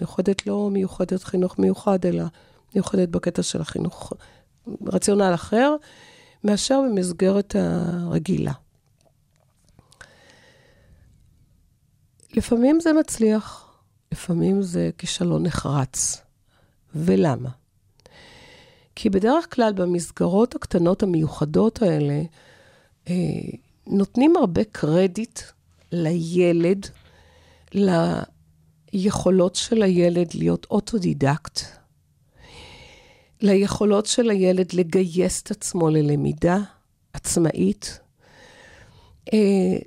מיוחדת 0.00 0.46
לא 0.46 0.70
מיוחדת 0.72 1.22
חינוך 1.22 1.58
מיוחד, 1.58 2.06
אלא 2.06 2.24
מיוחדת 2.74 3.08
בקטע 3.08 3.42
של 3.42 3.60
החינוך, 3.60 4.12
רציונל 4.86 5.34
אחר, 5.34 5.76
מאשר 6.44 6.80
במסגרת 6.80 7.56
הרגילה. 7.58 8.52
לפעמים 12.34 12.80
זה 12.80 12.92
מצליח, 12.92 13.76
לפעמים 14.12 14.62
זה 14.62 14.90
כישלון 14.98 15.42
נחרץ. 15.42 16.26
ולמה? 16.96 17.50
כי 18.94 19.10
בדרך 19.10 19.54
כלל 19.54 19.72
במסגרות 19.72 20.54
הקטנות 20.54 21.02
המיוחדות 21.02 21.82
האלה, 21.82 22.22
אה, 23.08 23.14
נותנים 23.86 24.36
הרבה 24.36 24.64
קרדיט 24.64 25.40
לילד, 25.92 26.86
ליכולות 28.92 29.54
של 29.54 29.82
הילד 29.82 30.34
להיות 30.34 30.66
אוטודידקט, 30.70 31.60
ליכולות 33.40 34.06
של 34.06 34.30
הילד 34.30 34.72
לגייס 34.72 35.42
את 35.42 35.50
עצמו 35.50 35.90
ללמידה 35.90 36.58
עצמאית, 37.12 37.98
אה, 39.32 39.38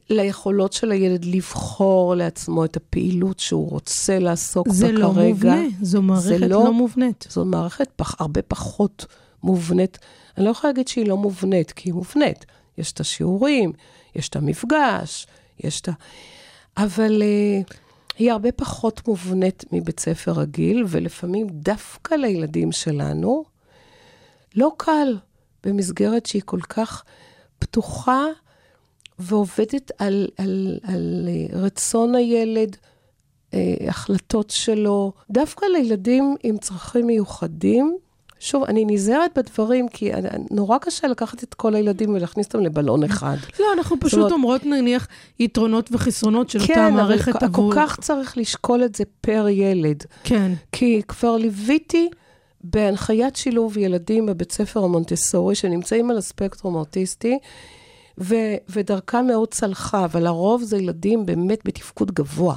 ליכולות 0.09 0.73
של 0.73 0.91
הילד 0.91 1.25
לבחור 1.25 2.15
לעצמו 2.15 2.65
את 2.65 2.77
הפעילות 2.77 3.39
שהוא 3.39 3.69
רוצה 3.69 4.19
לעסוק 4.19 4.67
בה 4.67 4.73
זה 4.73 4.87
כרגע. 4.87 4.99
לא 4.99 5.11
מובנה, 5.11 5.61
זו 5.81 6.01
מערכת 6.01 6.39
לא- 6.39 6.47
לא 6.47 6.73
מובנית. 6.73 7.27
זו 7.29 7.45
מערכת 7.45 7.89
פח, 7.95 8.15
הרבה 8.21 8.41
פחות 8.41 9.05
מובנית. 9.43 9.97
אני 10.37 10.45
לא 10.45 10.49
יכולה 10.49 10.73
להגיד 10.73 10.87
שהיא 10.87 11.07
לא 11.07 11.17
מובנית, 11.17 11.71
כי 11.71 11.89
היא 11.89 11.93
מובנית. 11.93 12.45
יש 12.77 12.91
את 12.91 12.99
השיעורים, 12.99 13.71
יש 14.15 14.29
את 14.29 14.35
המפגש, 14.35 15.27
יש 15.59 15.81
את 15.81 15.89
ה... 15.89 15.91
אבל 16.77 17.21
uh, 17.21 17.73
היא 18.19 18.31
הרבה 18.31 18.51
פחות 18.51 19.07
מובנית 19.07 19.65
מבית 19.71 19.99
ספר 19.99 20.31
רגיל, 20.31 20.85
ולפעמים 20.87 21.47
דווקא 21.49 22.15
לילדים 22.15 22.71
שלנו 22.71 23.43
לא 24.55 24.71
קל 24.77 25.17
במסגרת 25.63 26.25
שהיא 26.25 26.41
כל 26.45 26.61
כך 26.61 27.03
פתוחה 27.59 28.25
ועובדת 29.19 29.91
על, 29.97 30.27
על, 30.37 30.79
על 30.83 31.27
אה, 31.27 31.59
רצון 31.59 32.15
הילד, 32.15 32.77
אה, 33.53 33.75
החלטות 33.87 34.49
שלו. 34.49 35.11
דווקא 35.29 35.65
לילדים 35.65 36.35
עם 36.43 36.57
צרכים 36.57 37.07
מיוחדים, 37.07 37.97
שוב, 38.39 38.63
אני 38.63 38.85
נזהרת 38.87 39.37
בדברים, 39.37 39.87
כי 39.89 40.11
נורא 40.51 40.77
קשה 40.77 41.07
לקחת 41.07 41.43
את 41.43 41.53
כל 41.53 41.75
הילדים 41.75 42.13
ולהכניס 42.13 42.45
אותם 42.45 42.59
לבלון 42.59 43.03
אחד. 43.03 43.37
לא, 43.59 43.65
אנחנו 43.77 43.99
פשוט 43.99 44.19
אומרת- 44.19 44.31
אומרות 44.31 44.65
נניח 44.65 45.07
יתרונות 45.39 45.89
וחסרונות 45.91 46.49
של 46.49 46.61
אותה 46.61 46.73
כן, 46.73 46.79
אבל 46.85 46.91
מערכת 46.91 47.43
עבור... 47.43 47.73
כל 47.73 47.79
כך 47.81 47.99
צריך 47.99 48.37
לשקול 48.37 48.83
את 48.83 48.95
זה 48.95 49.03
פר 49.21 49.47
ילד. 49.49 50.03
כן. 50.23 50.51
כי 50.71 51.01
כבר 51.07 51.37
ליוויתי 51.37 52.09
בהנחיית 52.63 53.35
שילוב 53.35 53.77
ילדים 53.77 54.25
בבית 54.25 54.51
ספר 54.51 54.83
המונטסורי, 54.83 55.55
שנמצאים 55.55 56.11
על 56.11 56.17
הספקטרום 56.17 56.75
האוטיסטי, 56.75 57.37
ו- 58.17 58.35
ודרכם 58.69 59.27
מאוד 59.27 59.53
צלחה, 59.53 60.05
אבל 60.05 60.23
לרוב 60.23 60.63
זה 60.63 60.77
ילדים 60.77 61.25
באמת 61.25 61.59
בתפקוד 61.65 62.11
גבוה. 62.11 62.55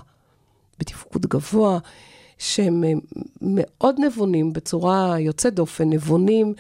בתפקוד 0.81 1.27
גבוה, 1.27 1.79
שהם 2.43 2.85
אה, 2.85 2.93
מאוד 3.40 3.97
נבונים, 3.98 4.52
בצורה 4.52 5.20
יוצאת 5.20 5.55
דופן, 5.55 5.90
נבונים, 5.90 6.55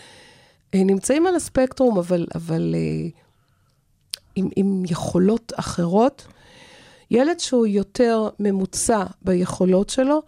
אה, 0.74 0.84
נמצאים 0.84 1.26
על 1.26 1.36
הספקטרום, 1.36 1.98
אבל, 1.98 2.26
אבל 2.34 2.74
אה, 2.74 3.08
עם, 4.36 4.48
עם 4.56 4.82
יכולות 4.88 5.52
אחרות. 5.56 6.26
ילד 7.10 7.40
שהוא 7.40 7.66
יותר 7.66 8.28
ממוצע 8.38 9.04
ביכולות 9.22 9.90
שלו, 9.90 10.22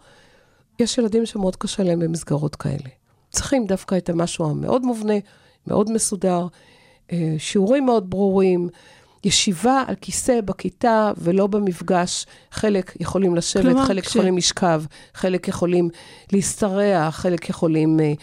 יש 0.79 0.97
ילדים 0.97 1.25
שמאוד 1.25 1.55
קשה 1.55 1.83
להם 1.83 1.99
במסגרות 1.99 2.55
כאלה. 2.55 2.89
צריכים 3.29 3.65
דווקא 3.65 3.97
את 3.97 4.09
המשהו 4.09 4.49
המאוד 4.49 4.81
מובנה, 4.81 5.13
מאוד 5.67 5.91
מסודר, 5.91 6.47
שיעורים 7.37 7.85
מאוד 7.85 8.09
ברורים, 8.09 8.69
ישיבה 9.25 9.83
על 9.87 9.95
כיסא 10.01 10.41
בכיתה 10.41 11.11
ולא 11.17 11.47
במפגש. 11.47 12.25
חלק 12.51 12.93
יכולים 12.99 13.35
לשבת, 13.35 13.63
כלומר, 13.63 13.85
חלק 13.85 14.05
כש- 14.05 14.15
יכולים 14.15 14.37
לשכב, 14.37 14.83
חלק 15.13 15.47
יכולים 15.47 15.89
להשתרע, 16.31 17.11
חלק 17.11 17.49
יכולים... 17.49 17.99
אה, 17.99 18.13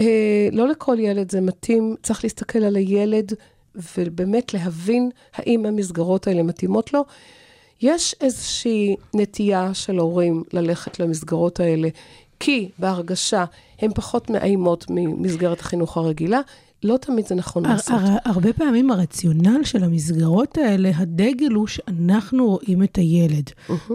אה, 0.00 0.48
לא 0.52 0.68
לכל 0.68 0.96
ילד 1.00 1.30
זה 1.30 1.40
מתאים, 1.40 1.96
צריך 2.02 2.24
להסתכל 2.24 2.58
על 2.58 2.76
הילד 2.76 3.32
ובאמת 3.96 4.54
להבין 4.54 5.10
האם 5.34 5.66
המסגרות 5.66 6.26
האלה 6.26 6.42
מתאימות 6.42 6.92
לו. 6.92 7.04
יש 7.82 8.14
איזושהי 8.20 8.96
נטייה 9.14 9.74
של 9.74 9.98
הורים 9.98 10.42
ללכת 10.52 11.00
למסגרות 11.00 11.60
האלה, 11.60 11.88
כי 12.40 12.68
בהרגשה 12.78 13.44
הן 13.78 13.90
פחות 13.94 14.30
מאיימות 14.30 14.86
ממסגרת 14.90 15.60
החינוך 15.60 15.96
הרגילה. 15.96 16.40
לא 16.84 16.96
תמיד 16.96 17.26
זה 17.26 17.34
נכון 17.34 17.66
הר, 17.66 17.72
לעשות. 17.72 17.94
הר, 18.00 18.16
הרבה 18.24 18.52
פעמים 18.52 18.90
הרציונל 18.90 19.60
של 19.64 19.84
המסגרות 19.84 20.58
האלה, 20.58 20.90
הדגל 20.96 21.52
הוא 21.52 21.66
שאנחנו 21.66 22.46
רואים 22.50 22.82
את 22.82 22.96
הילד. 22.96 23.50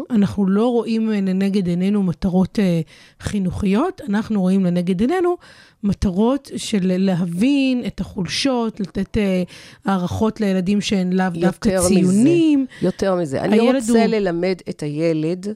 אנחנו 0.10 0.48
לא 0.48 0.68
רואים 0.68 1.12
אה, 1.12 1.22
לנגד 1.22 1.68
עינינו 1.68 2.04
מטרות 2.04 2.60
אה, 2.60 2.82
חינוכיות, 3.20 4.02
אנחנו 4.10 4.42
רואים 4.42 4.66
לנגד 4.66 5.02
עינינו 5.02 5.36
מטרות 5.84 6.52
של 6.58 6.80
להבין 6.98 7.84
את 7.88 8.00
החולשות, 8.02 8.80
לתת 8.80 9.18
אה, 9.18 9.44
הערכות 9.86 10.42
לילדים 10.42 10.82
שהן 10.82 11.14
לאו 11.14 11.26
דווקא 11.34 11.80
ציונים. 11.88 12.60
מזה, 12.80 12.86
יותר 12.86 13.16
מזה. 13.16 13.42
אני 13.42 13.60
הילד 13.60 13.76
רוצה 13.76 14.06
הוא- 14.06 14.14
ללמד 14.16 14.56
את 14.70 14.84
הילד, 14.84 15.48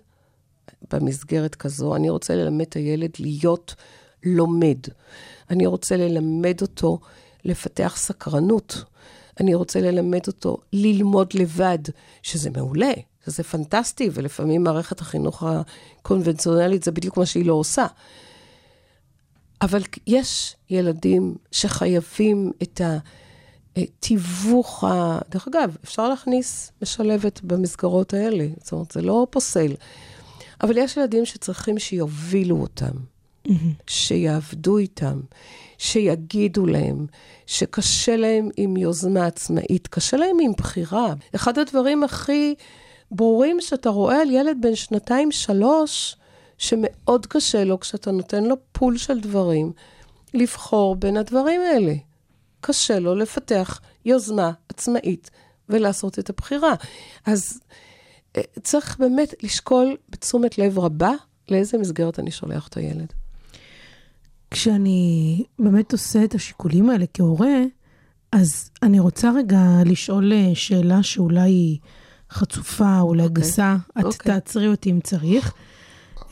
במסגרת 0.93 1.55
כזו, 1.55 1.95
אני 1.95 2.09
רוצה 2.09 2.35
ללמד 2.35 2.65
את 2.69 2.73
הילד 2.73 3.09
להיות 3.19 3.75
לומד. 4.25 4.77
אני 5.49 5.65
רוצה 5.65 5.97
ללמד 5.97 6.57
אותו 6.61 6.99
לפתח 7.45 7.93
סקרנות. 7.97 8.83
אני 9.39 9.55
רוצה 9.55 9.81
ללמד 9.81 10.27
אותו 10.27 10.57
ללמוד 10.73 11.27
לבד, 11.33 11.79
שזה 12.21 12.49
מעולה, 12.49 12.91
שזה 13.25 13.43
פנטסטי, 13.43 14.09
ולפעמים 14.13 14.63
מערכת 14.63 15.01
החינוך 15.01 15.43
הקונבנציונלית 15.43 16.83
זה 16.83 16.91
בדיוק 16.91 17.17
מה 17.17 17.25
שהיא 17.25 17.45
לא 17.45 17.53
עושה. 17.53 17.85
אבל 19.61 19.81
יש 20.07 20.55
ילדים 20.69 21.35
שחייבים 21.51 22.51
את 22.63 22.81
התיווך 23.75 24.83
ה... 24.83 25.19
דרך 25.29 25.47
אגב, 25.47 25.77
אפשר 25.83 26.09
להכניס 26.09 26.71
משלבת 26.81 27.41
במסגרות 27.41 28.13
האלה, 28.13 28.47
זאת 28.63 28.71
אומרת, 28.71 28.91
זה 28.91 29.01
לא 29.01 29.27
פוסל. 29.29 29.73
אבל 30.63 30.77
יש 30.77 30.97
ילדים 30.97 31.25
שצריכים 31.25 31.79
שיובילו 31.79 32.61
אותם, 32.61 32.91
שיעבדו 33.87 34.77
איתם, 34.77 35.19
שיגידו 35.83 36.65
להם, 36.65 37.05
שקשה 37.45 38.17
להם 38.17 38.49
עם 38.57 38.77
יוזמה 38.77 39.25
עצמאית, 39.25 39.87
קשה 39.87 40.17
להם 40.17 40.37
עם 40.41 40.51
בחירה. 40.57 41.13
אחד 41.35 41.59
הדברים 41.59 42.03
הכי 42.03 42.55
ברורים 43.11 43.61
שאתה 43.61 43.89
רואה 43.89 44.21
על 44.21 44.31
ילד 44.31 44.57
בן 44.61 44.75
שנתיים-שלוש, 44.75 46.15
שמאוד 46.57 47.25
קשה 47.25 47.63
לו 47.63 47.79
כשאתה 47.79 48.11
נותן 48.11 48.43
לו 48.43 48.55
פול 48.71 48.97
של 48.97 49.19
דברים, 49.19 49.71
לבחור 50.33 50.95
בין 50.95 51.17
הדברים 51.17 51.61
האלה. 51.61 51.93
קשה 52.61 52.99
לו 52.99 53.15
לפתח 53.15 53.81
יוזמה 54.05 54.51
עצמאית 54.69 55.31
ולעשות 55.69 56.19
את 56.19 56.29
הבחירה. 56.29 56.73
אז 57.25 57.59
אה, 58.37 58.41
צריך 58.63 58.97
באמת 58.99 59.33
לשקול 59.43 59.97
בתשומת 60.09 60.57
לב 60.57 60.79
רבה 60.79 61.11
לאיזה 61.49 61.77
מסגרת 61.77 62.19
אני 62.19 62.31
שולח 62.31 62.67
את 62.67 62.77
הילד. 62.77 63.13
כשאני 64.53 65.43
באמת 65.59 65.91
עושה 65.91 66.23
את 66.23 66.35
השיקולים 66.35 66.89
האלה 66.89 67.05
כהורה, 67.13 67.57
אז 68.31 68.69
אני 68.83 68.99
רוצה 68.99 69.31
רגע 69.31 69.61
לשאול 69.85 70.33
אה, 70.33 70.51
שאלה 70.53 71.03
שאולי 71.03 71.49
היא 71.49 71.79
חצופה, 72.31 72.99
אולי 72.99 73.23
אוקיי. 73.23 73.43
גסה, 73.43 73.75
את 73.99 74.03
אוקיי. 74.03 74.33
תעצרי 74.33 74.67
אותי 74.67 74.91
אם 74.91 74.99
צריך, 74.99 75.53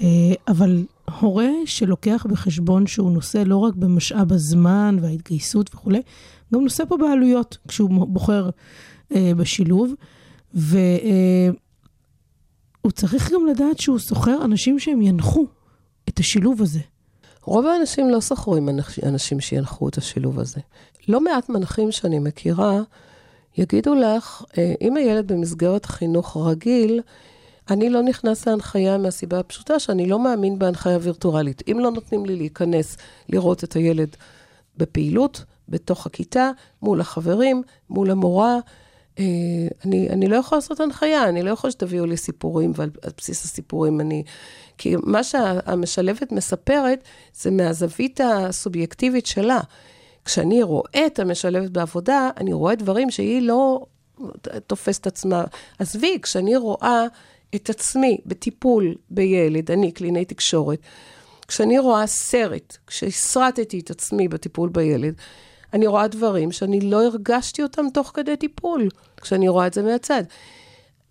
אה, 0.02 0.07
אבל 0.48 0.85
הורה 1.19 1.49
שלוקח 1.65 2.26
בחשבון 2.30 2.88
שהוא 2.88 3.11
נושא 3.11 3.43
לא 3.45 3.57
רק 3.57 3.76
במשאב 3.76 4.34
הזמן 4.34 4.98
וההתגייסות 5.02 5.76
וכולי, 5.76 6.02
גם 6.53 6.64
נושא 6.64 6.84
פה 6.85 6.98
בעלויות 6.98 7.57
כשהוא 7.68 8.07
בוחר 8.07 8.49
אה, 9.11 9.31
בשילוב, 9.38 9.93
והוא 10.53 11.53
צריך 12.93 13.31
גם 13.31 13.45
לדעת 13.52 13.80
שהוא 13.80 13.99
שוכר 13.99 14.45
אנשים 14.45 14.80
שהם 14.80 15.02
ינחו 15.02 15.45
את 16.10 16.19
השילוב 16.19 16.61
הזה. 16.61 16.90
רוב 17.43 17.65
האנשים 17.65 18.09
לא 18.09 18.22
שכרו 18.22 18.55
עם 18.55 18.69
אנש- 18.69 19.05
אנשים 19.07 19.39
שינחו 19.39 19.89
את 19.89 19.97
השילוב 19.97 20.39
הזה. 20.39 20.59
לא 21.07 21.22
מעט 21.22 21.49
מנחים 21.49 21.91
שאני 21.91 22.19
מכירה 22.19 22.81
יגידו 23.57 23.95
לך, 23.95 24.43
אה, 24.57 24.73
אם 24.81 24.97
הילד 24.97 25.31
במסגרת 25.31 25.85
חינוך 25.85 26.38
רגיל, 26.38 27.01
אני 27.69 27.89
לא 27.89 28.01
נכנס 28.03 28.47
להנחיה 28.47 28.97
מהסיבה 28.97 29.39
הפשוטה 29.39 29.80
שאני 29.80 30.05
לא 30.05 30.19
מאמין 30.19 30.59
בהנחיה 30.59 30.97
וירטואלית. 31.01 31.63
אם 31.72 31.80
לא 31.80 31.91
נותנים 31.91 32.26
לי 32.26 32.35
להיכנס 32.35 32.97
לראות 33.30 33.63
את 33.63 33.73
הילד 33.73 34.15
בפעילות, 34.77 35.43
בתוך 35.69 36.05
הכיתה, 36.05 36.51
מול 36.81 37.01
החברים, 37.01 37.63
מול 37.89 38.11
המורה, 38.11 38.57
אני, 39.85 40.09
אני 40.09 40.27
לא 40.27 40.35
יכולה 40.35 40.57
לעשות 40.57 40.79
הנחיה, 40.79 41.29
אני 41.29 41.43
לא 41.43 41.51
יכולה 41.51 41.71
שתביאו 41.71 42.05
לי 42.05 42.17
סיפורים, 42.17 42.71
ועל 42.75 42.89
על 43.01 43.11
בסיס 43.17 43.45
הסיפורים 43.45 44.01
אני... 44.01 44.23
כי 44.77 44.95
מה 45.03 45.23
שהמשלבת 45.23 46.31
מספרת 46.31 47.03
זה 47.33 47.51
מהזווית 47.51 48.19
הסובייקטיבית 48.23 49.25
שלה. 49.25 49.59
כשאני 50.25 50.63
רואה 50.63 51.05
את 51.07 51.19
המשלבת 51.19 51.69
בעבודה, 51.69 52.29
אני 52.38 52.53
רואה 52.53 52.75
דברים 52.75 53.11
שהיא 53.11 53.41
לא 53.41 53.85
תופסת 54.67 55.07
עצמה. 55.07 55.43
עזבי, 55.79 56.17
כשאני 56.21 56.55
רואה 56.55 57.05
את 57.55 57.69
עצמי 57.69 58.17
בטיפול 58.25 58.95
בילד, 59.09 59.71
אני 59.71 59.91
קלינאי 59.91 60.25
תקשורת, 60.25 60.79
כשאני 61.47 61.79
רואה 61.79 62.07
סרט, 62.07 62.77
כשהסרטתי 62.88 63.79
את 63.79 63.89
עצמי 63.89 64.27
בטיפול 64.27 64.69
בילד, 64.69 65.13
אני 65.73 65.88
רואה 65.88 66.07
דברים 66.07 66.52
שאני 66.52 66.81
לא 66.81 67.06
הרגשתי 67.06 67.64
אותם 67.64 67.85
תוך 67.93 68.11
כדי 68.14 68.35
טיפול, 68.35 68.89
כשאני 69.22 69.49
רואה 69.49 69.68
את 69.68 69.73
זה 69.73 69.81
מהצד. 69.84 70.23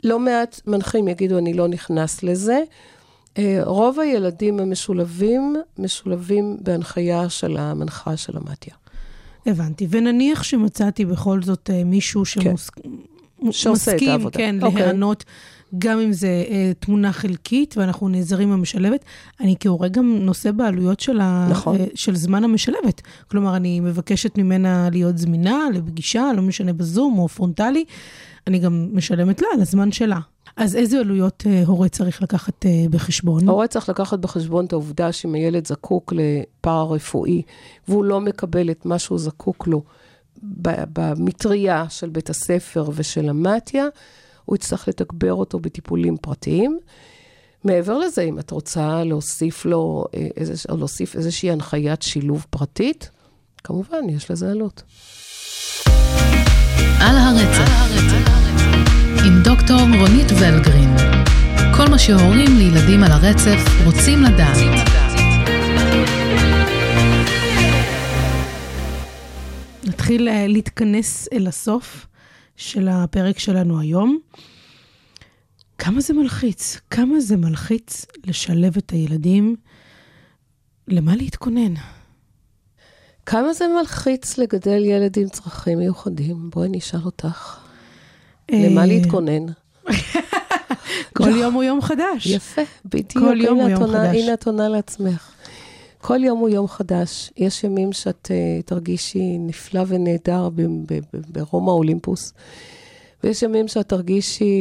לא 0.05 0.19
מעט 0.19 0.61
מנחים 0.67 1.09
יגידו, 1.09 1.39
אני 1.39 1.55
לא 1.55 1.69
נכנס 1.69 2.23
לזה. 2.23 2.63
אה, 3.39 3.61
רוב 3.65 4.01
הילדים 4.01 4.61
המשולבים, 4.61 5.57
משולבים 5.79 6.57
בהנחיה 6.61 7.29
של 7.29 7.57
המנחה 7.57 8.17
של 8.17 8.37
המתיה. 8.37 8.75
הבנתי. 9.47 9.87
ונניח 9.91 10.43
שמצאתי 10.43 11.05
בכל 11.05 11.43
זאת 11.43 11.71
אה, 11.71 11.85
מישהו 11.85 12.25
שמוס... 12.25 12.71
שעושה 13.51 13.97
את 13.97 14.03
העבודה. 14.03 14.39
כן, 14.39 14.57
אוקיי. 14.63 14.83
להיענות, 14.83 15.25
גם 15.79 15.99
אם 15.99 16.13
זה 16.13 16.45
אה, 16.49 16.73
תמונה 16.79 17.13
חלקית, 17.13 17.75
ואנחנו 17.79 18.09
נעזרים 18.09 18.51
במשלבת. 18.51 19.05
אני 19.41 19.57
כהורה 19.61 19.89
גם 19.89 20.19
נושא 20.21 20.51
בעלויות 20.51 21.01
של, 21.01 21.21
ה... 21.21 21.49
נכון. 21.51 21.77
אה, 21.77 21.87
של 21.95 22.17
זמן 22.17 22.45
המשלבת. 22.45 23.03
כלומר, 23.31 23.57
אני 23.57 23.81
מבקשת 23.81 24.39
ממנה 24.39 24.89
להיות 24.93 25.19
זמינה 25.19 25.59
לפגישה, 25.75 26.31
לא 26.37 26.43
משנה 26.43 26.73
בזום 26.73 27.19
או 27.19 27.29
פרונטלי, 27.29 27.85
אני 28.47 28.59
גם 28.59 28.89
משלמת 28.93 29.43
לה 29.43 29.49
על 29.55 29.61
הזמן 29.61 29.93
שלה. 29.93 30.21
אז 30.57 30.77
איזה 30.77 30.99
עלויות 30.99 31.45
אה, 31.47 31.63
הורה 31.67 31.89
צריך 31.89 32.23
לקחת 32.23 32.67
אה, 32.67 32.85
בחשבון? 32.91 33.49
ההורה 33.49 33.67
צריך 33.67 33.89
לקחת 33.89 34.19
בחשבון 34.19 34.65
את 34.65 34.73
העובדה 34.73 35.13
שאם 35.13 35.35
הילד 35.35 35.67
זקוק 35.67 36.13
לפארה-רפואי, 36.17 37.43
והוא 37.89 38.05
לא 38.05 38.21
מקבל 38.21 38.71
את 38.71 38.87
מה 38.87 38.99
שהוא 38.99 39.19
זקוק 39.19 39.67
לו 39.67 39.83
במטריה 40.43 41.85
של 41.89 42.09
בית 42.09 42.31
הספר 42.31 42.91
ושל 42.95 43.29
המתיה, 43.29 43.87
הוא 44.51 44.57
יצטרך 44.57 44.89
לתגבר 44.89 45.35
אותו 45.35 45.59
בטיפולים 45.59 46.17
פרטיים. 46.17 46.79
מעבר 47.65 47.99
לזה, 47.99 48.23
אם 48.23 48.39
את 48.39 48.51
רוצה 48.51 49.05
להוסיף 49.05 49.65
לו, 49.65 50.05
אה, 50.15 50.27
איזה, 50.37 50.55
או 50.69 50.77
להוסיף 50.77 51.17
איזושהי 51.17 51.51
הנחיית 51.51 52.03
שילוב 52.03 52.47
פרטית, 52.51 53.11
כמובן, 53.65 54.09
יש 54.09 54.31
לזה 54.31 54.51
עלות. 54.51 54.83
על 57.01 57.17
הרצף, 57.17 57.71
עם 59.27 59.43
דוקטור 59.45 59.81
רונית 59.81 60.27
ולגרין. 60.41 60.97
כל 61.77 61.89
מה 61.91 61.99
שהורים 61.99 62.57
לילדים 62.59 63.03
על 63.03 63.13
הרצף 63.13 63.61
רוצים 63.85 64.23
לדעת. 64.23 64.57
נתחיל 69.85 70.29
אה, 70.29 70.47
להתכנס 70.47 71.29
אל 71.33 71.47
הסוף 71.47 72.07
של 72.61 72.89
הפרק 72.89 73.39
שלנו 73.39 73.81
היום. 73.81 74.19
כמה 75.79 76.01
זה 76.01 76.15
מלחיץ, 76.15 76.81
כמה 76.91 77.21
זה 77.21 77.37
מלחיץ 77.37 78.07
לשלב 78.27 78.77
את 78.77 78.91
הילדים, 78.91 79.57
למה 80.89 81.17
להתכונן? 81.17 81.75
כמה 83.27 83.53
זה 83.53 83.65
מלחיץ 83.79 84.39
לגדל 84.39 84.85
ילד 84.85 85.19
עם 85.19 85.29
צרכים 85.29 85.79
מיוחדים? 85.79 86.51
בואי 86.51 86.69
נשאל 86.73 87.01
אותך. 87.05 87.59
אה, 88.53 88.69
למה 88.69 88.87
להתכונן? 88.87 89.47
כל 91.17 91.37
יום 91.37 91.55
הוא 91.55 91.63
יום 91.63 91.83
חדש. 91.83 92.27
יפה, 92.27 92.63
בדיוק. 92.85 93.25
כל 93.25 93.41
יום 93.41 93.61
הוא 93.61 93.69
יום 93.69 93.87
חדש. 93.87 94.17
הנה 94.17 94.35
את 94.35 94.47
עונה 94.47 94.69
לעצמך. 94.69 95.33
כל 96.01 96.25
יום 96.25 96.39
הוא 96.39 96.49
יום 96.49 96.69
חדש. 96.69 97.33
יש 97.37 97.65
ימים 97.65 97.93
שאת 97.93 98.29
uh, 98.31 98.63
תרגישי 98.67 99.39
נפלא 99.39 99.83
ונהדר 99.87 100.49
ברומא 101.29 101.71
אולימפוס, 101.71 102.33
ויש 103.25 103.43
ימים 103.43 103.69
שאת 103.69 103.89
תרגישי 103.89 104.55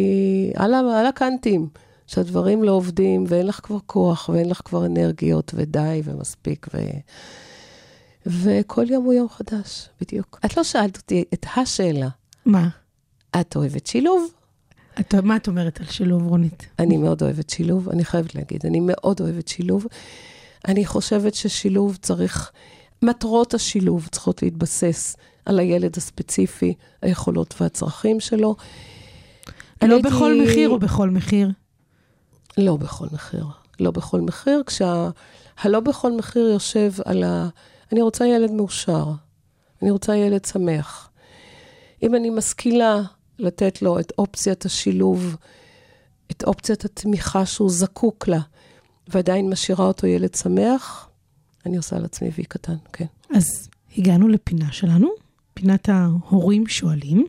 על, 0.56 0.74
על 0.74 1.06
הקנטים, 1.06 1.68
שהדברים 2.08 2.64
לא 2.64 2.72
עובדים, 2.72 3.24
ואין 3.28 3.48
לך 3.48 3.60
כבר 3.64 3.78
כוח, 3.86 4.30
ואין 4.30 4.50
לך 4.50 4.62
כבר 4.66 4.86
אנרגיות, 4.86 5.52
ודי, 5.56 6.02
ומספיק, 6.04 6.68
ו... 6.74 6.78
וכל 8.26 8.90
יום 8.90 9.06
הוא 9.06 9.14
יום 9.14 9.30
חדש, 9.30 9.90
בדיוק. 10.02 10.40
את 10.46 10.58
לא 10.58 10.64
שאלת 10.64 10.98
אותי 10.98 11.24
את 11.34 11.46
השאלה, 11.56 12.10
מה? 12.46 12.70
את 13.42 13.56
אוהבת 13.56 13.88
שילוב? 13.88 14.28
את, 15.00 15.16
מה 15.16 15.36
את 15.36 15.48
אומרת 15.48 15.80
על 15.80 15.86
שילוב, 15.86 16.28
רונית? 16.28 16.68
אני 16.80 16.98
מאוד 16.98 17.22
אוהבת 17.22 17.50
שילוב, 17.50 17.90
אני 17.90 18.06
חייבת 18.06 18.36
להגיד, 18.36 18.66
אני 18.66 18.80
מאוד 18.80 19.22
אוהבת 19.22 19.48
שילוב. 19.48 19.86
אני 20.68 20.86
חושבת 20.86 21.36
ששילוב 21.36 21.98
צריך, 22.02 22.52
מטרות 23.02 23.54
השילוב 23.54 24.08
צריכות 24.12 24.42
להתבסס 24.44 25.16
על 25.46 25.60
הילד 25.60 25.98
הספציפי, 25.98 26.74
היכולות 27.02 27.56
והצרכים 27.62 28.20
שלו. 28.20 28.56
לא 29.84 29.94
הייתי- 29.94 30.10
בכל 30.10 30.34
מחיר 30.44 30.70
או 30.70 30.80
בכל 30.80 31.10
מחיר? 31.10 31.50
לא 32.58 32.78
בכל 32.78 33.06
מחיר. 33.12 33.46
לא 33.80 33.92
בכל 33.92 34.22
מחיר, 34.22 34.64
כשה... 34.66 35.10
הלא 35.62 35.80
בכל 35.80 36.12
מחיר 36.12 36.48
יושב 36.48 36.92
על 37.06 37.24
ה... 37.24 37.50
אני 37.92 38.02
רוצה 38.02 38.28
ילד 38.28 38.52
מאושר, 38.52 39.06
אני 39.82 39.92
רוצה 39.92 40.16
ילד 40.16 40.46
שמח. 40.46 41.10
אם 42.04 42.16
אני 42.16 42.30
משכילה 42.30 43.02
לתת 43.40 43.82
לו 43.82 44.00
את 44.00 44.14
אופציית 44.18 44.66
השילוב, 44.66 45.36
את 46.32 46.44
אופציית 46.44 46.86
התמיכה 46.86 47.46
שהוא 47.46 47.70
זקוק 47.70 48.28
לה, 48.28 48.40
ועדיין 49.10 49.50
משאירה 49.50 49.86
אותו 49.86 50.08
ילד 50.08 50.36
שמח, 50.36 51.10
אני 51.66 51.78
עושה 51.78 51.96
על 51.96 52.06
עצמי 52.06 52.30
וי 52.38 52.44
קטן, 52.44 52.76
כן. 52.94 53.06
אז 53.36 53.70
הגענו 53.98 54.28
לפינה 54.28 54.72
שלנו, 54.72 55.10
פינת 55.54 55.90
ההורים 55.90 56.68
שואלים, 56.68 57.26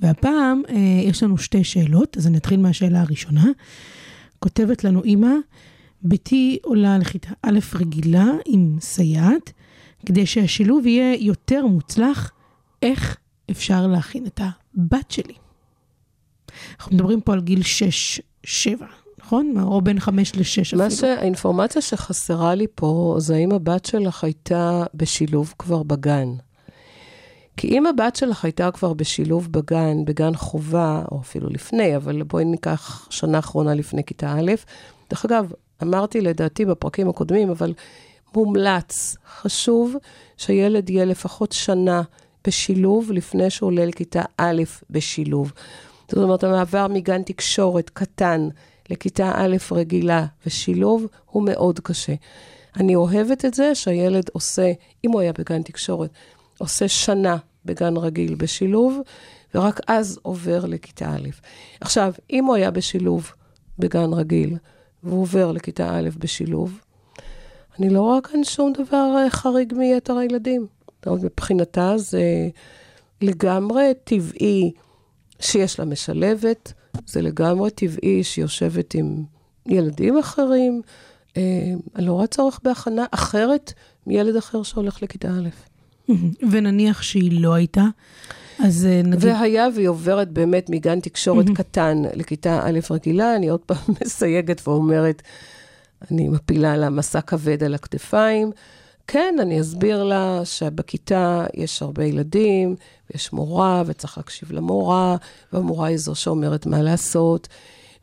והפעם 0.00 0.62
אה, 0.68 0.74
יש 1.04 1.22
לנו 1.22 1.38
שתי 1.38 1.64
שאלות, 1.64 2.16
אז 2.16 2.26
אני 2.26 2.38
אתחיל 2.38 2.60
מהשאלה 2.60 3.00
הראשונה. 3.00 3.44
כותבת 4.38 4.84
לנו 4.84 5.02
אימא, 5.02 5.34
ביתי 6.02 6.58
עולה 6.62 6.98
לכיתה 6.98 7.30
א' 7.42 7.58
רגילה 7.74 8.26
עם 8.46 8.76
סייעת, 8.80 9.52
כדי 10.06 10.26
שהשילוב 10.26 10.86
יהיה 10.86 11.14
יותר 11.14 11.66
מוצלח, 11.66 12.32
איך 12.82 13.16
אפשר 13.50 13.86
להכין 13.86 14.26
את 14.26 14.40
הבת 14.40 15.10
שלי? 15.10 15.34
אנחנו 16.78 16.96
מדברים 16.96 17.20
פה 17.20 17.32
על 17.32 17.40
גיל 17.40 17.62
6-7, 18.46 18.46
נכון? 19.24 19.54
או 19.62 19.80
בין 19.80 20.00
5 20.00 20.34
ל-6 20.34 20.62
אפילו. 20.62 20.82
מה 20.82 20.90
שהאינפורמציה 20.90 21.82
שחסרה 21.82 22.54
לי 22.54 22.66
פה, 22.74 23.16
זה 23.18 23.34
האם 23.34 23.52
הבת 23.52 23.84
שלך 23.84 24.24
הייתה 24.24 24.84
בשילוב 24.94 25.54
כבר 25.58 25.82
בגן. 25.82 26.28
כי 27.56 27.68
אם 27.68 27.86
הבת 27.86 28.16
שלך 28.16 28.44
הייתה 28.44 28.70
כבר 28.70 28.92
בשילוב 28.92 29.52
בגן, 29.52 30.04
בגן 30.04 30.34
חובה, 30.34 31.02
או 31.12 31.20
אפילו 31.20 31.48
לפני, 31.48 31.96
אבל 31.96 32.22
בואי 32.22 32.44
ניקח 32.44 33.06
שנה 33.10 33.38
אחרונה 33.38 33.74
לפני 33.74 34.04
כיתה 34.04 34.32
א', 34.32 34.52
דרך 35.10 35.24
אגב, 35.24 35.52
אמרתי 35.82 36.20
לדעתי 36.20 36.64
בפרקים 36.64 37.08
הקודמים, 37.08 37.50
אבל 37.50 37.72
מומלץ, 38.36 39.16
חשוב 39.40 39.96
שהילד 40.36 40.90
יהיה 40.90 41.04
לפחות 41.04 41.52
שנה 41.52 42.02
בשילוב 42.46 43.12
לפני 43.12 43.50
שהוא 43.50 43.66
עולה 43.66 43.86
לכיתה 43.86 44.22
א' 44.36 44.62
בשילוב. 44.90 45.52
זאת 46.08 46.22
אומרת, 46.22 46.44
המעבר 46.44 46.88
מגן 46.88 47.22
תקשורת 47.22 47.90
קטן 47.90 48.48
לכיתה 48.90 49.32
א' 49.34 49.56
רגילה 49.72 50.26
ושילוב 50.46 51.06
הוא 51.26 51.42
מאוד 51.46 51.80
קשה. 51.80 52.14
אני 52.76 52.94
אוהבת 52.94 53.44
את 53.44 53.54
זה 53.54 53.74
שהילד 53.74 54.24
עושה, 54.32 54.72
אם 55.04 55.10
הוא 55.10 55.20
היה 55.20 55.32
בגן 55.32 55.62
תקשורת, 55.62 56.10
עושה 56.58 56.88
שנה 56.88 57.36
בגן 57.64 57.96
רגיל 57.96 58.34
בשילוב, 58.34 59.00
ורק 59.54 59.80
אז 59.86 60.18
עובר 60.22 60.64
לכיתה 60.66 61.14
א'. 61.14 61.28
עכשיו, 61.80 62.12
אם 62.30 62.44
הוא 62.44 62.54
היה 62.54 62.70
בשילוב 62.70 63.32
בגן 63.78 64.12
רגיל, 64.12 64.56
והוא 65.02 65.22
עובר 65.22 65.52
לכיתה 65.52 65.98
א' 65.98 66.08
בשילוב, 66.18 66.78
אני 67.78 67.90
לא 67.90 68.00
רואה 68.00 68.20
כאן 68.20 68.44
שום 68.44 68.72
דבר 68.72 69.16
אה, 69.16 69.30
חריג 69.30 69.74
מיתר 69.74 70.16
הילדים. 70.16 70.66
זאת 71.04 71.22
מבחינתה 71.22 71.98
זה 71.98 72.48
לגמרי 73.22 73.92
טבעי 74.04 74.72
שיש 75.40 75.78
לה 75.78 75.84
משלבת, 75.84 76.72
זה 77.06 77.22
לגמרי 77.22 77.70
טבעי 77.70 78.24
שהיא 78.24 78.42
יושבת 78.42 78.94
עם 78.94 79.24
ילדים 79.66 80.18
אחרים. 80.18 80.82
אה, 81.36 81.72
אני 81.96 82.06
לא 82.06 82.12
רואה 82.12 82.26
צורך 82.26 82.60
בהכנה 82.64 83.04
אחרת 83.10 83.72
מילד 84.06 84.36
אחר 84.36 84.62
שהולך 84.62 85.02
לכיתה 85.02 85.28
א'. 85.28 85.48
ונניח 86.50 87.02
שהיא 87.02 87.40
לא 87.42 87.54
הייתה, 87.54 87.84
אז 88.58 88.86
אה, 88.86 89.02
נגיד... 89.04 89.24
והיה 89.24 89.68
והיא 89.74 89.88
עוברת 89.88 90.30
באמת 90.30 90.70
מגן 90.70 91.00
תקשורת. 91.00 91.46
קטן 91.56 92.02
לכיתה 92.14 92.60
א' 92.64 92.78
רגילה, 92.90 93.36
אני 93.36 93.48
עוד 93.48 93.60
פעם 93.60 93.94
מסייגת 94.04 94.68
ואומרת, 94.68 95.22
אני 96.10 96.28
מפילה 96.28 96.76
לה 96.76 96.90
מסע 96.90 97.20
כבד 97.20 97.64
על 97.64 97.74
הכתפיים. 97.74 98.50
כן, 99.06 99.34
אני 99.40 99.60
אסביר 99.60 100.04
לה 100.04 100.40
שבכיתה 100.44 101.44
יש 101.54 101.82
הרבה 101.82 102.04
ילדים, 102.04 102.76
ויש 103.10 103.32
מורה, 103.32 103.82
וצריך 103.86 104.18
להקשיב 104.18 104.52
למורה, 104.52 105.16
והמורה 105.52 105.88
היא 105.88 105.96
זו 105.96 106.14
שאומרת 106.14 106.66
מה 106.66 106.82
לעשות, 106.82 107.48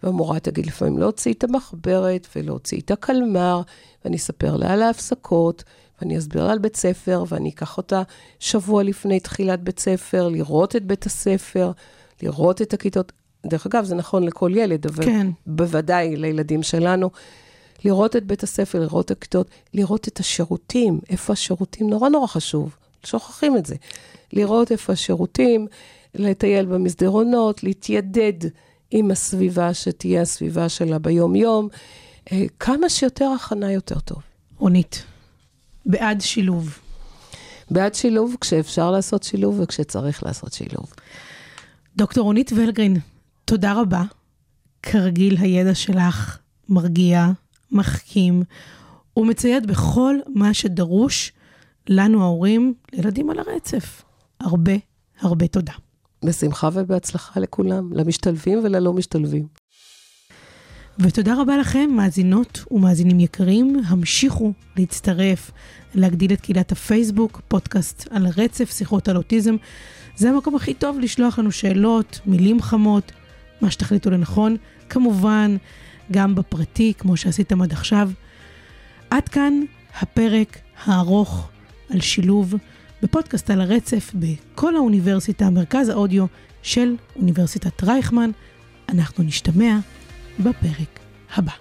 והמורה 0.03 0.40
תגיד 0.40 0.65
לפעמים 0.65 0.98
להוציא 0.98 1.34
את 1.34 1.44
המחברת 1.44 2.28
ולהוציא 2.36 2.82
את 2.82 2.91
הקלמר, 2.91 3.61
ואני 4.06 4.18
אספר 4.18 4.57
לה 4.57 4.73
על 4.73 4.82
ההפסקות, 4.82 5.64
ואני 6.02 6.18
אסביר 6.18 6.45
לה 6.45 6.52
על 6.52 6.60
בית 6.60 6.76
ספר, 6.76 7.23
ואני 7.28 7.49
אקח 7.49 7.78
אותה 7.78 8.02
שבוע 8.40 8.84
לפני 8.84 9.19
תחילת 9.19 9.60
בית 9.64 9.80
ספר, 9.80 10.28
לראות 10.28 10.76
את 10.76 10.86
בית 10.86 11.06
הספר, 11.06 11.72
לראות 12.23 12.61
את 12.61 12.73
הכיתות. 12.73 13.11
דרך 13.45 13.65
אגב, 13.65 13.84
זה 13.84 13.95
נכון 13.95 14.23
לכל 14.23 14.52
ילד, 14.56 14.86
אבל 14.86 15.06
כן. 15.06 15.28
בוודאי 15.48 16.15
לילדים 16.15 16.64
שלנו. 16.64 17.10
לראות 17.86 18.16
את 18.16 18.26
בית 18.26 18.44
הספר, 18.44 18.80
לראות 18.80 19.06
את 19.06 19.12
הכיתות, 19.12 19.48
לראות 19.74 20.08
את 20.08 20.20
השירותים, 20.20 20.99
איפה 21.10 21.34
השירותים, 21.34 21.90
נורא 21.90 22.10
נורא 22.10 22.28
חשוב, 22.28 22.76
שוכחים 23.03 23.58
את 23.58 23.66
זה. 23.66 23.76
לראות 24.34 24.72
איפה 24.72 24.94
השירותים, 24.94 25.68
לטייל 26.16 26.66
במסדרונות, 26.66 27.64
להתיידד 27.64 28.49
עם 28.91 29.12
הסביבה 29.12 29.74
שתהיה 29.74 30.22
הסביבה 30.22 30.70
שלה 30.70 30.99
ביום-יום. 30.99 31.68
אה, 32.32 32.45
כמה 32.60 32.90
שיותר 32.90 33.26
הכנה 33.26 33.72
יותר 33.72 33.99
טוב. 33.99 34.22
רונית, 34.58 35.03
בעד 35.86 36.22
שילוב. 36.22 36.78
בעד 37.72 37.95
שילוב 37.95 38.36
כשאפשר 38.41 38.91
לעשות 38.91 39.24
שילוב 39.24 39.60
וכשצריך 39.60 40.24
לעשות 40.24 40.53
שילוב. 40.53 40.94
דוקטור 41.98 42.24
רונית 42.24 42.52
ולגרין, 42.56 42.98
תודה 43.45 43.74
רבה. 43.74 44.03
כרגיל, 44.84 45.38
הידע 45.40 45.76
שלך 45.76 46.38
מרגיע, 46.70 47.28
מחכים, 47.72 48.43
ומצייד 49.18 49.68
בכל 49.68 50.15
מה 50.35 50.53
שדרוש 50.53 51.31
לנו 51.89 52.23
ההורים 52.23 52.73
לילדים 52.93 53.30
על 53.30 53.39
הרצף. 53.39 54.03
הרבה 54.39 54.73
הרבה 55.19 55.48
תודה. 55.48 55.73
בשמחה 56.26 56.69
ובהצלחה 56.73 57.39
לכולם, 57.39 57.93
למשתלבים 57.93 58.60
וללא 58.64 58.93
משתלבים. 58.93 59.48
ותודה 60.99 61.41
רבה 61.41 61.57
לכם, 61.57 61.89
מאזינות 61.95 62.64
ומאזינים 62.72 63.19
יקרים. 63.19 63.81
המשיכו 63.88 64.53
להצטרף, 64.77 65.52
להגדיל 65.95 66.34
את 66.34 66.41
קהילת 66.41 66.72
הפייסבוק, 66.72 67.41
פודקאסט 67.48 68.07
על 68.11 68.26
הרצף, 68.26 68.72
שיחות 68.72 69.07
על 69.07 69.18
אוטיזם. 69.18 69.56
זה 70.15 70.30
המקום 70.30 70.56
הכי 70.56 70.73
טוב 70.73 70.99
לשלוח 70.99 71.39
לנו 71.39 71.52
שאלות, 71.52 72.19
מילים 72.26 72.61
חמות, 72.61 73.11
מה 73.61 73.72
שתחליטו 73.72 74.10
לנכון. 74.10 74.56
כמובן, 74.89 75.56
גם 76.12 76.36
בפרטי, 76.36 76.94
כמו 76.98 77.18
שעשיתם 77.18 77.62
עד 77.62 77.72
עכשיו. 77.72 78.10
עד 79.10 79.30
כאן 79.30 79.54
הפרק 80.02 80.58
הארוך 80.86 81.50
על 81.90 82.02
שילוב 82.02 82.56
בפודקאסט 83.04 83.50
על 83.50 83.62
הרצף 83.62 84.12
בכל 84.16 84.76
האוניברסיטה, 84.76 85.50
מרכז 85.50 85.90
האודיו 85.90 86.26
של 86.64 86.96
אוניברסיטת 87.16 87.84
רייכמן. 87.84 88.30
אנחנו 88.90 89.24
נשתמע 89.24 89.78
בפרק 90.40 91.00
הבא. 91.36 91.52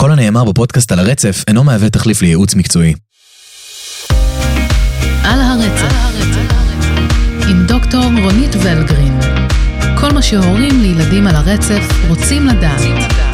כל 0.00 0.12
הנאמר 0.12 0.44
בפודקאסט 0.44 0.92
על 0.92 0.98
הרצף 0.98 1.44
אינו 1.48 1.64
מהווה 1.64 1.90
תחליף 1.90 2.22
לייעוץ 2.22 2.54
מקצועי. 2.54 2.94
על 5.24 5.40
הרצף, 5.40 5.94
עם 7.48 7.66
דוקטור 7.66 8.04
רונית 8.22 8.54
ולגרין. 8.54 9.20
כל 10.00 10.12
מה 10.12 10.22
שהורים 10.22 10.80
לילדים 10.80 11.26
על 11.26 11.36
הרצף 11.36 11.88
רוצים 12.08 12.46
לדעת. 12.46 13.25